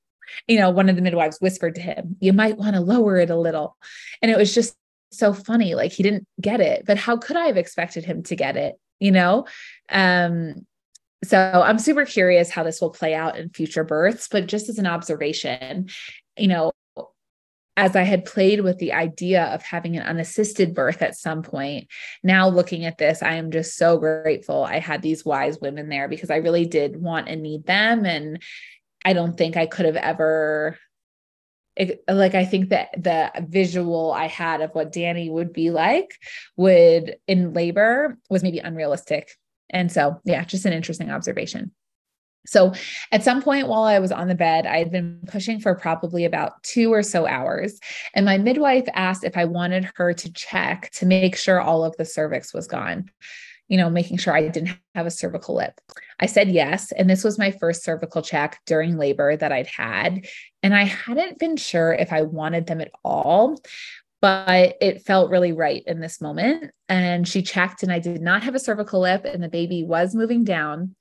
You 0.48 0.60
know, 0.60 0.70
one 0.70 0.90
of 0.90 0.96
the 0.96 1.02
midwives 1.02 1.40
whispered 1.40 1.76
to 1.76 1.82
him, 1.82 2.16
You 2.20 2.34
might 2.34 2.58
want 2.58 2.76
to 2.76 2.82
lower 2.82 3.18
it 3.18 3.30
a 3.30 3.36
little. 3.36 3.76
And 4.22 4.30
it 4.30 4.38
was 4.38 4.54
just 4.54 4.76
so 5.12 5.34
funny. 5.34 5.76
Like 5.76 5.92
he 5.92 6.04
didn't 6.04 6.28
get 6.40 6.62
it, 6.62 6.84
but 6.86 6.98
how 6.98 7.18
could 7.18 7.36
I 7.36 7.48
have 7.48 7.58
expected 7.58 8.06
him 8.06 8.24
to 8.24 8.36
get 8.36 8.56
it? 8.56 8.76
You 9.00 9.12
know? 9.12 9.46
Um, 9.90 10.66
so 11.24 11.38
I'm 11.38 11.80
super 11.80 12.06
curious 12.06 12.50
how 12.50 12.64
this 12.64 12.80
will 12.80 12.92
play 12.92 13.14
out 13.14 13.38
in 13.38 13.50
future 13.50 13.84
births, 13.84 14.28
but 14.30 14.48
just 14.48 14.70
as 14.70 14.78
an 14.78 14.88
observation, 14.88 15.90
you 16.38 16.48
know, 16.48 16.72
as 17.80 17.96
I 17.96 18.04
had 18.04 18.26
played 18.26 18.62
with 18.62 18.78
the 18.78 18.92
idea 18.92 19.46
of 19.46 19.64
having 19.64 19.96
an 19.96 20.04
unassisted 20.04 20.74
birth 20.74 21.02
at 21.02 21.16
some 21.16 21.44
point, 21.44 21.88
now 22.24 22.50
looking 22.50 22.84
at 22.86 22.98
this, 22.98 23.24
I 23.24 23.36
am 23.36 23.52
just 23.52 23.78
so 23.78 23.98
grateful 23.98 24.64
I 24.64 24.80
had 24.80 25.02
these 25.02 25.24
wise 25.24 25.58
women 25.62 25.88
there 25.88 26.10
because 26.10 26.30
I 26.30 26.38
really 26.38 26.66
did 26.66 27.02
want 27.02 27.30
and 27.30 27.42
need 27.42 27.66
them. 27.66 28.06
And 28.06 28.42
I 29.06 29.14
don't 29.14 29.38
think 29.38 29.56
I 29.56 29.66
could 29.66 29.86
have 29.86 29.96
ever 29.96 30.78
like 32.08 32.36
I 32.36 32.46
think 32.46 32.70
that 32.70 32.90
the 32.98 33.32
visual 33.48 34.12
I 34.12 34.28
had 34.28 34.62
of 34.62 34.72
what 34.72 34.92
Danny 34.92 35.30
would 35.30 35.54
be 35.54 35.72
like 35.72 36.18
would 36.58 37.16
in 37.28 37.54
labor 37.54 38.18
was 38.30 38.44
maybe 38.44 38.60
unrealistic. 38.60 39.32
And 39.70 39.92
so, 39.92 40.20
yeah, 40.26 40.44
just 40.44 40.66
an 40.66 40.74
interesting 40.74 41.10
observation. 41.10 41.72
So, 42.46 42.74
at 43.12 43.24
some 43.24 43.42
point 43.42 43.68
while 43.68 43.84
I 43.84 44.00
was 44.00 44.12
on 44.12 44.28
the 44.28 44.36
bed, 44.36 44.66
I 44.66 44.78
had 44.78 44.92
been 44.92 45.20
pushing 45.28 45.60
for 45.60 45.76
probably 45.76 46.26
about 46.26 46.64
two 46.64 46.92
or 46.92 47.04
so 47.04 47.28
hours. 47.28 47.80
And 48.16 48.26
my 48.26 48.38
midwife 48.38 48.88
asked 48.94 49.24
if 49.24 49.38
I 49.38 49.46
wanted 49.46 49.90
her 49.96 50.14
to 50.14 50.34
check 50.34 50.90
to 50.94 51.06
make 51.06 51.36
sure 51.36 51.62
all 51.62 51.84
of 51.84 51.96
the 51.98 52.06
cervix 52.06 52.54
was 52.54 52.66
gone 52.66 53.10
you 53.70 53.78
know, 53.78 53.90
making 53.90 54.18
sure 54.18 54.36
I 54.36 54.48
didn't 54.48 54.78
have 54.96 55.06
a 55.06 55.12
cervical 55.12 55.56
lip. 55.56 55.80
I 56.20 56.26
said 56.26 56.50
yes. 56.50 56.92
And 56.92 57.10
this 57.10 57.24
was 57.24 57.38
my 57.38 57.52
first 57.52 57.84
cervical 57.84 58.22
check 58.22 58.60
during 58.66 58.98
labor 58.98 59.38
that 59.38 59.52
I'd 59.52 59.68
had. 59.68 60.26
And 60.62 60.76
I 60.76 60.84
hadn't 60.84 61.40
been 61.40 61.58
sure 61.58 61.94
if 61.94 62.12
I 62.12 62.24
wanted 62.24 62.68
them 62.68 62.82
at 62.82 62.92
all, 63.04 63.60
but 64.22 64.76
it 64.82 65.04
felt 65.04 65.32
really 65.32 65.54
right 65.54 65.84
in 65.88 66.02
this 66.02 66.20
moment. 66.20 66.72
And 66.90 67.28
she 67.28 67.42
checked, 67.42 67.84
and 67.84 67.92
I 67.92 68.00
did 68.00 68.22
not 68.22 68.44
have 68.44 68.56
a 68.56 68.60
cervical 68.60 69.02
lip, 69.02 69.24
and 69.26 69.42
the 69.42 69.50
baby 69.50 69.84
was 69.84 70.16
moving 70.16 70.44
down. 70.44 70.96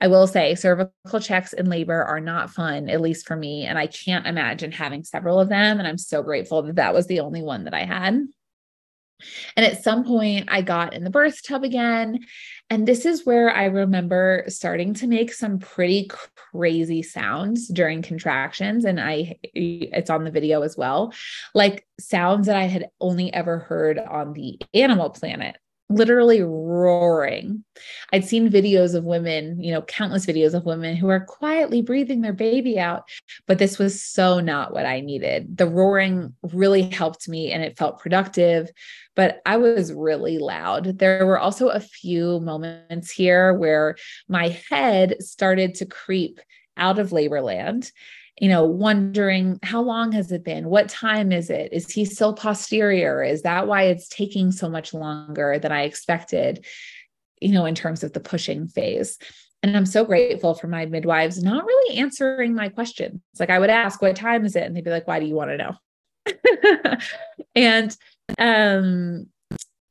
I 0.00 0.06
will 0.06 0.26
say 0.26 0.54
cervical 0.54 1.20
checks 1.20 1.52
in 1.52 1.68
labor 1.68 2.04
are 2.04 2.20
not 2.20 2.50
fun, 2.50 2.88
at 2.88 3.00
least 3.00 3.26
for 3.26 3.36
me. 3.36 3.64
And 3.64 3.76
I 3.76 3.88
can't 3.88 4.26
imagine 4.26 4.70
having 4.70 5.02
several 5.02 5.40
of 5.40 5.48
them. 5.48 5.78
And 5.78 5.88
I'm 5.88 5.98
so 5.98 6.22
grateful 6.22 6.62
that 6.62 6.76
that 6.76 6.94
was 6.94 7.08
the 7.08 7.20
only 7.20 7.42
one 7.42 7.64
that 7.64 7.74
I 7.74 7.84
had. 7.84 8.14
And 9.56 9.66
at 9.66 9.82
some 9.82 10.04
point, 10.04 10.48
I 10.48 10.62
got 10.62 10.94
in 10.94 11.02
the 11.02 11.10
birth 11.10 11.42
tub 11.44 11.64
again. 11.64 12.20
And 12.70 12.86
this 12.86 13.06
is 13.06 13.24
where 13.24 13.50
I 13.50 13.64
remember 13.64 14.44
starting 14.48 14.92
to 14.94 15.06
make 15.06 15.32
some 15.32 15.58
pretty 15.58 16.10
crazy 16.34 17.02
sounds 17.02 17.66
during 17.66 18.02
contractions. 18.02 18.84
And 18.84 19.00
I, 19.00 19.38
it's 19.42 20.10
on 20.10 20.24
the 20.24 20.30
video 20.30 20.60
as 20.62 20.76
well, 20.76 21.14
like 21.54 21.86
sounds 21.98 22.46
that 22.46 22.56
I 22.56 22.64
had 22.64 22.90
only 23.00 23.32
ever 23.32 23.58
heard 23.58 23.98
on 23.98 24.34
the 24.34 24.60
animal 24.74 25.08
planet 25.10 25.56
literally 25.88 26.42
roaring. 26.42 27.64
I'd 28.12 28.24
seen 28.24 28.50
videos 28.50 28.94
of 28.94 29.04
women, 29.04 29.62
you 29.62 29.72
know, 29.72 29.82
countless 29.82 30.26
videos 30.26 30.54
of 30.54 30.66
women 30.66 30.96
who 30.96 31.08
are 31.08 31.24
quietly 31.24 31.82
breathing 31.82 32.20
their 32.20 32.32
baby 32.32 32.78
out, 32.78 33.08
but 33.46 33.58
this 33.58 33.78
was 33.78 34.02
so 34.02 34.40
not 34.40 34.72
what 34.72 34.86
I 34.86 35.00
needed. 35.00 35.56
The 35.56 35.66
roaring 35.66 36.34
really 36.52 36.82
helped 36.82 37.28
me 37.28 37.52
and 37.52 37.62
it 37.62 37.78
felt 37.78 38.00
productive, 38.00 38.70
but 39.16 39.40
I 39.46 39.56
was 39.56 39.92
really 39.92 40.38
loud. 40.38 40.98
There 40.98 41.24
were 41.24 41.38
also 41.38 41.68
a 41.68 41.80
few 41.80 42.40
moments 42.40 43.10
here 43.10 43.54
where 43.54 43.96
my 44.28 44.48
head 44.70 45.22
started 45.22 45.74
to 45.76 45.86
creep 45.86 46.40
out 46.76 46.98
of 46.98 47.12
labor 47.12 47.40
land 47.40 47.90
you 48.40 48.48
know, 48.48 48.64
wondering 48.64 49.58
how 49.62 49.82
long 49.82 50.12
has 50.12 50.30
it 50.30 50.44
been? 50.44 50.68
What 50.68 50.88
time 50.88 51.32
is 51.32 51.50
it? 51.50 51.72
Is 51.72 51.90
he 51.90 52.04
still 52.04 52.34
posterior? 52.34 53.22
Is 53.22 53.42
that 53.42 53.66
why 53.66 53.84
it's 53.84 54.08
taking 54.08 54.52
so 54.52 54.68
much 54.68 54.94
longer 54.94 55.58
than 55.58 55.72
I 55.72 55.82
expected, 55.82 56.64
you 57.40 57.52
know, 57.52 57.64
in 57.64 57.74
terms 57.74 58.04
of 58.04 58.12
the 58.12 58.20
pushing 58.20 58.68
phase? 58.68 59.18
And 59.62 59.76
I'm 59.76 59.86
so 59.86 60.04
grateful 60.04 60.54
for 60.54 60.68
my 60.68 60.86
midwives 60.86 61.42
not 61.42 61.64
really 61.64 61.98
answering 61.98 62.54
my 62.54 62.68
questions. 62.68 63.20
Like 63.40 63.50
I 63.50 63.58
would 63.58 63.70
ask, 63.70 64.00
what 64.00 64.14
time 64.14 64.44
is 64.44 64.54
it? 64.54 64.62
And 64.62 64.76
they'd 64.76 64.84
be 64.84 64.90
like, 64.90 65.08
why 65.08 65.18
do 65.18 65.26
you 65.26 65.34
want 65.34 65.50
to 65.50 65.56
know? 65.56 66.96
and 67.56 67.96
um 68.38 69.26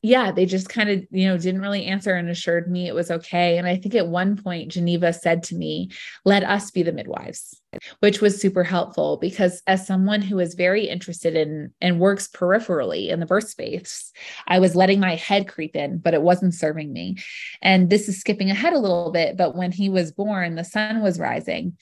yeah, 0.07 0.31
they 0.31 0.45
just 0.45 0.69
kind 0.69 0.89
of, 0.89 1.05
you 1.11 1.27
know, 1.27 1.37
didn't 1.37 1.61
really 1.61 1.85
answer 1.85 2.15
and 2.15 2.29
assured 2.29 2.71
me 2.71 2.87
it 2.87 2.95
was 2.95 3.11
okay. 3.11 3.57
And 3.57 3.67
I 3.67 3.75
think 3.75 3.93
at 3.93 4.07
one 4.07 4.37
point, 4.37 4.71
Geneva 4.71 5.11
said 5.11 5.43
to 5.43 5.55
me, 5.55 5.91
let 6.23 6.43
us 6.43 6.71
be 6.71 6.81
the 6.81 6.93
midwives, 6.93 7.59
which 7.99 8.21
was 8.21 8.39
super 8.39 8.63
helpful 8.63 9.17
because 9.17 9.61
as 9.67 9.85
someone 9.85 10.21
who 10.21 10.39
is 10.39 10.55
very 10.55 10.85
interested 10.85 11.35
in 11.35 11.73
and 11.81 11.99
works 11.99 12.29
peripherally 12.29 13.09
in 13.09 13.19
the 13.19 13.25
birth 13.25 13.49
space, 13.49 14.13
I 14.47 14.59
was 14.59 14.77
letting 14.77 15.01
my 15.01 15.15
head 15.15 15.49
creep 15.49 15.75
in, 15.75 15.97
but 15.97 16.13
it 16.13 16.21
wasn't 16.21 16.53
serving 16.53 16.93
me. 16.93 17.17
And 17.61 17.89
this 17.89 18.07
is 18.07 18.19
skipping 18.19 18.49
ahead 18.49 18.71
a 18.71 18.79
little 18.79 19.11
bit, 19.11 19.35
but 19.35 19.57
when 19.57 19.73
he 19.73 19.89
was 19.89 20.13
born, 20.13 20.55
the 20.55 20.63
sun 20.63 21.01
was 21.01 21.19
rising. 21.19 21.77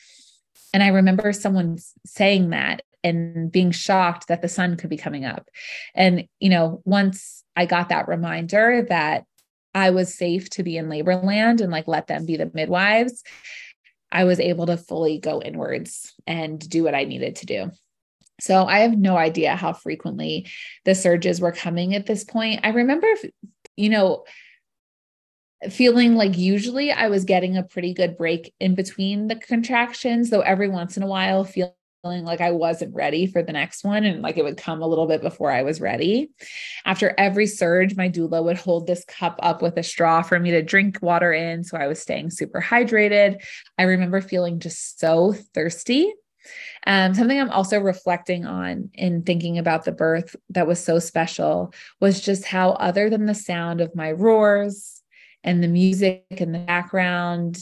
And 0.73 0.82
I 0.82 0.88
remember 0.88 1.32
someone 1.32 1.78
saying 2.05 2.49
that 2.49 2.82
and 3.06 3.51
being 3.51 3.70
shocked 3.70 4.28
that 4.28 4.41
the 4.41 4.49
sun 4.49 4.76
could 4.76 4.89
be 4.89 4.97
coming 4.97 5.26
up. 5.26 5.47
And, 5.93 6.28
you 6.39 6.49
know, 6.49 6.82
once 6.86 7.43
I 7.56 7.68
got 7.68 7.89
that 7.89 8.08
reminder 8.08 8.84
that 8.89 9.26
I 9.76 9.91
was 9.91 10.18
safe 10.18 10.49
to 10.51 10.64
be 10.64 10.76
in 10.76 10.89
labor 10.89 11.16
land 11.16 11.62
and 11.62 11.72
like 11.72 11.88
let 11.88 12.08
them 12.08 12.26
be 12.26 12.36
the 12.36 12.49
midwives, 12.51 13.24
I 14.12 14.24
was 14.24 14.39
able 14.39 14.66
to 14.66 14.78
fully 14.78 15.20
go 15.20 15.39
inwards 15.39 16.16
and 16.26 16.58
do 16.68 16.84
what 16.84 16.95
I 16.95 17.03
needed 17.03 17.36
to 17.38 17.45
do. 17.45 17.72
So 18.41 18.66
I 18.66 18.80
have 18.80 18.97
no 18.97 19.18
idea 19.18 19.56
how 19.56 19.74
frequently 19.74 20.47
the 20.84 20.95
surges 20.95 21.39
were 21.39 21.51
coming 21.51 21.93
at 21.93 22.08
this 22.08 22.24
point. 22.24 22.62
I 22.64 22.70
remember, 22.70 23.08
you 23.78 23.89
know, 23.89 24.26
feeling 25.70 26.16
like 26.16 26.38
usually 26.38 26.91
I 26.91 27.08
was 27.10 27.24
getting 27.24 27.56
a 27.56 27.64
pretty 27.64 27.93
good 27.93 28.18
break 28.18 28.51
in 28.60 28.74
between 28.74 29.28
the 29.28 29.36
contractions, 29.36 30.32
though 30.32 30.41
every 30.41 30.70
once 30.70 30.97
in 30.97 31.03
a 31.03 31.08
while 31.08 31.43
feeling 31.43 31.72
like 32.06 32.41
I 32.41 32.51
wasn't 32.51 32.93
ready 32.93 33.26
for 33.26 33.41
the 33.41 33.51
next 33.51 33.84
one 33.84 34.06
and 34.06 34.22
like 34.22 34.38
it 34.38 34.43
would 34.43 34.58
come 34.58 34.82
a 34.82 34.88
little 34.88 35.08
bit 35.08 35.22
before 35.22 35.51
I 35.51 35.64
was 35.64 35.82
ready. 35.82 36.30
After 36.86 37.14
every 37.18 37.47
surge, 37.47 37.95
my 37.95 38.10
doula 38.10 38.43
would 38.43 38.58
hold 38.58 38.88
this 38.88 39.03
cup 39.06 39.39
up 39.41 39.62
with 39.62 39.78
a 39.78 39.84
straw 39.84 40.22
for 40.22 40.39
me 40.39 40.51
to 40.51 40.62
drink 40.62 40.99
water 41.01 41.34
in. 41.34 41.64
So 41.64 41.78
I 41.78 41.88
was 41.88 41.99
staying 41.99 42.30
super 42.30 42.62
hydrated. 42.62 43.43
I 43.78 43.84
remember 43.84 44.22
feeling 44.22 44.60
just 44.60 44.99
so 44.99 45.34
thirsty. 45.53 46.14
Um, 46.86 47.16
something 47.16 47.39
I'm 47.39 47.49
also 47.49 47.80
reflecting 47.80 48.45
on 48.45 48.91
in 48.93 49.24
thinking 49.24 49.58
about 49.58 49.86
the 49.86 49.91
birth 49.91 50.36
that 50.49 50.68
was 50.68 50.84
so 50.84 50.99
special 50.99 51.74
was 51.99 52.22
just 52.22 52.45
how, 52.45 52.72
other 52.72 53.10
than 53.10 53.26
the 53.26 53.34
sound 53.34 53.82
of 53.82 53.95
my 53.95 54.12
roars 54.12 55.01
and 55.43 55.64
the 55.64 55.68
music 55.68 56.24
in 56.30 56.51
the 56.51 56.60
background 56.60 57.58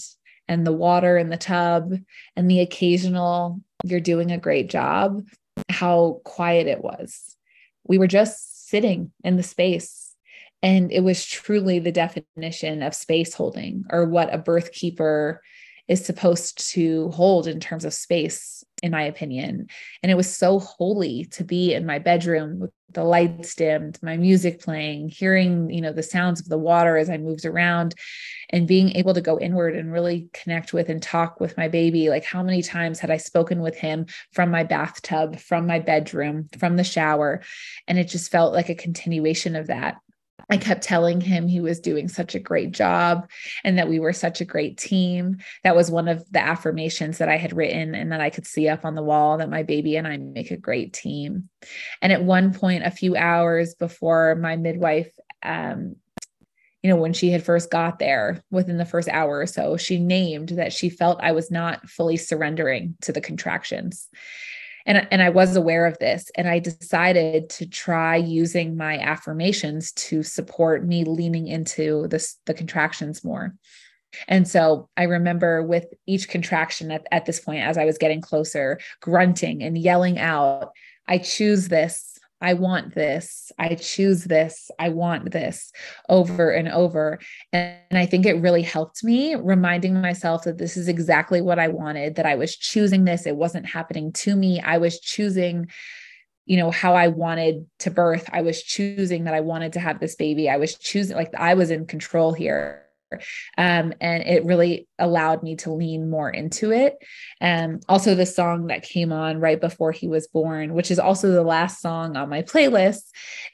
and 0.53 0.67
the 0.67 0.71
water 0.71 1.17
in 1.17 1.29
the 1.29 1.37
tub 1.37 1.93
and 2.35 2.49
the 2.49 2.59
occasional 2.59 3.59
you're 3.83 3.99
doing 3.99 4.31
a 4.31 4.37
great 4.37 4.69
job, 4.69 5.27
how 5.67 6.21
quiet 6.23 6.67
it 6.67 6.83
was. 6.83 7.35
We 7.85 7.97
were 7.97 8.07
just 8.07 8.69
sitting 8.69 9.11
in 9.23 9.35
the 9.35 9.43
space. 9.43 10.15
And 10.61 10.91
it 10.91 11.01
was 11.01 11.25
truly 11.25 11.79
the 11.79 11.91
definition 11.91 12.83
of 12.83 12.95
space 12.95 13.33
holding 13.33 13.83
or 13.89 14.05
what 14.05 14.33
a 14.33 14.37
birth 14.37 14.71
keeper 14.71 15.41
is 15.89 16.05
supposed 16.05 16.71
to 16.73 17.09
hold 17.09 17.47
in 17.47 17.59
terms 17.59 17.83
of 17.83 17.93
space 17.93 18.52
in 18.83 18.91
my 18.91 19.03
opinion. 19.03 19.67
And 20.03 20.11
it 20.11 20.15
was 20.15 20.31
so 20.31 20.59
holy 20.59 21.25
to 21.31 21.43
be 21.43 21.73
in 21.73 21.87
my 21.87 21.97
bedroom 21.97 22.59
with 22.59 22.71
the 22.91 23.03
lights 23.03 23.55
dimmed 23.55 23.97
my 24.03 24.17
music 24.17 24.61
playing 24.61 25.09
hearing 25.09 25.67
you 25.71 25.81
know 25.81 25.91
the 25.91 26.03
sounds 26.03 26.39
of 26.39 26.47
the 26.47 26.59
water 26.59 26.95
as 26.95 27.09
i 27.09 27.17
moved 27.17 27.43
around 27.43 27.95
and 28.53 28.67
being 28.67 28.95
able 28.95 29.15
to 29.15 29.21
go 29.21 29.39
inward 29.39 29.75
and 29.75 29.91
really 29.91 30.29
connect 30.31 30.73
with 30.73 30.87
and 30.87 31.01
talk 31.01 31.39
with 31.39 31.57
my 31.57 31.67
baby. 31.67 32.09
Like 32.09 32.23
how 32.23 32.43
many 32.43 32.61
times 32.61 32.99
had 32.99 33.09
i 33.09 33.17
spoken 33.17 33.61
with 33.61 33.75
him 33.75 34.05
from 34.31 34.51
my 34.51 34.63
bathtub 34.63 35.39
from 35.39 35.65
my 35.65 35.79
bedroom 35.79 36.49
from 36.59 36.77
the 36.77 36.83
shower? 36.83 37.41
And 37.87 37.97
it 37.97 38.07
just 38.07 38.31
felt 38.31 38.53
like 38.53 38.69
a 38.69 38.75
continuation 38.75 39.55
of 39.55 39.67
that 39.67 39.97
I 40.53 40.57
kept 40.57 40.83
telling 40.83 41.19
him 41.19 41.47
he 41.47 41.61
was 41.61 41.79
doing 41.79 42.07
such 42.07 42.35
a 42.35 42.39
great 42.39 42.73
job 42.73 43.27
and 43.63 43.79
that 43.79 43.89
we 43.89 43.99
were 43.99 44.13
such 44.13 44.39
a 44.39 44.45
great 44.45 44.77
team. 44.77 45.37
That 45.63 45.75
was 45.75 45.89
one 45.89 46.07
of 46.07 46.31
the 46.31 46.41
affirmations 46.41 47.17
that 47.17 47.27
I 47.27 47.37
had 47.37 47.57
written 47.57 47.95
and 47.95 48.11
that 48.11 48.21
I 48.21 48.29
could 48.29 48.45
see 48.45 48.69
up 48.69 48.85
on 48.85 48.93
the 48.93 49.01
wall 49.01 49.39
that 49.39 49.49
my 49.49 49.63
baby 49.63 49.95
and 49.95 50.07
I 50.07 50.17
make 50.17 50.51
a 50.51 50.57
great 50.57 50.93
team. 50.93 51.49
And 52.03 52.13
at 52.13 52.23
one 52.23 52.53
point, 52.53 52.85
a 52.85 52.91
few 52.91 53.15
hours 53.15 53.73
before 53.73 54.35
my 54.35 54.55
midwife, 54.55 55.11
um, 55.41 55.95
you 56.83 56.91
know, 56.91 56.97
when 56.97 57.13
she 57.13 57.31
had 57.31 57.43
first 57.43 57.71
got 57.71 57.97
there, 57.97 58.43
within 58.51 58.77
the 58.77 58.85
first 58.85 59.09
hour 59.09 59.39
or 59.39 59.47
so, 59.47 59.75
she 59.75 59.97
named 59.97 60.49
that 60.49 60.71
she 60.71 60.87
felt 60.87 61.19
I 61.23 61.31
was 61.31 61.49
not 61.49 61.89
fully 61.89 62.17
surrendering 62.17 62.95
to 63.01 63.11
the 63.11 63.21
contractions 63.21 64.07
and, 64.85 65.07
and 65.11 65.21
I 65.21 65.29
was 65.29 65.55
aware 65.55 65.85
of 65.85 65.97
this. 65.99 66.29
And 66.35 66.47
I 66.47 66.59
decided 66.59 67.49
to 67.51 67.65
try 67.65 68.15
using 68.15 68.75
my 68.75 68.99
affirmations 68.99 69.91
to 69.93 70.23
support 70.23 70.85
me 70.85 71.03
leaning 71.03 71.47
into 71.47 72.07
this, 72.09 72.37
the 72.45 72.53
contractions 72.53 73.23
more. 73.23 73.55
And 74.27 74.47
so 74.47 74.89
I 74.95 75.03
remember 75.03 75.63
with 75.63 75.85
each 76.05 76.29
contraction 76.29 76.91
at, 76.91 77.07
at 77.11 77.25
this 77.25 77.39
point, 77.39 77.63
as 77.63 77.77
I 77.77 77.85
was 77.85 77.97
getting 77.97 78.21
closer, 78.21 78.79
grunting 79.01 79.63
and 79.63 79.77
yelling 79.77 80.19
out, 80.19 80.71
I 81.07 81.17
choose 81.17 81.67
this 81.67 82.12
I 82.43 82.53
want 82.53 82.93
this. 82.93 83.51
I 83.57 83.75
choose 83.75 84.25
this. 84.25 84.69
I 84.77 84.89
want 84.89 85.31
this 85.31 85.71
over 86.09 86.51
and 86.51 86.67
over. 86.67 87.19
And, 87.53 87.77
I 87.91 88.05
think 88.05 88.25
it 88.25 88.41
really 88.41 88.61
helped 88.61 89.03
me 89.03 89.35
reminding 89.35 90.01
myself 90.01 90.43
that 90.43 90.57
this 90.57 90.75
is 90.75 90.87
exactly 90.87 91.41
what 91.41 91.57
I 91.57 91.69
wanted, 91.69 92.15
that 92.15 92.25
I 92.25 92.35
was 92.35 92.55
choosing 92.55 93.05
this. 93.05 93.25
It 93.25 93.37
wasn't 93.37 93.65
happening 93.65 94.11
to 94.13 94.35
me. 94.35 94.59
I 94.59 94.77
was 94.77 94.99
choosing 94.99 95.69
you 96.45 96.57
know 96.57 96.71
how 96.71 96.93
i 96.93 97.07
wanted 97.07 97.65
to 97.79 97.89
birth 97.89 98.29
i 98.33 98.41
was 98.41 98.61
choosing 98.61 99.23
that 99.23 99.33
i 99.33 99.39
wanted 99.39 99.71
to 99.71 99.79
have 99.79 100.01
this 100.01 100.15
baby 100.15 100.49
i 100.49 100.57
was 100.57 100.75
choosing 100.75 101.15
like 101.15 101.33
i 101.35 101.53
was 101.53 101.71
in 101.71 101.85
control 101.85 102.33
here 102.33 102.82
um, 103.57 103.93
and 103.99 104.23
it 104.23 104.45
really 104.45 104.87
allowed 104.99 105.43
me 105.43 105.55
to 105.57 105.73
lean 105.73 106.09
more 106.09 106.29
into 106.29 106.71
it. 106.71 106.95
And 107.39 107.83
also, 107.89 108.15
the 108.15 108.25
song 108.25 108.67
that 108.67 108.83
came 108.83 109.11
on 109.11 109.39
right 109.39 109.59
before 109.59 109.91
he 109.91 110.07
was 110.07 110.27
born, 110.27 110.73
which 110.73 110.91
is 110.91 110.99
also 110.99 111.31
the 111.31 111.43
last 111.43 111.81
song 111.81 112.15
on 112.15 112.29
my 112.29 112.41
playlist, 112.41 113.03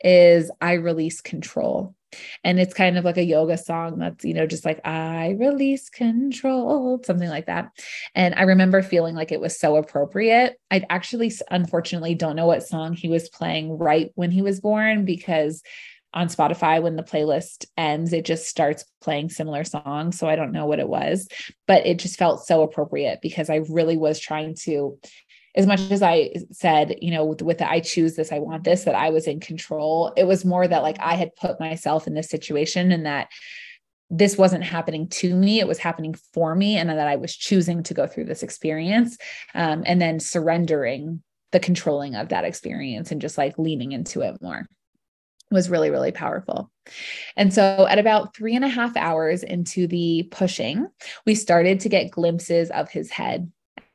is 0.03 0.51
I 0.61 0.73
Release 0.73 1.21
Control. 1.21 1.95
And 2.43 2.59
it's 2.59 2.73
kind 2.73 2.97
of 2.97 3.05
like 3.05 3.17
a 3.17 3.23
yoga 3.23 3.57
song 3.57 3.99
that's, 3.99 4.25
you 4.25 4.33
know, 4.33 4.47
just 4.47 4.65
like, 4.65 4.81
I 4.85 5.35
release 5.39 5.89
control, 5.89 6.99
something 7.03 7.29
like 7.29 7.45
that. 7.45 7.69
And 8.15 8.33
I 8.35 8.43
remember 8.43 8.81
feeling 8.81 9.15
like 9.15 9.31
it 9.31 9.41
was 9.41 9.59
so 9.59 9.75
appropriate. 9.75 10.57
I 10.71 10.83
actually, 10.89 11.31
unfortunately, 11.51 12.15
don't 12.15 12.35
know 12.35 12.47
what 12.47 12.63
song 12.63 12.93
he 12.93 13.09
was 13.09 13.29
playing 13.29 13.77
right 13.77 14.11
when 14.15 14.31
he 14.31 14.41
was 14.41 14.59
born 14.59 15.05
because 15.05 15.61
on 16.13 16.27
Spotify 16.27 16.81
when 16.81 16.95
the 16.95 17.03
playlist 17.03 17.65
ends, 17.77 18.13
it 18.13 18.25
just 18.25 18.47
starts 18.47 18.85
playing 19.01 19.29
similar 19.29 19.63
songs. 19.63 20.17
So 20.17 20.27
I 20.27 20.35
don't 20.35 20.51
know 20.51 20.65
what 20.65 20.79
it 20.79 20.89
was, 20.89 21.27
but 21.67 21.85
it 21.85 21.99
just 21.99 22.17
felt 22.17 22.45
so 22.45 22.63
appropriate 22.63 23.19
because 23.21 23.49
I 23.49 23.57
really 23.69 23.97
was 23.97 24.19
trying 24.19 24.55
to, 24.63 24.97
as 25.55 25.67
much 25.67 25.79
as 25.91 26.01
I 26.01 26.31
said, 26.51 26.95
you 27.01 27.11
know, 27.11 27.25
with, 27.25 27.41
with 27.41 27.59
the 27.59 27.69
I 27.69 27.79
choose 27.79 28.15
this, 28.15 28.31
I 28.31 28.39
want 28.39 28.63
this, 28.63 28.85
that 28.85 28.95
I 28.95 29.11
was 29.11 29.27
in 29.27 29.39
control. 29.39 30.11
It 30.17 30.25
was 30.25 30.45
more 30.45 30.67
that 30.67 30.83
like 30.83 30.97
I 30.99 31.15
had 31.15 31.35
put 31.35 31.59
myself 31.59 32.07
in 32.07 32.15
this 32.15 32.29
situation 32.29 32.91
and 32.91 33.05
that 33.05 33.27
this 34.09 34.35
wasn't 34.35 34.63
happening 34.63 35.07
to 35.07 35.35
me, 35.35 35.59
it 35.59 35.67
was 35.67 35.77
happening 35.77 36.15
for 36.33 36.55
me, 36.55 36.77
and 36.77 36.89
that 36.89 37.07
I 37.07 37.17
was 37.17 37.35
choosing 37.35 37.83
to 37.83 37.93
go 37.93 38.07
through 38.07 38.25
this 38.25 38.41
experience 38.41 39.15
um, 39.53 39.83
and 39.85 40.01
then 40.01 40.19
surrendering 40.19 41.21
the 41.51 41.59
controlling 41.59 42.15
of 42.15 42.29
that 42.29 42.43
experience 42.43 43.11
and 43.11 43.21
just 43.21 43.37
like 43.37 43.59
leaning 43.59 43.91
into 43.91 44.21
it 44.21 44.41
more 44.41 44.67
was 45.51 45.69
really, 45.69 45.89
really 45.89 46.11
powerful. 46.11 46.71
And 47.35 47.53
so, 47.53 47.87
at 47.89 47.99
about 47.99 48.35
three 48.35 48.55
and 48.55 48.65
a 48.65 48.69
half 48.69 48.95
hours 48.97 49.43
into 49.43 49.87
the 49.87 50.27
pushing, 50.31 50.87
we 51.25 51.35
started 51.35 51.79
to 51.81 51.89
get 51.89 52.11
glimpses 52.11 52.69
of 52.71 52.89
his 52.89 53.09
head 53.09 53.51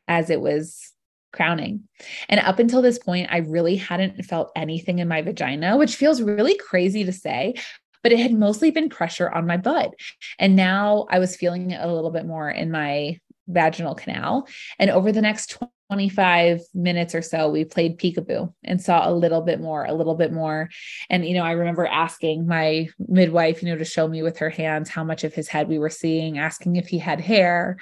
as 0.08 0.30
it 0.30 0.40
was 0.40 0.92
crowning. 1.32 1.82
And 2.28 2.40
up 2.40 2.58
until 2.58 2.82
this 2.82 2.98
point, 2.98 3.28
I 3.30 3.38
really 3.38 3.76
hadn't 3.76 4.24
felt 4.24 4.52
anything 4.54 5.00
in 5.00 5.08
my 5.08 5.22
vagina, 5.22 5.76
which 5.76 5.96
feels 5.96 6.22
really 6.22 6.56
crazy 6.56 7.04
to 7.04 7.12
say, 7.12 7.54
but 8.02 8.12
it 8.12 8.20
had 8.20 8.32
mostly 8.32 8.70
been 8.70 8.88
pressure 8.88 9.30
on 9.30 9.46
my 9.46 9.56
butt. 9.56 9.92
And 10.38 10.54
now 10.54 11.06
I 11.10 11.18
was 11.18 11.36
feeling 11.36 11.72
it 11.72 11.80
a 11.80 11.92
little 11.92 12.10
bit 12.10 12.26
more 12.26 12.50
in 12.50 12.70
my 12.70 13.18
vaginal 13.48 13.94
canal. 13.94 14.46
And 14.78 14.90
over 14.90 15.10
the 15.10 15.22
next 15.22 15.58
25 15.88 16.60
minutes 16.74 17.14
or 17.14 17.22
so, 17.22 17.48
we 17.48 17.64
played 17.64 17.98
peekaboo 17.98 18.52
and 18.64 18.80
saw 18.80 19.08
a 19.08 19.12
little 19.12 19.42
bit 19.42 19.60
more, 19.60 19.84
a 19.84 19.92
little 19.92 20.14
bit 20.14 20.32
more. 20.32 20.70
And, 21.10 21.26
you 21.26 21.34
know, 21.34 21.42
I 21.42 21.52
remember 21.52 21.86
asking 21.86 22.46
my 22.46 22.88
midwife, 22.98 23.62
you 23.62 23.68
know, 23.68 23.76
to 23.76 23.84
show 23.84 24.08
me 24.08 24.22
with 24.22 24.38
her 24.38 24.50
hands 24.50 24.88
how 24.88 25.04
much 25.04 25.24
of 25.24 25.34
his 25.34 25.48
head 25.48 25.68
we 25.68 25.78
were 25.78 25.90
seeing, 25.90 26.38
asking 26.38 26.76
if 26.76 26.88
he 26.88 26.98
had 26.98 27.20
hair. 27.20 27.76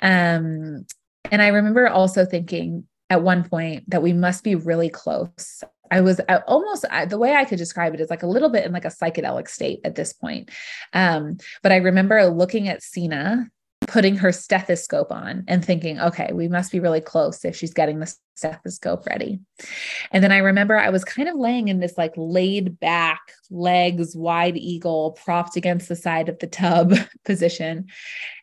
Um, 0.00 0.86
and 1.30 1.42
I 1.42 1.48
remember 1.48 1.88
also 1.88 2.24
thinking 2.24 2.86
at 3.08 3.22
one 3.22 3.44
point 3.44 3.88
that 3.90 4.02
we 4.02 4.12
must 4.12 4.44
be 4.44 4.54
really 4.54 4.88
close. 4.88 5.62
I 5.90 6.00
was 6.00 6.20
I 6.28 6.36
almost 6.46 6.84
I, 6.88 7.04
the 7.04 7.18
way 7.18 7.34
I 7.34 7.44
could 7.44 7.58
describe 7.58 7.94
it 7.94 8.00
is 8.00 8.10
like 8.10 8.22
a 8.22 8.28
little 8.28 8.48
bit 8.48 8.64
in 8.64 8.72
like 8.72 8.84
a 8.84 8.88
psychedelic 8.88 9.48
state 9.48 9.80
at 9.84 9.96
this 9.96 10.12
point. 10.12 10.50
Um, 10.92 11.38
but 11.62 11.72
I 11.72 11.76
remember 11.76 12.24
looking 12.26 12.68
at 12.68 12.82
Sina 12.82 13.50
putting 13.90 14.14
her 14.14 14.30
stethoscope 14.30 15.10
on 15.10 15.42
and 15.48 15.64
thinking, 15.64 15.98
okay, 15.98 16.30
we 16.32 16.46
must 16.46 16.70
be 16.70 16.78
really 16.78 17.00
close 17.00 17.44
if 17.44 17.56
she's 17.56 17.74
getting 17.74 17.98
the 17.98 18.14
stethoscope 18.36 19.04
ready. 19.06 19.40
And 20.12 20.22
then 20.22 20.30
I 20.30 20.38
remember 20.38 20.78
I 20.78 20.90
was 20.90 21.04
kind 21.04 21.28
of 21.28 21.34
laying 21.34 21.66
in 21.66 21.80
this 21.80 21.98
like 21.98 22.12
laid 22.16 22.78
back, 22.78 23.18
legs 23.50 24.14
wide 24.14 24.56
eagle, 24.56 25.18
propped 25.20 25.56
against 25.56 25.88
the 25.88 25.96
side 25.96 26.28
of 26.28 26.38
the 26.38 26.46
tub 26.46 26.94
position. 27.24 27.86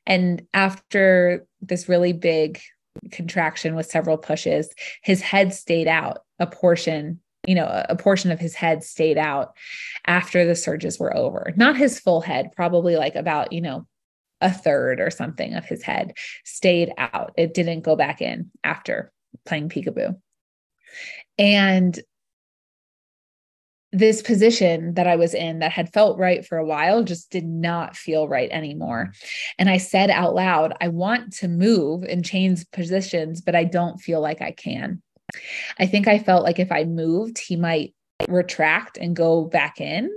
And 0.05 0.45
after 0.53 1.47
this 1.61 1.87
really 1.87 2.11
big 2.11 2.59
contraction 3.11 3.73
with 3.73 3.85
several 3.85 4.17
pushes, 4.17 4.69
his 5.01 5.21
head 5.21 5.53
stayed 5.53 5.87
out 5.87 6.23
a 6.39 6.45
portion 6.47 7.21
you 7.45 7.55
know, 7.55 7.85
a 7.87 7.95
portion 7.95 8.29
of 8.29 8.41
his 8.41 8.55
head 8.55 8.83
stayed 8.83 9.17
out 9.17 9.55
after 10.05 10.45
the 10.45 10.55
surges 10.55 10.99
were 10.99 11.15
over. 11.15 11.53
Not 11.55 11.77
his 11.77 11.97
full 11.97 12.19
head, 12.19 12.51
probably 12.53 12.97
like 12.97 13.15
about, 13.15 13.53
you 13.53 13.61
know, 13.61 13.87
a 14.41 14.51
third 14.51 14.99
or 14.99 15.09
something 15.09 15.53
of 15.53 15.65
his 15.65 15.83
head 15.83 16.13
stayed 16.45 16.91
out. 16.97 17.33
It 17.37 17.53
didn't 17.53 17.81
go 17.81 17.95
back 17.95 18.21
in 18.21 18.51
after 18.63 19.11
playing 19.45 19.69
peekaboo. 19.69 20.15
And 21.37 21.99
this 23.93 24.21
position 24.21 24.93
that 24.95 25.07
I 25.07 25.15
was 25.15 25.33
in 25.33 25.59
that 25.59 25.71
had 25.71 25.93
felt 25.93 26.19
right 26.19 26.45
for 26.45 26.57
a 26.57 26.65
while 26.65 27.03
just 27.03 27.31
did 27.31 27.45
not 27.45 27.95
feel 27.95 28.27
right 28.27 28.49
anymore. 28.51 29.13
And 29.57 29.69
I 29.69 29.77
said 29.77 30.09
out 30.09 30.35
loud, 30.35 30.73
I 30.81 30.89
want 30.89 31.33
to 31.37 31.47
move 31.47 32.03
and 32.03 32.23
change 32.23 32.69
positions, 32.71 33.41
but 33.41 33.55
I 33.55 33.63
don't 33.63 33.99
feel 33.99 34.19
like 34.21 34.41
I 34.41 34.51
can. 34.51 35.01
I 35.79 35.87
think 35.87 36.07
I 36.07 36.19
felt 36.19 36.43
like 36.43 36.59
if 36.59 36.71
I 36.71 36.83
moved, 36.83 37.37
he 37.37 37.55
might 37.55 37.93
retract 38.27 38.97
and 38.97 39.15
go 39.15 39.45
back 39.45 39.79
in. 39.79 40.11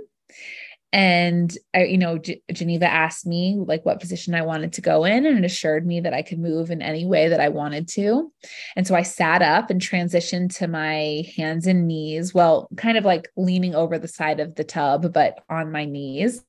And 0.93 1.57
I, 1.73 1.85
you 1.85 1.97
know, 1.97 2.17
G- 2.17 2.43
Geneva 2.51 2.85
asked 2.85 3.25
me 3.25 3.57
like 3.57 3.85
what 3.85 4.01
position 4.01 4.35
I 4.35 4.41
wanted 4.41 4.73
to 4.73 4.81
go 4.81 5.05
in 5.05 5.25
and 5.25 5.45
assured 5.45 5.85
me 5.85 6.01
that 6.01 6.13
I 6.13 6.21
could 6.21 6.39
move 6.39 6.69
in 6.69 6.81
any 6.81 7.05
way 7.05 7.29
that 7.29 7.39
I 7.39 7.49
wanted 7.49 7.87
to. 7.89 8.31
And 8.75 8.85
so 8.85 8.95
I 8.95 9.03
sat 9.03 9.41
up 9.41 9.69
and 9.69 9.79
transitioned 9.79 10.55
to 10.57 10.67
my 10.67 11.23
hands 11.37 11.65
and 11.65 11.87
knees, 11.87 12.33
well, 12.33 12.67
kind 12.75 12.97
of 12.97 13.05
like 13.05 13.29
leaning 13.37 13.73
over 13.73 13.97
the 13.97 14.07
side 14.07 14.39
of 14.39 14.55
the 14.55 14.65
tub, 14.65 15.13
but 15.13 15.39
on 15.49 15.71
my 15.71 15.85
knees 15.85 16.43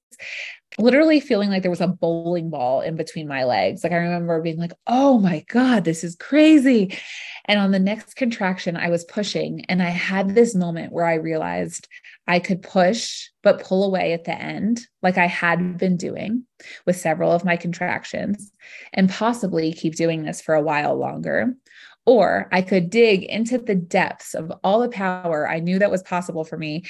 literally 0.79 1.21
feeling 1.21 1.51
like 1.51 1.63
there 1.63 1.71
was 1.71 1.81
a 1.81 1.87
bowling 1.87 2.51
ball 2.51 2.81
in 2.81 2.97
between 2.97 3.29
my 3.29 3.45
legs. 3.45 3.83
Like 3.83 3.93
I 3.93 3.97
remember 3.97 4.41
being 4.41 4.59
like, 4.59 4.73
oh 4.87 5.19
my 5.19 5.45
God, 5.49 5.85
this 5.85 6.05
is 6.05 6.17
crazy. 6.17 6.97
And 7.45 7.59
on 7.59 7.73
the 7.73 7.79
next 7.79 8.15
contraction, 8.15 8.77
I 8.77 8.89
was 8.89 9.05
pushing 9.05 9.65
and 9.67 9.83
I 9.83 9.91
had 9.91 10.35
this 10.35 10.55
moment 10.55 10.93
where 10.93 11.07
I 11.07 11.15
realized 11.15 11.89
I 12.27 12.39
could 12.39 12.63
push, 12.63 13.29
but 13.43 13.63
pull 13.63 13.85
away 13.85 14.13
at 14.13 14.25
the 14.25 14.41
end, 14.41 14.81
like 15.03 15.19
I 15.19 15.27
had 15.27 15.77
been 15.79 15.97
doing 15.97 16.45
with 16.87 16.97
several 16.97 17.33
of 17.33 17.45
my 17.45 17.57
contractions, 17.57 18.53
and 18.93 19.11
possibly 19.11 19.73
keep 19.73 19.97
doing 19.97 20.23
this 20.23 20.41
for 20.41 20.55
a 20.55 20.63
while 20.63 20.95
longer. 20.97 21.55
Or 22.07 22.49
I 22.53 22.63
could 22.63 22.91
dig 22.91 23.25
into 23.25 23.59
the 23.59 23.75
depths 23.75 24.35
of 24.35 24.53
all 24.63 24.81
the 24.81 24.89
power 24.89 25.49
I 25.49 25.61
knew 25.61 25.79
that 25.79 25.91
was 25.91 26.03
possible 26.03 26.45
for 26.45 26.57
me 26.57 26.85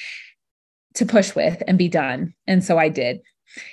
to 0.94 1.06
push 1.06 1.34
with 1.34 1.62
and 1.66 1.78
be 1.78 1.88
done. 1.88 2.34
And 2.46 2.62
so 2.62 2.78
I 2.78 2.88
did 2.88 3.20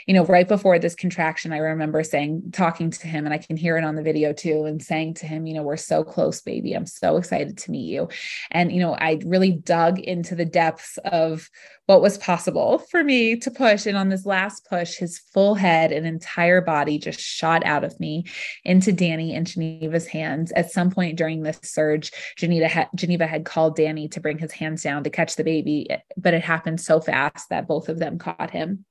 you 0.06 0.14
know, 0.14 0.26
right 0.26 0.48
before 0.48 0.80
this 0.80 0.96
contraction, 0.96 1.54
I 1.54 1.58
remember 1.58 2.04
saying, 2.04 2.52
talking 2.52 2.92
to 2.92 3.08
him, 3.08 3.26
and 3.26 3.34
I 3.34 3.38
can 3.38 3.58
hear 3.58 3.78
it 3.78 3.84
on 3.84 3.96
the 3.96 4.04
video 4.04 4.34
too, 4.34 4.66
and 4.66 4.82
saying 4.82 5.16
to 5.16 5.26
him, 5.26 5.46
you 5.46 5.54
know, 5.54 5.64
we're 5.64 5.78
so 5.78 6.04
close, 6.04 6.42
baby. 6.42 6.74
I'm 6.74 6.86
so 6.86 7.18
excited 7.18 7.58
to 7.60 7.72
meet 7.72 7.90
you. 7.90 8.10
And, 8.52 8.72
you 8.72 8.80
know, 8.80 8.96
I 8.96 9.20
really 9.26 9.52
dug 9.52 10.00
into 10.00 10.36
the 10.36 10.46
depths 10.46 10.98
of 11.06 11.50
what 11.86 12.02
was 12.02 12.20
possible 12.20 12.80
for 12.92 13.04
me 13.04 13.36
to 13.36 13.50
push. 13.50 13.86
And 13.88 13.98
on 13.98 14.10
this 14.10 14.26
last 14.26 14.68
push, 14.70 14.98
his 14.98 15.18
full 15.18 15.56
head 15.56 15.92
and 15.92 16.06
entire 16.06 16.62
body 16.62 17.00
just 17.00 17.20
shot 17.20 17.66
out 17.66 17.84
of 17.84 18.00
me 18.00 18.26
into 18.64 18.92
Danny 18.92 19.34
and 19.34 19.48
Geneva's 19.48 20.06
hands. 20.06 20.52
At 20.52 20.72
some 20.72 20.92
point 20.92 21.18
during 21.18 21.42
this 21.42 21.60
surge, 21.64 22.12
Geneva 22.38 22.68
had, 22.68 22.90
Geneva 22.94 23.26
had 23.26 23.46
called 23.46 23.76
Danny 23.76 24.08
to 24.10 24.20
bring 24.20 24.38
his 24.38 24.52
hands 24.52 24.84
down 24.84 25.04
to 25.04 25.10
catch 25.10 25.36
the 25.36 25.44
baby, 25.44 25.88
but 26.16 26.36
it 26.36 26.44
happened 26.44 26.80
so 26.80 27.02
fast 27.02 27.50
that 27.50 27.68
both 27.68 27.90
of 27.90 27.98
them 27.98 28.20
caught 28.20 28.52
him. 28.52 28.86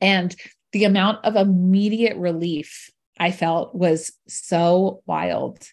And 0.00 0.34
the 0.72 0.84
amount 0.84 1.24
of 1.24 1.36
immediate 1.36 2.16
relief 2.16 2.90
I 3.18 3.30
felt 3.30 3.74
was 3.74 4.12
so 4.28 5.02
wild, 5.06 5.66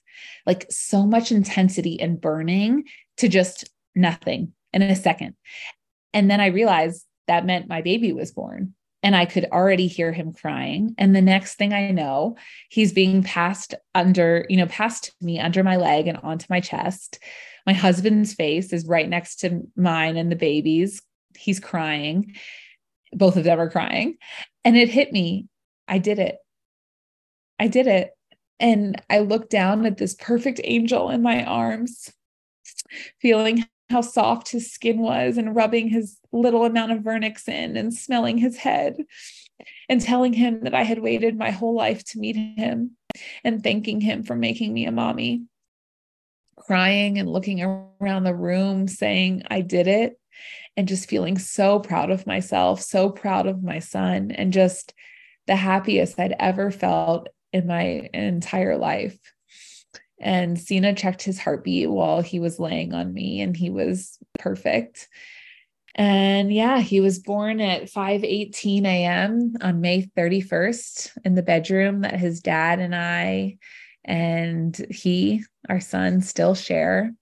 like 0.45 0.65
so 0.69 1.05
much 1.05 1.31
intensity 1.31 1.99
and 1.99 2.21
burning 2.21 2.85
to 3.17 3.27
just 3.27 3.69
nothing 3.95 4.53
in 4.71 4.81
a 4.81 4.95
second. 4.95 5.35
And 6.13 6.29
then 6.31 6.39
I 6.39 6.47
realized 6.47 7.05
that 7.27 7.45
meant 7.45 7.67
my 7.67 7.81
baby 7.81 8.13
was 8.13 8.31
born 8.31 8.73
and 9.01 9.15
I 9.15 9.25
could 9.25 9.45
already 9.51 9.87
hear 9.87 10.13
him 10.13 10.31
crying. 10.31 10.95
And 10.97 11.15
the 11.15 11.21
next 11.21 11.55
thing 11.55 11.73
I 11.73 11.91
know, 11.91 12.37
he's 12.69 12.93
being 12.93 13.23
passed 13.23 13.75
under, 13.93 14.45
you 14.49 14.57
know, 14.57 14.67
passed 14.67 15.05
to 15.05 15.11
me 15.21 15.39
under 15.39 15.63
my 15.63 15.75
leg 15.75 16.07
and 16.07 16.17
onto 16.17 16.45
my 16.49 16.61
chest. 16.61 17.19
My 17.65 17.73
husband's 17.73 18.33
face 18.33 18.71
is 18.71 18.87
right 18.87 19.07
next 19.07 19.37
to 19.41 19.61
mine 19.75 20.15
and 20.15 20.31
the 20.31 20.37
baby's. 20.37 21.01
He's 21.35 21.59
crying 21.59 22.35
both 23.15 23.37
of 23.37 23.43
them 23.43 23.59
are 23.59 23.69
crying. 23.69 24.17
And 24.63 24.77
it 24.77 24.89
hit 24.89 25.11
me. 25.11 25.47
I 25.87 25.97
did 25.97 26.19
it. 26.19 26.37
I 27.59 27.67
did 27.67 27.87
it. 27.87 28.11
And 28.59 29.01
I 29.09 29.19
looked 29.19 29.49
down 29.49 29.85
at 29.85 29.97
this 29.97 30.15
perfect 30.15 30.61
angel 30.63 31.09
in 31.09 31.21
my 31.21 31.43
arms, 31.43 32.11
feeling 33.19 33.65
how 33.89 34.01
soft 34.01 34.51
his 34.51 34.71
skin 34.71 34.99
was 34.99 35.37
and 35.37 35.55
rubbing 35.55 35.89
his 35.89 36.17
little 36.31 36.65
amount 36.65 36.91
of 36.91 36.99
vernix 36.99 37.47
in 37.47 37.77
and 37.77 37.93
smelling 37.93 38.37
his 38.37 38.57
head 38.57 38.97
and 39.89 40.01
telling 40.01 40.33
him 40.33 40.61
that 40.63 40.73
I 40.73 40.83
had 40.83 40.99
waited 40.99 41.37
my 41.37 41.51
whole 41.51 41.75
life 41.75 42.03
to 42.05 42.19
meet 42.19 42.35
him 42.35 42.91
and 43.43 43.61
thanking 43.61 44.01
him 44.01 44.23
for 44.23 44.35
making 44.35 44.73
me 44.73 44.85
a 44.85 44.91
mommy. 44.91 45.43
Crying 46.57 47.19
and 47.19 47.29
looking 47.29 47.61
around 47.61 48.23
the 48.23 48.35
room 48.35 48.87
saying, 48.87 49.43
I 49.49 49.61
did 49.61 49.87
it 49.87 50.17
and 50.75 50.87
just 50.87 51.09
feeling 51.09 51.37
so 51.37 51.79
proud 51.79 52.09
of 52.09 52.27
myself, 52.27 52.81
so 52.81 53.09
proud 53.09 53.47
of 53.47 53.63
my 53.63 53.79
son, 53.79 54.31
and 54.31 54.53
just 54.53 54.93
the 55.47 55.55
happiest 55.55 56.19
I'd 56.19 56.35
ever 56.39 56.71
felt 56.71 57.29
in 57.51 57.67
my 57.67 58.09
entire 58.13 58.77
life. 58.77 59.17
And 60.19 60.59
Sina 60.59 60.95
checked 60.95 61.21
his 61.21 61.39
heartbeat 61.39 61.89
while 61.89 62.21
he 62.21 62.39
was 62.39 62.59
laying 62.59 62.93
on 62.93 63.13
me, 63.13 63.41
and 63.41 63.55
he 63.55 63.69
was 63.69 64.17
perfect. 64.39 65.09
And 65.95 66.51
yeah, 66.51 66.79
he 66.79 67.01
was 67.01 67.19
born 67.19 67.61
at 67.61 67.89
5 67.89 68.23
18 68.23 68.85
a.m. 68.85 69.53
on 69.61 69.81
May 69.81 70.03
31st 70.17 71.17
in 71.23 71.35
the 71.35 71.43
bedroom 71.43 72.01
that 72.01 72.19
his 72.19 72.39
dad 72.39 72.79
and 72.79 72.95
I 72.95 73.57
and 74.05 74.75
he, 74.89 75.43
our 75.69 75.79
son, 75.79 76.21
still 76.21 76.55
share. 76.55 77.13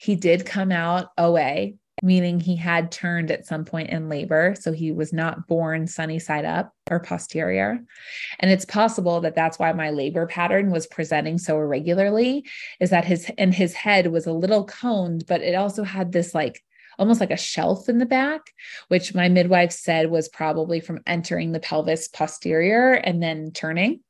He 0.00 0.16
did 0.16 0.44
come 0.44 0.72
out 0.72 1.08
OA, 1.16 1.72
meaning 2.02 2.40
he 2.40 2.56
had 2.56 2.90
turned 2.90 3.30
at 3.30 3.46
some 3.46 3.64
point 3.64 3.90
in 3.90 4.08
labor. 4.08 4.54
So 4.58 4.72
he 4.72 4.92
was 4.92 5.12
not 5.12 5.46
born 5.46 5.86
sunny 5.86 6.18
side 6.18 6.44
up 6.44 6.74
or 6.90 7.00
posterior. 7.00 7.78
And 8.38 8.50
it's 8.50 8.64
possible 8.64 9.20
that 9.20 9.34
that's 9.34 9.58
why 9.58 9.72
my 9.72 9.90
labor 9.90 10.26
pattern 10.26 10.70
was 10.70 10.86
presenting 10.86 11.38
so 11.38 11.56
irregularly, 11.56 12.44
is 12.80 12.90
that 12.90 13.04
his 13.04 13.30
and 13.38 13.54
his 13.54 13.74
head 13.74 14.08
was 14.08 14.26
a 14.26 14.32
little 14.32 14.64
coned, 14.64 15.24
but 15.26 15.42
it 15.42 15.54
also 15.54 15.82
had 15.82 16.12
this 16.12 16.34
like 16.34 16.62
almost 16.98 17.20
like 17.20 17.30
a 17.30 17.36
shelf 17.36 17.88
in 17.88 17.98
the 17.98 18.06
back, 18.06 18.42
which 18.88 19.14
my 19.14 19.28
midwife 19.28 19.72
said 19.72 20.10
was 20.10 20.28
probably 20.28 20.80
from 20.80 21.00
entering 21.06 21.52
the 21.52 21.60
pelvis 21.60 22.08
posterior 22.08 22.92
and 22.92 23.22
then 23.22 23.52
turning. 23.52 24.00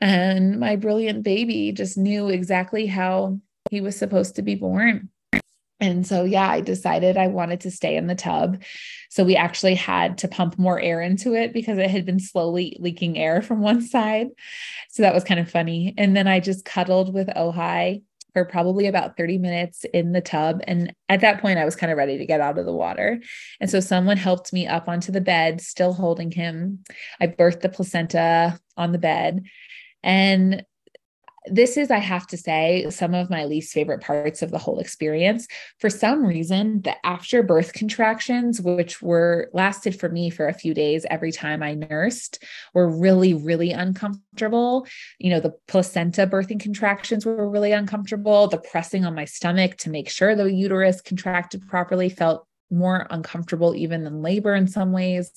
And 0.00 0.58
my 0.58 0.76
brilliant 0.76 1.24
baby 1.24 1.72
just 1.72 1.98
knew 1.98 2.28
exactly 2.28 2.86
how 2.86 3.38
he 3.70 3.80
was 3.80 3.96
supposed 3.96 4.36
to 4.36 4.42
be 4.42 4.54
born. 4.54 5.10
And 5.78 6.06
so, 6.06 6.24
yeah, 6.24 6.48
I 6.48 6.60
decided 6.60 7.16
I 7.16 7.26
wanted 7.26 7.60
to 7.60 7.70
stay 7.70 7.96
in 7.96 8.06
the 8.06 8.14
tub. 8.14 8.62
So, 9.10 9.24
we 9.24 9.36
actually 9.36 9.74
had 9.74 10.18
to 10.18 10.28
pump 10.28 10.58
more 10.58 10.80
air 10.80 11.02
into 11.02 11.34
it 11.34 11.52
because 11.52 11.78
it 11.78 11.90
had 11.90 12.06
been 12.06 12.20
slowly 12.20 12.76
leaking 12.80 13.18
air 13.18 13.42
from 13.42 13.60
one 13.60 13.82
side. 13.82 14.28
So, 14.90 15.02
that 15.02 15.14
was 15.14 15.24
kind 15.24 15.40
of 15.40 15.50
funny. 15.50 15.94
And 15.98 16.16
then 16.16 16.26
I 16.26 16.40
just 16.40 16.64
cuddled 16.64 17.12
with 17.12 17.28
Ojai 17.28 18.02
for 18.32 18.44
probably 18.44 18.86
about 18.86 19.16
30 19.16 19.38
minutes 19.38 19.84
in 19.92 20.12
the 20.12 20.20
tub. 20.20 20.60
And 20.66 20.94
at 21.08 21.20
that 21.20 21.40
point, 21.40 21.58
I 21.58 21.64
was 21.64 21.76
kind 21.76 21.90
of 21.90 21.98
ready 21.98 22.18
to 22.18 22.26
get 22.26 22.40
out 22.40 22.58
of 22.58 22.66
the 22.66 22.72
water. 22.72 23.20
And 23.60 23.70
so, 23.70 23.80
someone 23.80 24.16
helped 24.16 24.54
me 24.54 24.66
up 24.66 24.88
onto 24.88 25.12
the 25.12 25.20
bed, 25.20 25.60
still 25.60 25.92
holding 25.92 26.30
him. 26.30 26.84
I 27.20 27.26
birthed 27.26 27.60
the 27.60 27.68
placenta 27.68 28.58
on 28.78 28.92
the 28.92 28.98
bed. 28.98 29.44
And 30.02 30.64
this 31.48 31.76
is, 31.76 31.90
I 31.90 31.98
have 31.98 32.26
to 32.28 32.36
say, 32.36 32.86
some 32.90 33.14
of 33.14 33.30
my 33.30 33.44
least 33.44 33.72
favorite 33.72 34.00
parts 34.00 34.42
of 34.42 34.50
the 34.50 34.58
whole 34.58 34.78
experience. 34.78 35.46
For 35.78 35.90
some 35.90 36.24
reason, 36.24 36.82
the 36.82 36.94
after 37.06 37.42
birth 37.42 37.72
contractions, 37.72 38.60
which 38.60 39.00
were 39.00 39.50
lasted 39.52 39.98
for 39.98 40.08
me 40.08 40.30
for 40.30 40.48
a 40.48 40.54
few 40.54 40.74
days 40.74 41.06
every 41.10 41.32
time 41.32 41.62
I 41.62 41.74
nursed, 41.74 42.42
were 42.74 42.88
really, 42.88 43.34
really 43.34 43.70
uncomfortable. 43.70 44.86
You 45.18 45.30
know, 45.30 45.40
the 45.40 45.54
placenta 45.68 46.26
birthing 46.26 46.60
contractions 46.60 47.24
were 47.24 47.48
really 47.48 47.72
uncomfortable. 47.72 48.48
The 48.48 48.58
pressing 48.58 49.04
on 49.04 49.14
my 49.14 49.24
stomach 49.24 49.76
to 49.78 49.90
make 49.90 50.10
sure 50.10 50.34
the 50.34 50.52
uterus 50.52 51.00
contracted 51.00 51.66
properly 51.68 52.08
felt 52.08 52.46
more 52.70 53.06
uncomfortable 53.10 53.74
even 53.74 54.04
than 54.04 54.22
labor 54.22 54.54
in 54.54 54.66
some 54.66 54.92
ways. 54.92 55.30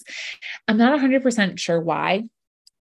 I'm 0.67 0.77
not 0.77 0.99
100% 0.99 1.59
sure 1.59 1.79
why 1.79 2.23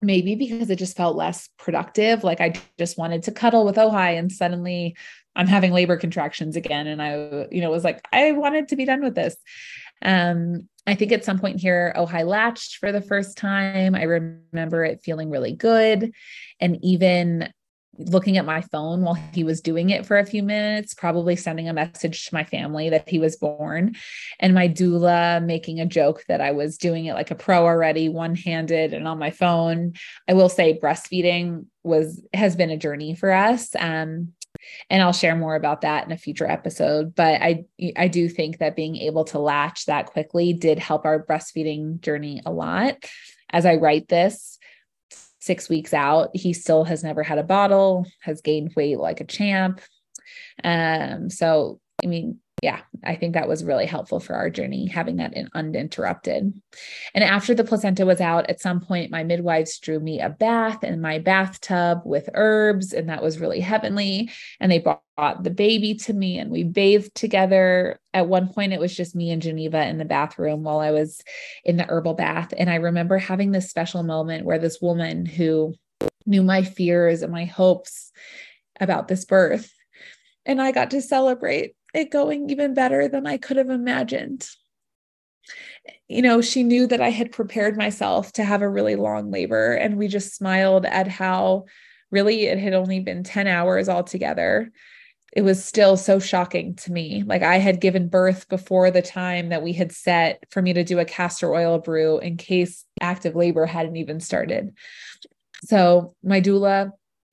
maybe 0.04 0.34
because 0.34 0.70
it 0.70 0.78
just 0.78 0.96
felt 0.96 1.16
less 1.16 1.48
productive. 1.58 2.24
Like 2.24 2.40
I 2.40 2.54
just 2.78 2.98
wanted 2.98 3.22
to 3.24 3.32
cuddle 3.32 3.64
with 3.64 3.76
Ojai 3.76 4.18
and 4.18 4.30
suddenly 4.30 4.96
I'm 5.36 5.46
having 5.46 5.72
labor 5.72 5.96
contractions 5.96 6.56
again. 6.56 6.86
And 6.86 7.02
I, 7.02 7.46
you 7.50 7.60
know, 7.60 7.70
was 7.70 7.84
like, 7.84 8.06
I 8.12 8.32
wanted 8.32 8.68
to 8.68 8.76
be 8.76 8.84
done 8.84 9.02
with 9.02 9.14
this. 9.14 9.36
Um, 10.02 10.68
I 10.86 10.94
think 10.94 11.12
at 11.12 11.24
some 11.24 11.38
point 11.38 11.60
here, 11.60 11.92
Ojai 11.96 12.26
latched 12.26 12.76
for 12.76 12.92
the 12.92 13.00
first 13.00 13.36
time. 13.36 13.94
I 13.94 14.02
remember 14.02 14.84
it 14.84 15.02
feeling 15.02 15.30
really 15.30 15.52
good. 15.52 16.12
And 16.60 16.78
even 16.82 17.52
looking 17.98 18.36
at 18.36 18.44
my 18.44 18.60
phone 18.60 19.02
while 19.02 19.18
he 19.32 19.44
was 19.44 19.60
doing 19.60 19.90
it 19.90 20.06
for 20.06 20.18
a 20.18 20.26
few 20.26 20.42
minutes, 20.42 20.94
probably 20.94 21.36
sending 21.36 21.68
a 21.68 21.72
message 21.72 22.26
to 22.26 22.34
my 22.34 22.44
family 22.44 22.90
that 22.90 23.08
he 23.08 23.18
was 23.18 23.36
born, 23.36 23.94
and 24.40 24.54
my 24.54 24.68
doula 24.68 25.44
making 25.44 25.80
a 25.80 25.86
joke 25.86 26.24
that 26.28 26.40
I 26.40 26.52
was 26.52 26.78
doing 26.78 27.06
it 27.06 27.14
like 27.14 27.30
a 27.30 27.36
pro 27.36 27.64
already, 27.64 28.08
one 28.08 28.34
handed 28.34 28.94
and 28.94 29.06
on 29.06 29.18
my 29.18 29.30
phone. 29.30 29.94
I 30.28 30.34
will 30.34 30.48
say 30.48 30.78
breastfeeding 30.78 31.66
was 31.82 32.22
has 32.32 32.56
been 32.56 32.70
a 32.70 32.76
journey 32.76 33.14
for 33.14 33.30
us. 33.30 33.74
Um, 33.78 34.32
and 34.88 35.02
I'll 35.02 35.12
share 35.12 35.36
more 35.36 35.56
about 35.56 35.82
that 35.82 36.06
in 36.06 36.12
a 36.12 36.16
future 36.16 36.50
episode. 36.50 37.14
But 37.14 37.40
I 37.42 37.64
I 37.96 38.08
do 38.08 38.28
think 38.28 38.58
that 38.58 38.76
being 38.76 38.96
able 38.96 39.24
to 39.26 39.38
latch 39.38 39.86
that 39.86 40.06
quickly 40.06 40.52
did 40.52 40.78
help 40.78 41.04
our 41.04 41.24
breastfeeding 41.24 42.00
journey 42.00 42.40
a 42.46 42.52
lot. 42.52 43.04
As 43.50 43.66
I 43.66 43.76
write 43.76 44.08
this, 44.08 44.58
six 45.44 45.68
weeks 45.68 45.92
out, 45.92 46.30
he 46.34 46.52
still 46.52 46.84
has 46.84 47.04
never 47.04 47.22
had 47.22 47.38
a 47.38 47.42
bottle, 47.42 48.06
has 48.20 48.40
gained 48.40 48.72
weight 48.74 48.98
like 48.98 49.20
a 49.20 49.26
champ. 49.26 49.80
Um, 50.62 51.28
so 51.28 51.80
I 52.04 52.06
mean, 52.06 52.38
yeah, 52.62 52.80
I 53.02 53.16
think 53.16 53.34
that 53.34 53.48
was 53.48 53.64
really 53.64 53.84
helpful 53.84 54.20
for 54.20 54.34
our 54.34 54.48
journey, 54.48 54.86
having 54.86 55.16
that 55.16 55.34
in 55.34 55.48
uninterrupted. 55.54 56.54
And 57.14 57.24
after 57.24 57.54
the 57.54 57.64
placenta 57.64 58.06
was 58.06 58.20
out, 58.20 58.48
at 58.48 58.60
some 58.60 58.80
point, 58.80 59.10
my 59.10 59.24
midwives 59.24 59.78
drew 59.78 59.98
me 60.00 60.20
a 60.20 60.30
bath 60.30 60.84
in 60.84 61.00
my 61.00 61.18
bathtub 61.18 62.02
with 62.04 62.30
herbs, 62.34 62.92
and 62.92 63.08
that 63.08 63.22
was 63.22 63.38
really 63.38 63.60
heavenly. 63.60 64.30
And 64.60 64.70
they 64.70 64.78
brought 64.78 65.42
the 65.42 65.50
baby 65.50 65.94
to 65.94 66.12
me, 66.12 66.38
and 66.38 66.50
we 66.50 66.62
bathed 66.62 67.14
together. 67.14 67.98
At 68.14 68.28
one 68.28 68.48
point, 68.48 68.72
it 68.72 68.80
was 68.80 68.96
just 68.96 69.16
me 69.16 69.30
and 69.30 69.42
Geneva 69.42 69.84
in 69.86 69.98
the 69.98 70.04
bathroom 70.04 70.62
while 70.62 70.78
I 70.78 70.92
was 70.92 71.20
in 71.64 71.76
the 71.76 71.86
herbal 71.86 72.14
bath. 72.14 72.54
And 72.56 72.70
I 72.70 72.76
remember 72.76 73.18
having 73.18 73.50
this 73.50 73.68
special 73.68 74.04
moment 74.04 74.46
where 74.46 74.58
this 74.58 74.80
woman 74.80 75.26
who 75.26 75.74
knew 76.24 76.42
my 76.42 76.62
fears 76.62 77.22
and 77.22 77.32
my 77.32 77.44
hopes 77.44 78.12
about 78.80 79.08
this 79.08 79.24
birth 79.24 79.70
and 80.46 80.60
I 80.60 80.72
got 80.72 80.90
to 80.90 81.00
celebrate 81.00 81.74
it 81.94 82.10
going 82.10 82.50
even 82.50 82.74
better 82.74 83.08
than 83.08 83.26
I 83.26 83.36
could 83.36 83.56
have 83.56 83.70
imagined. 83.70 84.46
You 86.08 86.22
know, 86.22 86.40
she 86.40 86.62
knew 86.62 86.86
that 86.86 87.00
I 87.00 87.10
had 87.10 87.32
prepared 87.32 87.76
myself 87.76 88.32
to 88.32 88.44
have 88.44 88.62
a 88.62 88.68
really 88.68 88.96
long 88.96 89.30
labor, 89.30 89.72
and 89.72 89.96
we 89.96 90.08
just 90.08 90.34
smiled 90.34 90.86
at 90.86 91.08
how 91.08 91.64
really 92.10 92.46
it 92.46 92.58
had 92.58 92.74
only 92.74 93.00
been 93.00 93.22
10 93.22 93.46
hours 93.46 93.88
altogether. 93.88 94.70
It 95.32 95.42
was 95.42 95.64
still 95.64 95.96
so 95.96 96.20
shocking 96.20 96.76
to 96.76 96.92
me. 96.92 97.24
Like 97.26 97.42
I 97.42 97.58
had 97.58 97.80
given 97.80 98.08
birth 98.08 98.48
before 98.48 98.90
the 98.90 99.02
time 99.02 99.48
that 99.48 99.62
we 99.62 99.72
had 99.72 99.90
set 99.92 100.44
for 100.50 100.62
me 100.62 100.72
to 100.72 100.84
do 100.84 101.00
a 101.00 101.04
castor 101.04 101.52
oil 101.52 101.78
brew 101.78 102.18
in 102.18 102.36
case 102.36 102.84
active 103.00 103.34
labor 103.34 103.66
hadn't 103.66 103.96
even 103.96 104.20
started. 104.20 104.74
So, 105.64 106.14
my 106.22 106.40
doula 106.40 106.92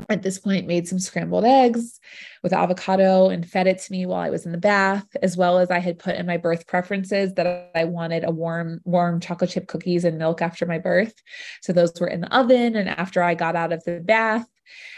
at 0.10 0.24
this 0.24 0.40
point 0.40 0.68
made 0.68 0.88
some 0.88 1.00
scrambled 1.00 1.46
eggs 1.46 2.00
with 2.44 2.54
avocado 2.54 3.30
and 3.30 3.48
fed 3.48 3.68
it 3.68 3.80
to 3.80 3.92
me 3.92 4.06
while 4.06 4.22
I 4.22 4.30
was 4.30 4.46
in 4.46 4.52
the 4.52 4.58
bath, 4.58 5.06
as 5.22 5.38
well 5.38 5.60
as 5.60 5.72
I 5.72 5.80
had 5.80 6.00
put 6.00 6.16
in 6.16 6.26
my 6.26 6.38
birth 6.38 6.68
preferences 6.68 7.34
that 7.36 7.72
I 7.76 7.86
wanted 7.86 8.24
a 8.24 8.32
warm, 8.32 8.82
warm 8.84 9.20
chocolate 9.20 9.52
chip 9.52 9.68
cookies 9.68 10.06
and 10.06 10.18
milk 10.18 10.42
after 10.42 10.66
my 10.66 10.80
birth. 10.80 11.14
So 11.62 11.74
those 11.74 11.94
were 12.00 12.08
in 12.08 12.22
the 12.22 12.36
oven. 12.36 12.76
And 12.76 12.90
after 12.90 13.22
I 13.22 13.36
got 13.36 13.56
out 13.56 13.74
of 13.74 13.84
the 13.84 14.00
bath, 14.00 14.48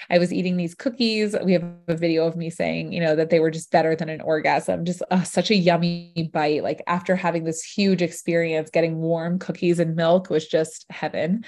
I 0.10 0.20
was 0.20 0.34
eating 0.34 0.58
these 0.58 0.76
cookies. 0.76 1.36
We 1.44 1.54
have 1.54 1.66
a 1.88 1.96
video 1.96 2.28
of 2.28 2.36
me 2.36 2.50
saying, 2.50 2.92
you 2.92 3.00
know, 3.00 3.16
that 3.16 3.30
they 3.30 3.40
were 3.40 3.52
just 3.52 3.72
better 3.72 3.96
than 3.96 4.10
an 4.10 4.22
orgasm, 4.22 4.86
just 4.86 5.02
uh, 5.12 5.24
such 5.24 5.50
a 5.50 5.56
yummy 5.56 6.30
bite. 6.34 6.64
Like 6.64 6.82
after 6.88 7.16
having 7.16 7.44
this 7.44 7.64
huge 7.64 8.02
experience, 8.02 8.70
getting 8.70 8.98
warm 8.98 9.40
cookies 9.40 9.80
and 9.80 9.96
milk 9.96 10.30
was 10.30 10.48
just 10.48 10.86
heaven. 10.90 11.46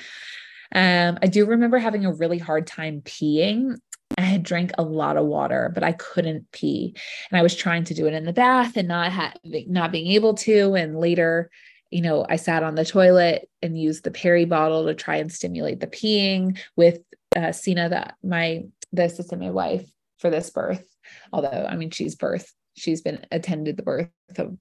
Um, 0.76 1.18
I 1.24 1.28
do 1.28 1.46
remember 1.46 1.78
having 1.78 2.06
a 2.06 2.14
really 2.14 2.38
hard 2.38 2.68
time 2.68 3.02
peeing. 3.02 3.78
I 4.18 4.22
had 4.22 4.44
drank 4.44 4.72
a 4.78 4.84
lot 4.84 5.18
of 5.18 5.26
water, 5.26 5.72
but 5.74 5.84
I 5.84 5.94
couldn't 5.94 6.52
pee. 6.52 6.96
And 7.32 7.40
I 7.40 7.44
was 7.44 7.56
trying 7.56 7.86
to 7.86 7.94
do 7.94 8.06
it 8.08 8.14
in 8.14 8.26
the 8.26 8.34
bath 8.34 8.78
and 8.78 8.88
not 8.88 9.12
ha- 9.12 9.34
not 9.44 9.92
being 9.92 10.08
able 10.08 10.36
to. 10.36 10.76
And 10.76 11.00
later, 11.00 11.50
you 11.92 12.02
know, 12.02 12.26
I 12.30 12.36
sat 12.36 12.62
on 12.62 12.76
the 12.76 12.86
toilet 12.86 13.50
and 13.62 13.80
used 13.80 14.04
the 14.04 14.12
peri 14.12 14.46
bottle 14.46 14.86
to 14.86 14.94
try 14.94 15.16
and 15.16 15.32
stimulate 15.32 15.80
the 15.80 15.88
peeing 15.88 16.60
with 16.76 17.00
uh, 17.36 17.52
Sina, 17.52 17.90
that 17.90 18.16
my 18.22 18.66
the 18.92 19.06
assistant 19.06 19.42
midwife 19.42 19.90
for 20.20 20.30
this 20.30 20.50
birth. 20.50 20.86
Although, 21.32 21.68
I 21.70 21.76
mean, 21.76 21.90
she's 21.90 22.16
birth, 22.16 22.54
she's 22.76 23.02
been 23.02 23.26
attended 23.32 23.78
the 23.78 23.84
birth 23.84 24.10
of, 24.38 24.58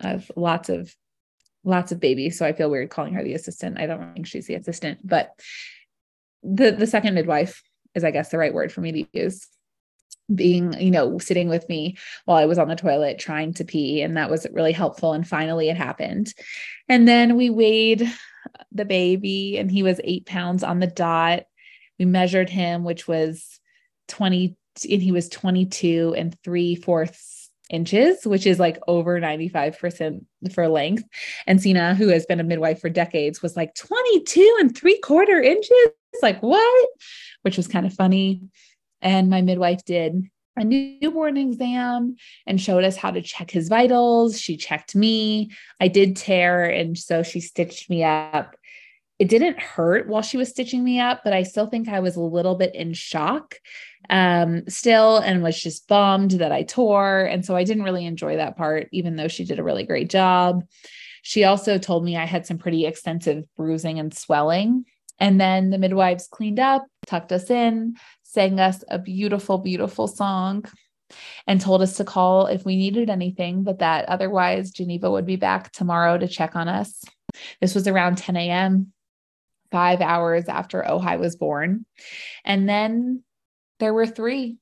of 0.00 0.30
lots 0.36 0.68
of 0.68 0.94
lots 1.64 1.92
of 1.92 2.00
babies. 2.00 2.38
So 2.38 2.46
I 2.46 2.52
feel 2.52 2.70
weird 2.70 2.90
calling 2.90 3.14
her 3.14 3.24
the 3.24 3.34
assistant. 3.34 3.78
I 3.78 3.86
don't 3.86 4.14
think 4.14 4.26
she's 4.26 4.46
the 4.46 4.54
assistant, 4.54 5.00
but 5.02 5.38
the 6.42 6.70
the 6.70 6.86
second 6.86 7.14
midwife 7.14 7.62
is, 7.94 8.04
I 8.04 8.10
guess, 8.10 8.28
the 8.28 8.38
right 8.38 8.54
word 8.54 8.72
for 8.72 8.80
me 8.80 8.92
to 8.92 9.18
use. 9.18 9.46
Being, 10.34 10.72
you 10.80 10.90
know, 10.90 11.18
sitting 11.18 11.48
with 11.48 11.68
me 11.68 11.98
while 12.24 12.38
I 12.38 12.46
was 12.46 12.58
on 12.58 12.68
the 12.68 12.76
toilet 12.76 13.18
trying 13.18 13.52
to 13.54 13.64
pee. 13.64 14.00
And 14.00 14.16
that 14.16 14.30
was 14.30 14.46
really 14.52 14.72
helpful. 14.72 15.12
And 15.12 15.28
finally 15.28 15.68
it 15.68 15.76
happened. 15.76 16.32
And 16.88 17.06
then 17.06 17.36
we 17.36 17.50
weighed 17.50 18.10
the 18.72 18.86
baby, 18.86 19.58
and 19.58 19.70
he 19.70 19.82
was 19.82 20.00
eight 20.02 20.26
pounds 20.26 20.62
on 20.62 20.80
the 20.80 20.86
dot. 20.86 21.44
We 21.98 22.06
measured 22.06 22.48
him, 22.48 22.84
which 22.84 23.06
was 23.06 23.60
20, 24.08 24.56
and 24.90 25.02
he 25.02 25.12
was 25.12 25.28
22 25.28 26.14
and 26.16 26.36
three 26.42 26.74
fourths 26.74 27.43
inches, 27.74 28.24
which 28.24 28.46
is 28.46 28.58
like 28.58 28.78
over 28.86 29.20
95% 29.20 30.24
for 30.52 30.68
length. 30.68 31.04
And 31.46 31.60
Sina, 31.60 31.94
who 31.94 32.08
has 32.08 32.24
been 32.24 32.40
a 32.40 32.44
midwife 32.44 32.80
for 32.80 32.88
decades, 32.88 33.42
was 33.42 33.56
like 33.56 33.74
22 33.74 34.56
and 34.60 34.76
three 34.76 34.98
quarter 35.00 35.40
inches. 35.40 35.70
Like, 36.22 36.40
what? 36.42 36.88
Which 37.42 37.56
was 37.56 37.68
kind 37.68 37.84
of 37.84 37.92
funny. 37.92 38.42
And 39.02 39.28
my 39.28 39.42
midwife 39.42 39.84
did 39.84 40.30
a 40.56 40.64
newborn 40.64 41.36
exam 41.36 42.16
and 42.46 42.60
showed 42.60 42.84
us 42.84 42.96
how 42.96 43.10
to 43.10 43.20
check 43.20 43.50
his 43.50 43.68
vitals. 43.68 44.40
She 44.40 44.56
checked 44.56 44.94
me. 44.94 45.50
I 45.80 45.88
did 45.88 46.16
tear. 46.16 46.64
And 46.64 46.96
so 46.96 47.22
she 47.22 47.40
stitched 47.40 47.90
me 47.90 48.04
up. 48.04 48.56
It 49.18 49.28
didn't 49.28 49.60
hurt 49.60 50.08
while 50.08 50.22
she 50.22 50.36
was 50.36 50.48
stitching 50.48 50.82
me 50.82 51.00
up, 51.00 51.22
but 51.24 51.32
I 51.32 51.44
still 51.44 51.66
think 51.66 51.88
I 51.88 52.00
was 52.00 52.16
a 52.16 52.20
little 52.20 52.56
bit 52.56 52.74
in 52.74 52.94
shock 52.94 53.56
um, 54.10 54.62
still 54.68 55.18
and 55.18 55.42
was 55.42 55.60
just 55.60 55.88
bummed 55.88 56.32
that 56.32 56.52
I 56.52 56.62
tore. 56.62 57.22
And 57.22 57.44
so 57.44 57.56
I 57.56 57.64
didn't 57.64 57.84
really 57.84 58.06
enjoy 58.06 58.36
that 58.36 58.56
part, 58.56 58.88
even 58.92 59.16
though 59.16 59.28
she 59.28 59.44
did 59.44 59.58
a 59.58 59.64
really 59.64 59.84
great 59.84 60.10
job. 60.10 60.64
She 61.22 61.44
also 61.44 61.78
told 61.78 62.04
me 62.04 62.16
I 62.16 62.26
had 62.26 62.46
some 62.46 62.58
pretty 62.58 62.86
extensive 62.86 63.44
bruising 63.56 63.98
and 63.98 64.12
swelling. 64.12 64.84
And 65.18 65.40
then 65.40 65.70
the 65.70 65.78
midwives 65.78 66.28
cleaned 66.28 66.60
up, 66.60 66.84
tucked 67.06 67.32
us 67.32 67.48
in, 67.50 67.94
sang 68.22 68.60
us 68.60 68.84
a 68.88 68.98
beautiful, 68.98 69.58
beautiful 69.58 70.08
song, 70.08 70.64
and 71.46 71.60
told 71.60 71.82
us 71.82 71.96
to 71.96 72.04
call 72.04 72.46
if 72.46 72.64
we 72.64 72.76
needed 72.76 73.08
anything, 73.08 73.62
but 73.62 73.78
that 73.78 74.06
otherwise 74.06 74.70
Geneva 74.70 75.10
would 75.10 75.26
be 75.26 75.36
back 75.36 75.70
tomorrow 75.72 76.18
to 76.18 76.28
check 76.28 76.56
on 76.56 76.68
us. 76.68 77.04
This 77.60 77.74
was 77.74 77.86
around 77.86 78.18
10 78.18 78.36
a.m., 78.36 78.92
five 79.70 80.00
hours 80.00 80.48
after 80.48 80.82
Ojai 80.82 81.18
was 81.18 81.34
born. 81.36 81.84
And 82.44 82.68
then 82.68 83.24
there 83.84 83.92
were 83.92 84.06
three 84.06 84.56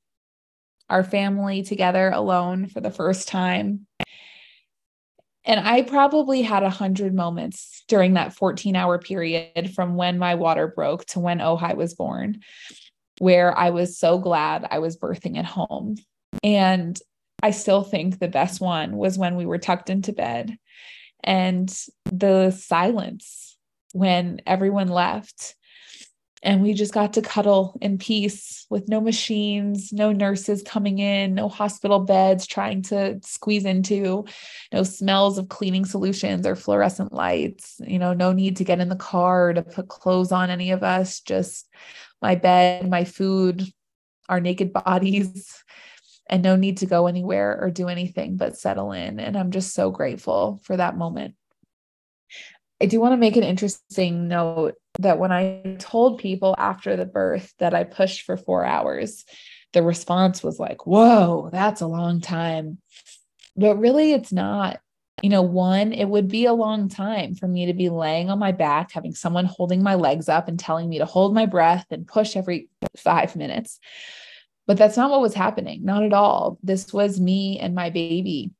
our 0.90 1.04
family 1.04 1.62
together 1.62 2.10
alone 2.10 2.66
for 2.66 2.80
the 2.80 2.90
first 2.90 3.28
time. 3.28 3.86
And 5.44 5.60
I 5.60 5.82
probably 5.82 6.42
had 6.42 6.64
a 6.64 6.70
hundred 6.70 7.14
moments 7.14 7.84
during 7.86 8.14
that 8.14 8.34
14 8.34 8.74
hour 8.74 8.98
period 8.98 9.72
from 9.76 9.94
when 9.94 10.18
my 10.18 10.34
water 10.34 10.66
broke 10.66 11.04
to 11.06 11.20
when 11.20 11.38
Ojai 11.38 11.76
was 11.76 11.94
born, 11.94 12.40
where 13.20 13.56
I 13.56 13.70
was 13.70 13.96
so 13.96 14.18
glad 14.18 14.66
I 14.68 14.80
was 14.80 14.98
birthing 14.98 15.38
at 15.38 15.44
home. 15.44 15.98
And 16.42 16.98
I 17.44 17.52
still 17.52 17.84
think 17.84 18.18
the 18.18 18.26
best 18.26 18.60
one 18.60 18.96
was 18.96 19.16
when 19.16 19.36
we 19.36 19.46
were 19.46 19.58
tucked 19.58 19.88
into 19.88 20.12
bed 20.12 20.58
and 21.22 21.72
the 22.06 22.50
silence 22.50 23.56
when 23.92 24.40
everyone 24.48 24.88
left 24.88 25.54
and 26.42 26.60
we 26.60 26.74
just 26.74 26.92
got 26.92 27.12
to 27.12 27.22
cuddle 27.22 27.78
in 27.80 27.98
peace 27.98 28.66
with 28.68 28.88
no 28.88 29.00
machines, 29.00 29.92
no 29.92 30.10
nurses 30.10 30.62
coming 30.62 30.98
in, 30.98 31.34
no 31.34 31.48
hospital 31.48 32.00
beds 32.00 32.46
trying 32.46 32.82
to 32.82 33.20
squeeze 33.22 33.64
into, 33.64 34.24
no 34.72 34.82
smells 34.82 35.38
of 35.38 35.48
cleaning 35.48 35.84
solutions 35.84 36.44
or 36.44 36.56
fluorescent 36.56 37.12
lights, 37.12 37.80
you 37.86 37.98
know, 37.98 38.12
no 38.12 38.32
need 38.32 38.56
to 38.56 38.64
get 38.64 38.80
in 38.80 38.88
the 38.88 38.96
car 38.96 39.52
to 39.52 39.62
put 39.62 39.88
clothes 39.88 40.32
on 40.32 40.50
any 40.50 40.72
of 40.72 40.82
us, 40.82 41.20
just 41.20 41.68
my 42.20 42.34
bed, 42.34 42.90
my 42.90 43.04
food, 43.04 43.64
our 44.28 44.40
naked 44.40 44.72
bodies, 44.84 45.62
and 46.28 46.42
no 46.42 46.56
need 46.56 46.78
to 46.78 46.86
go 46.86 47.06
anywhere 47.06 47.56
or 47.60 47.70
do 47.70 47.88
anything 47.88 48.36
but 48.36 48.56
settle 48.56 48.90
in. 48.92 49.20
And 49.20 49.36
I'm 49.36 49.52
just 49.52 49.74
so 49.74 49.90
grateful 49.90 50.60
for 50.64 50.76
that 50.76 50.96
moment. 50.96 51.34
I 52.82 52.86
do 52.86 53.00
want 53.00 53.12
to 53.12 53.16
make 53.16 53.36
an 53.36 53.44
interesting 53.44 54.26
note 54.26 54.74
that 54.98 55.20
when 55.20 55.30
I 55.30 55.76
told 55.78 56.18
people 56.18 56.56
after 56.58 56.96
the 56.96 57.06
birth 57.06 57.54
that 57.60 57.74
I 57.74 57.84
pushed 57.84 58.22
for 58.22 58.36
four 58.36 58.64
hours, 58.64 59.24
the 59.72 59.84
response 59.84 60.42
was 60.42 60.58
like, 60.58 60.84
whoa, 60.84 61.48
that's 61.52 61.80
a 61.80 61.86
long 61.86 62.20
time. 62.20 62.78
But 63.56 63.78
really, 63.78 64.12
it's 64.12 64.32
not. 64.32 64.80
You 65.22 65.30
know, 65.30 65.42
one, 65.42 65.92
it 65.92 66.06
would 66.06 66.26
be 66.26 66.46
a 66.46 66.52
long 66.52 66.88
time 66.88 67.36
for 67.36 67.46
me 67.46 67.66
to 67.66 67.72
be 67.72 67.88
laying 67.88 68.30
on 68.30 68.40
my 68.40 68.50
back, 68.50 68.90
having 68.90 69.14
someone 69.14 69.44
holding 69.44 69.84
my 69.84 69.94
legs 69.94 70.28
up 70.28 70.48
and 70.48 70.58
telling 70.58 70.88
me 70.88 70.98
to 70.98 71.04
hold 71.04 71.32
my 71.32 71.46
breath 71.46 71.86
and 71.92 72.04
push 72.04 72.34
every 72.34 72.68
five 72.96 73.36
minutes. 73.36 73.78
But 74.66 74.76
that's 74.76 74.96
not 74.96 75.10
what 75.10 75.20
was 75.20 75.34
happening, 75.34 75.84
not 75.84 76.02
at 76.02 76.12
all. 76.12 76.58
This 76.64 76.92
was 76.92 77.20
me 77.20 77.60
and 77.60 77.76
my 77.76 77.90
baby 77.90 78.50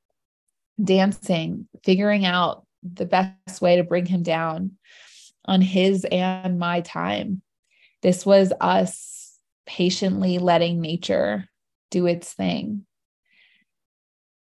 dancing, 0.81 1.67
figuring 1.83 2.25
out 2.25 2.65
the 2.83 3.07
best 3.07 3.61
way 3.61 3.77
to 3.77 3.85
bring 3.85 4.07
him 4.07 4.23
down 4.23 4.73
on 5.45 5.61
his 5.61 6.05
and 6.11 6.59
my 6.59 6.81
time. 6.81 7.43
This 8.03 8.27
was 8.27 8.53
us 8.61 9.39
patiently 9.67 10.39
letting 10.39 10.81
nature 10.81 11.49
do 11.91 12.07
its 12.07 12.33
thing. 12.33 12.85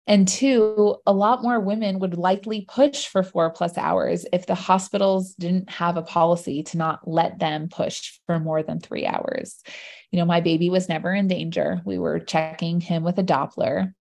And 0.08 0.28
two, 0.28 0.98
a 1.08 1.14
lot 1.14 1.42
more 1.42 1.60
women 1.60 1.98
would 2.00 2.16
likely 2.16 2.62
push 2.70 3.08
for 3.08 3.24
four 3.24 3.50
plus 3.50 3.76
hours 3.76 4.26
if 4.32 4.46
the 4.46 4.54
hospitals 4.54 5.34
didn't 5.34 5.70
have 5.70 5.98
a 5.98 6.04
policy 6.04 6.62
to 6.64 6.78
not 6.78 7.08
let 7.08 7.40
them 7.40 7.70
push 7.70 8.20
for 8.28 8.40
more 8.40 8.62
than 8.62 8.80
three 8.80 9.08
hours. 9.08 9.64
You 10.12 10.20
know, 10.20 10.26
my 10.26 10.42
baby 10.42 10.70
was 10.70 10.90
never 10.90 11.12
in 11.12 11.28
danger. 11.28 11.82
We 11.86 11.98
were 11.98 12.20
checking 12.20 12.82
him 12.82 13.04
with 13.04 13.18
a 13.18 13.24
Doppler. 13.24 13.94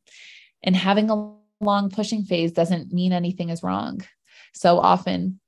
And 0.62 0.76
having 0.76 1.08
a 1.08 1.34
long 1.60 1.88
pushing 1.88 2.24
phase 2.24 2.52
doesn't 2.52 2.92
mean 2.92 3.14
anything 3.14 3.48
is 3.48 3.62
wrong. 3.62 4.02
So 4.55 4.78
often, 4.78 5.40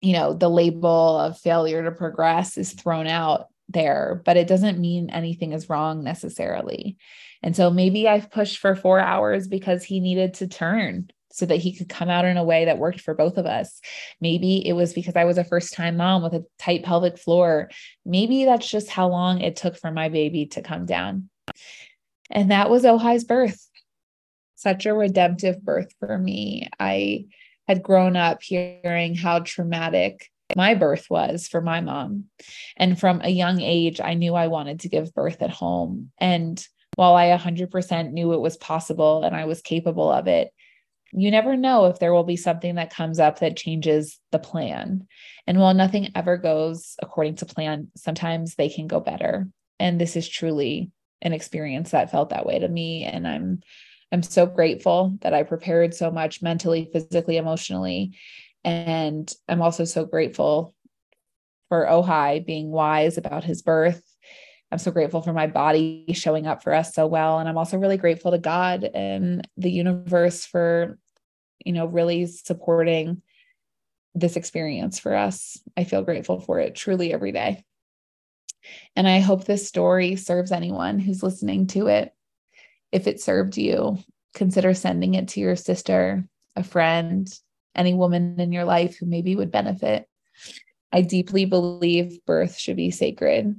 you 0.00 0.12
know, 0.12 0.32
the 0.32 0.48
label 0.48 1.18
of 1.18 1.38
failure 1.38 1.82
to 1.82 1.92
progress 1.92 2.56
is 2.56 2.72
thrown 2.72 3.06
out 3.06 3.48
there, 3.68 4.22
but 4.24 4.36
it 4.36 4.48
doesn't 4.48 4.78
mean 4.78 5.10
anything 5.10 5.52
is 5.52 5.68
wrong 5.68 6.02
necessarily. 6.02 6.96
And 7.42 7.54
so 7.54 7.70
maybe 7.70 8.08
I've 8.08 8.30
pushed 8.30 8.58
for 8.58 8.74
four 8.74 8.98
hours 9.00 9.46
because 9.46 9.84
he 9.84 10.00
needed 10.00 10.34
to 10.34 10.48
turn 10.48 11.10
so 11.30 11.46
that 11.46 11.56
he 11.56 11.72
could 11.72 11.88
come 11.88 12.08
out 12.08 12.24
in 12.24 12.36
a 12.36 12.44
way 12.44 12.64
that 12.64 12.78
worked 12.78 13.00
for 13.00 13.14
both 13.14 13.36
of 13.36 13.46
us. 13.46 13.80
Maybe 14.20 14.66
it 14.66 14.72
was 14.72 14.92
because 14.92 15.14
I 15.14 15.24
was 15.24 15.38
a 15.38 15.44
first 15.44 15.74
time 15.74 15.96
mom 15.96 16.22
with 16.22 16.34
a 16.34 16.44
tight 16.58 16.84
pelvic 16.84 17.18
floor. 17.18 17.70
Maybe 18.04 18.44
that's 18.44 18.68
just 18.68 18.88
how 18.88 19.08
long 19.08 19.40
it 19.40 19.56
took 19.56 19.76
for 19.76 19.90
my 19.90 20.08
baby 20.08 20.46
to 20.46 20.62
come 20.62 20.86
down. 20.86 21.28
And 22.30 22.50
that 22.50 22.70
was 22.70 22.84
Ojai's 22.84 23.24
birth. 23.24 23.68
Such 24.56 24.86
a 24.86 24.94
redemptive 24.94 25.62
birth 25.62 25.92
for 26.00 26.18
me. 26.18 26.68
I 26.80 27.26
had 27.68 27.82
grown 27.82 28.16
up 28.16 28.42
hearing 28.42 29.14
how 29.14 29.40
traumatic 29.40 30.28
my 30.56 30.74
birth 30.74 31.06
was 31.10 31.46
for 31.46 31.60
my 31.60 31.80
mom. 31.80 32.24
And 32.76 32.98
from 32.98 33.20
a 33.20 33.28
young 33.28 33.60
age, 33.60 34.00
I 34.02 34.14
knew 34.14 34.34
I 34.34 34.48
wanted 34.48 34.80
to 34.80 34.88
give 34.88 35.14
birth 35.14 35.42
at 35.42 35.50
home. 35.50 36.10
And 36.18 36.66
while 36.96 37.14
I 37.14 37.36
100% 37.36 38.12
knew 38.12 38.32
it 38.32 38.40
was 38.40 38.56
possible 38.56 39.22
and 39.22 39.36
I 39.36 39.44
was 39.44 39.60
capable 39.60 40.10
of 40.10 40.26
it, 40.26 40.50
you 41.12 41.30
never 41.30 41.56
know 41.56 41.86
if 41.86 41.98
there 41.98 42.12
will 42.12 42.24
be 42.24 42.36
something 42.36 42.74
that 42.74 42.92
comes 42.92 43.18
up 43.18 43.38
that 43.38 43.56
changes 43.56 44.18
the 44.32 44.38
plan. 44.38 45.06
And 45.46 45.58
while 45.58 45.74
nothing 45.74 46.10
ever 46.14 46.36
goes 46.36 46.96
according 47.02 47.36
to 47.36 47.46
plan, 47.46 47.88
sometimes 47.96 48.54
they 48.54 48.68
can 48.68 48.86
go 48.86 49.00
better. 49.00 49.48
And 49.78 50.00
this 50.00 50.16
is 50.16 50.28
truly 50.28 50.90
an 51.22 51.32
experience 51.32 51.90
that 51.90 52.10
felt 52.10 52.30
that 52.30 52.46
way 52.46 52.58
to 52.58 52.68
me. 52.68 53.04
And 53.04 53.26
I'm 53.26 53.60
I'm 54.10 54.22
so 54.22 54.46
grateful 54.46 55.16
that 55.20 55.34
I 55.34 55.42
prepared 55.42 55.94
so 55.94 56.10
much 56.10 56.42
mentally, 56.42 56.88
physically, 56.92 57.36
emotionally. 57.36 58.16
And 58.64 59.32
I'm 59.48 59.62
also 59.62 59.84
so 59.84 60.04
grateful 60.04 60.74
for 61.68 61.86
Ojai 61.86 62.44
being 62.44 62.70
wise 62.70 63.18
about 63.18 63.44
his 63.44 63.62
birth. 63.62 64.02
I'm 64.70 64.78
so 64.78 64.90
grateful 64.90 65.22
for 65.22 65.32
my 65.32 65.46
body 65.46 66.06
showing 66.12 66.46
up 66.46 66.62
for 66.62 66.74
us 66.74 66.94
so 66.94 67.06
well. 67.06 67.38
And 67.38 67.48
I'm 67.48 67.58
also 67.58 67.78
really 67.78 67.96
grateful 67.96 68.32
to 68.32 68.38
God 68.38 68.84
and 68.84 69.46
the 69.56 69.70
universe 69.70 70.44
for, 70.44 70.98
you 71.64 71.72
know, 71.72 71.86
really 71.86 72.26
supporting 72.26 73.22
this 74.14 74.36
experience 74.36 74.98
for 74.98 75.14
us. 75.14 75.58
I 75.76 75.84
feel 75.84 76.02
grateful 76.02 76.40
for 76.40 76.58
it 76.60 76.74
truly 76.74 77.12
every 77.12 77.32
day. 77.32 77.64
And 78.96 79.08
I 79.08 79.20
hope 79.20 79.44
this 79.44 79.68
story 79.68 80.16
serves 80.16 80.52
anyone 80.52 80.98
who's 80.98 81.22
listening 81.22 81.66
to 81.68 81.86
it 81.86 82.12
if 82.92 83.06
it 83.06 83.20
served 83.20 83.56
you, 83.56 83.98
consider 84.34 84.74
sending 84.74 85.14
it 85.14 85.28
to 85.28 85.40
your 85.40 85.56
sister, 85.56 86.24
a 86.56 86.62
friend, 86.62 87.28
any 87.74 87.94
woman 87.94 88.40
in 88.40 88.52
your 88.52 88.64
life 88.64 88.96
who 88.98 89.06
maybe 89.06 89.36
would 89.36 89.50
benefit. 89.50 90.06
I 90.92 91.02
deeply 91.02 91.44
believe 91.44 92.24
birth 92.24 92.56
should 92.56 92.76
be 92.76 92.90
sacred. 92.90 93.54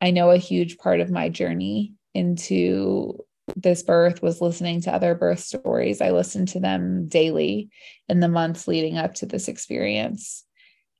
I 0.00 0.10
know 0.12 0.30
a 0.30 0.38
huge 0.38 0.78
part 0.78 1.00
of 1.00 1.10
my 1.10 1.28
journey 1.28 1.94
into 2.14 3.24
this 3.56 3.82
birth 3.82 4.22
was 4.22 4.40
listening 4.40 4.82
to 4.82 4.92
other 4.92 5.14
birth 5.14 5.40
stories. 5.40 6.00
I 6.00 6.10
listened 6.10 6.48
to 6.48 6.60
them 6.60 7.08
daily 7.08 7.70
in 8.08 8.20
the 8.20 8.28
months 8.28 8.68
leading 8.68 8.98
up 8.98 9.14
to 9.14 9.26
this 9.26 9.48
experience. 9.48 10.44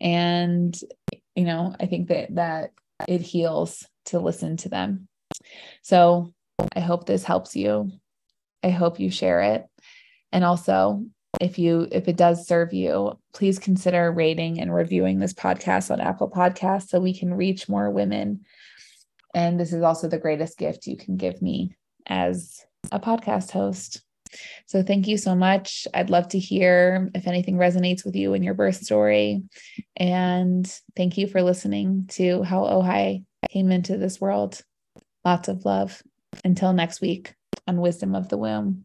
And 0.01 0.79
you 1.35 1.45
know, 1.45 1.75
I 1.79 1.87
think 1.87 2.09
that 2.09 2.35
that 2.35 2.71
it 3.07 3.21
heals 3.21 3.87
to 4.07 4.19
listen 4.19 4.57
to 4.59 4.69
them. 4.69 5.09
So 5.83 6.33
I 6.75 6.81
hope 6.81 7.07
this 7.07 7.25
helps 7.25 7.57
you. 7.57 7.91
I 8.63 8.71
hope 8.71 9.01
you 9.01 9.11
share 9.11 9.41
it. 9.41 9.67
And 10.33 10.45
also, 10.45 11.05
if 11.41 11.59
you 11.59 11.87
if 11.93 12.09
it 12.09 12.17
does 12.17 12.47
serve 12.47 12.73
you, 12.73 13.19
please 13.33 13.59
consider 13.59 14.11
rating 14.11 14.61
and 14.61 14.75
reviewing 14.75 15.19
this 15.19 15.35
podcast 15.35 15.91
on 15.91 16.01
Apple 16.01 16.31
Podcasts 16.31 16.89
so 16.89 17.01
we 17.01 17.17
can 17.17 17.33
reach 17.33 17.69
more 17.69 17.91
women. 17.91 18.45
And 19.35 19.61
this 19.61 19.73
is 19.73 19.83
also 19.83 20.09
the 20.09 20.19
greatest 20.19 20.59
gift 20.59 20.87
you 20.87 20.97
can 20.97 21.17
give 21.17 21.41
me 21.43 21.77
as 22.07 22.65
a 22.91 22.99
podcast 22.99 23.51
host. 23.51 24.03
So 24.67 24.83
thank 24.83 25.07
you 25.07 25.17
so 25.17 25.35
much. 25.35 25.87
I'd 25.95 26.11
love 26.11 26.29
to 26.29 26.39
hear 26.39 27.11
if 27.15 27.27
anything 27.27 27.57
resonates 27.57 28.05
with 28.05 28.15
you 28.15 28.35
in 28.35 28.43
your 28.43 28.55
birth 28.55 28.77
story. 28.77 29.43
And 29.97 30.67
thank 30.97 31.17
you 31.17 31.27
for 31.27 31.43
listening 31.43 32.07
to 32.13 32.43
how 32.43 32.65
Ojai 32.65 33.25
came 33.49 33.71
into 33.71 33.97
this 33.97 34.21
world. 34.21 34.61
Lots 35.25 35.49
of 35.49 35.65
love. 35.65 36.03
Until 36.45 36.73
next 36.73 37.01
week 37.01 37.35
on 37.67 37.81
Wisdom 37.81 38.15
of 38.15 38.29
the 38.29 38.39
Womb. 38.39 38.85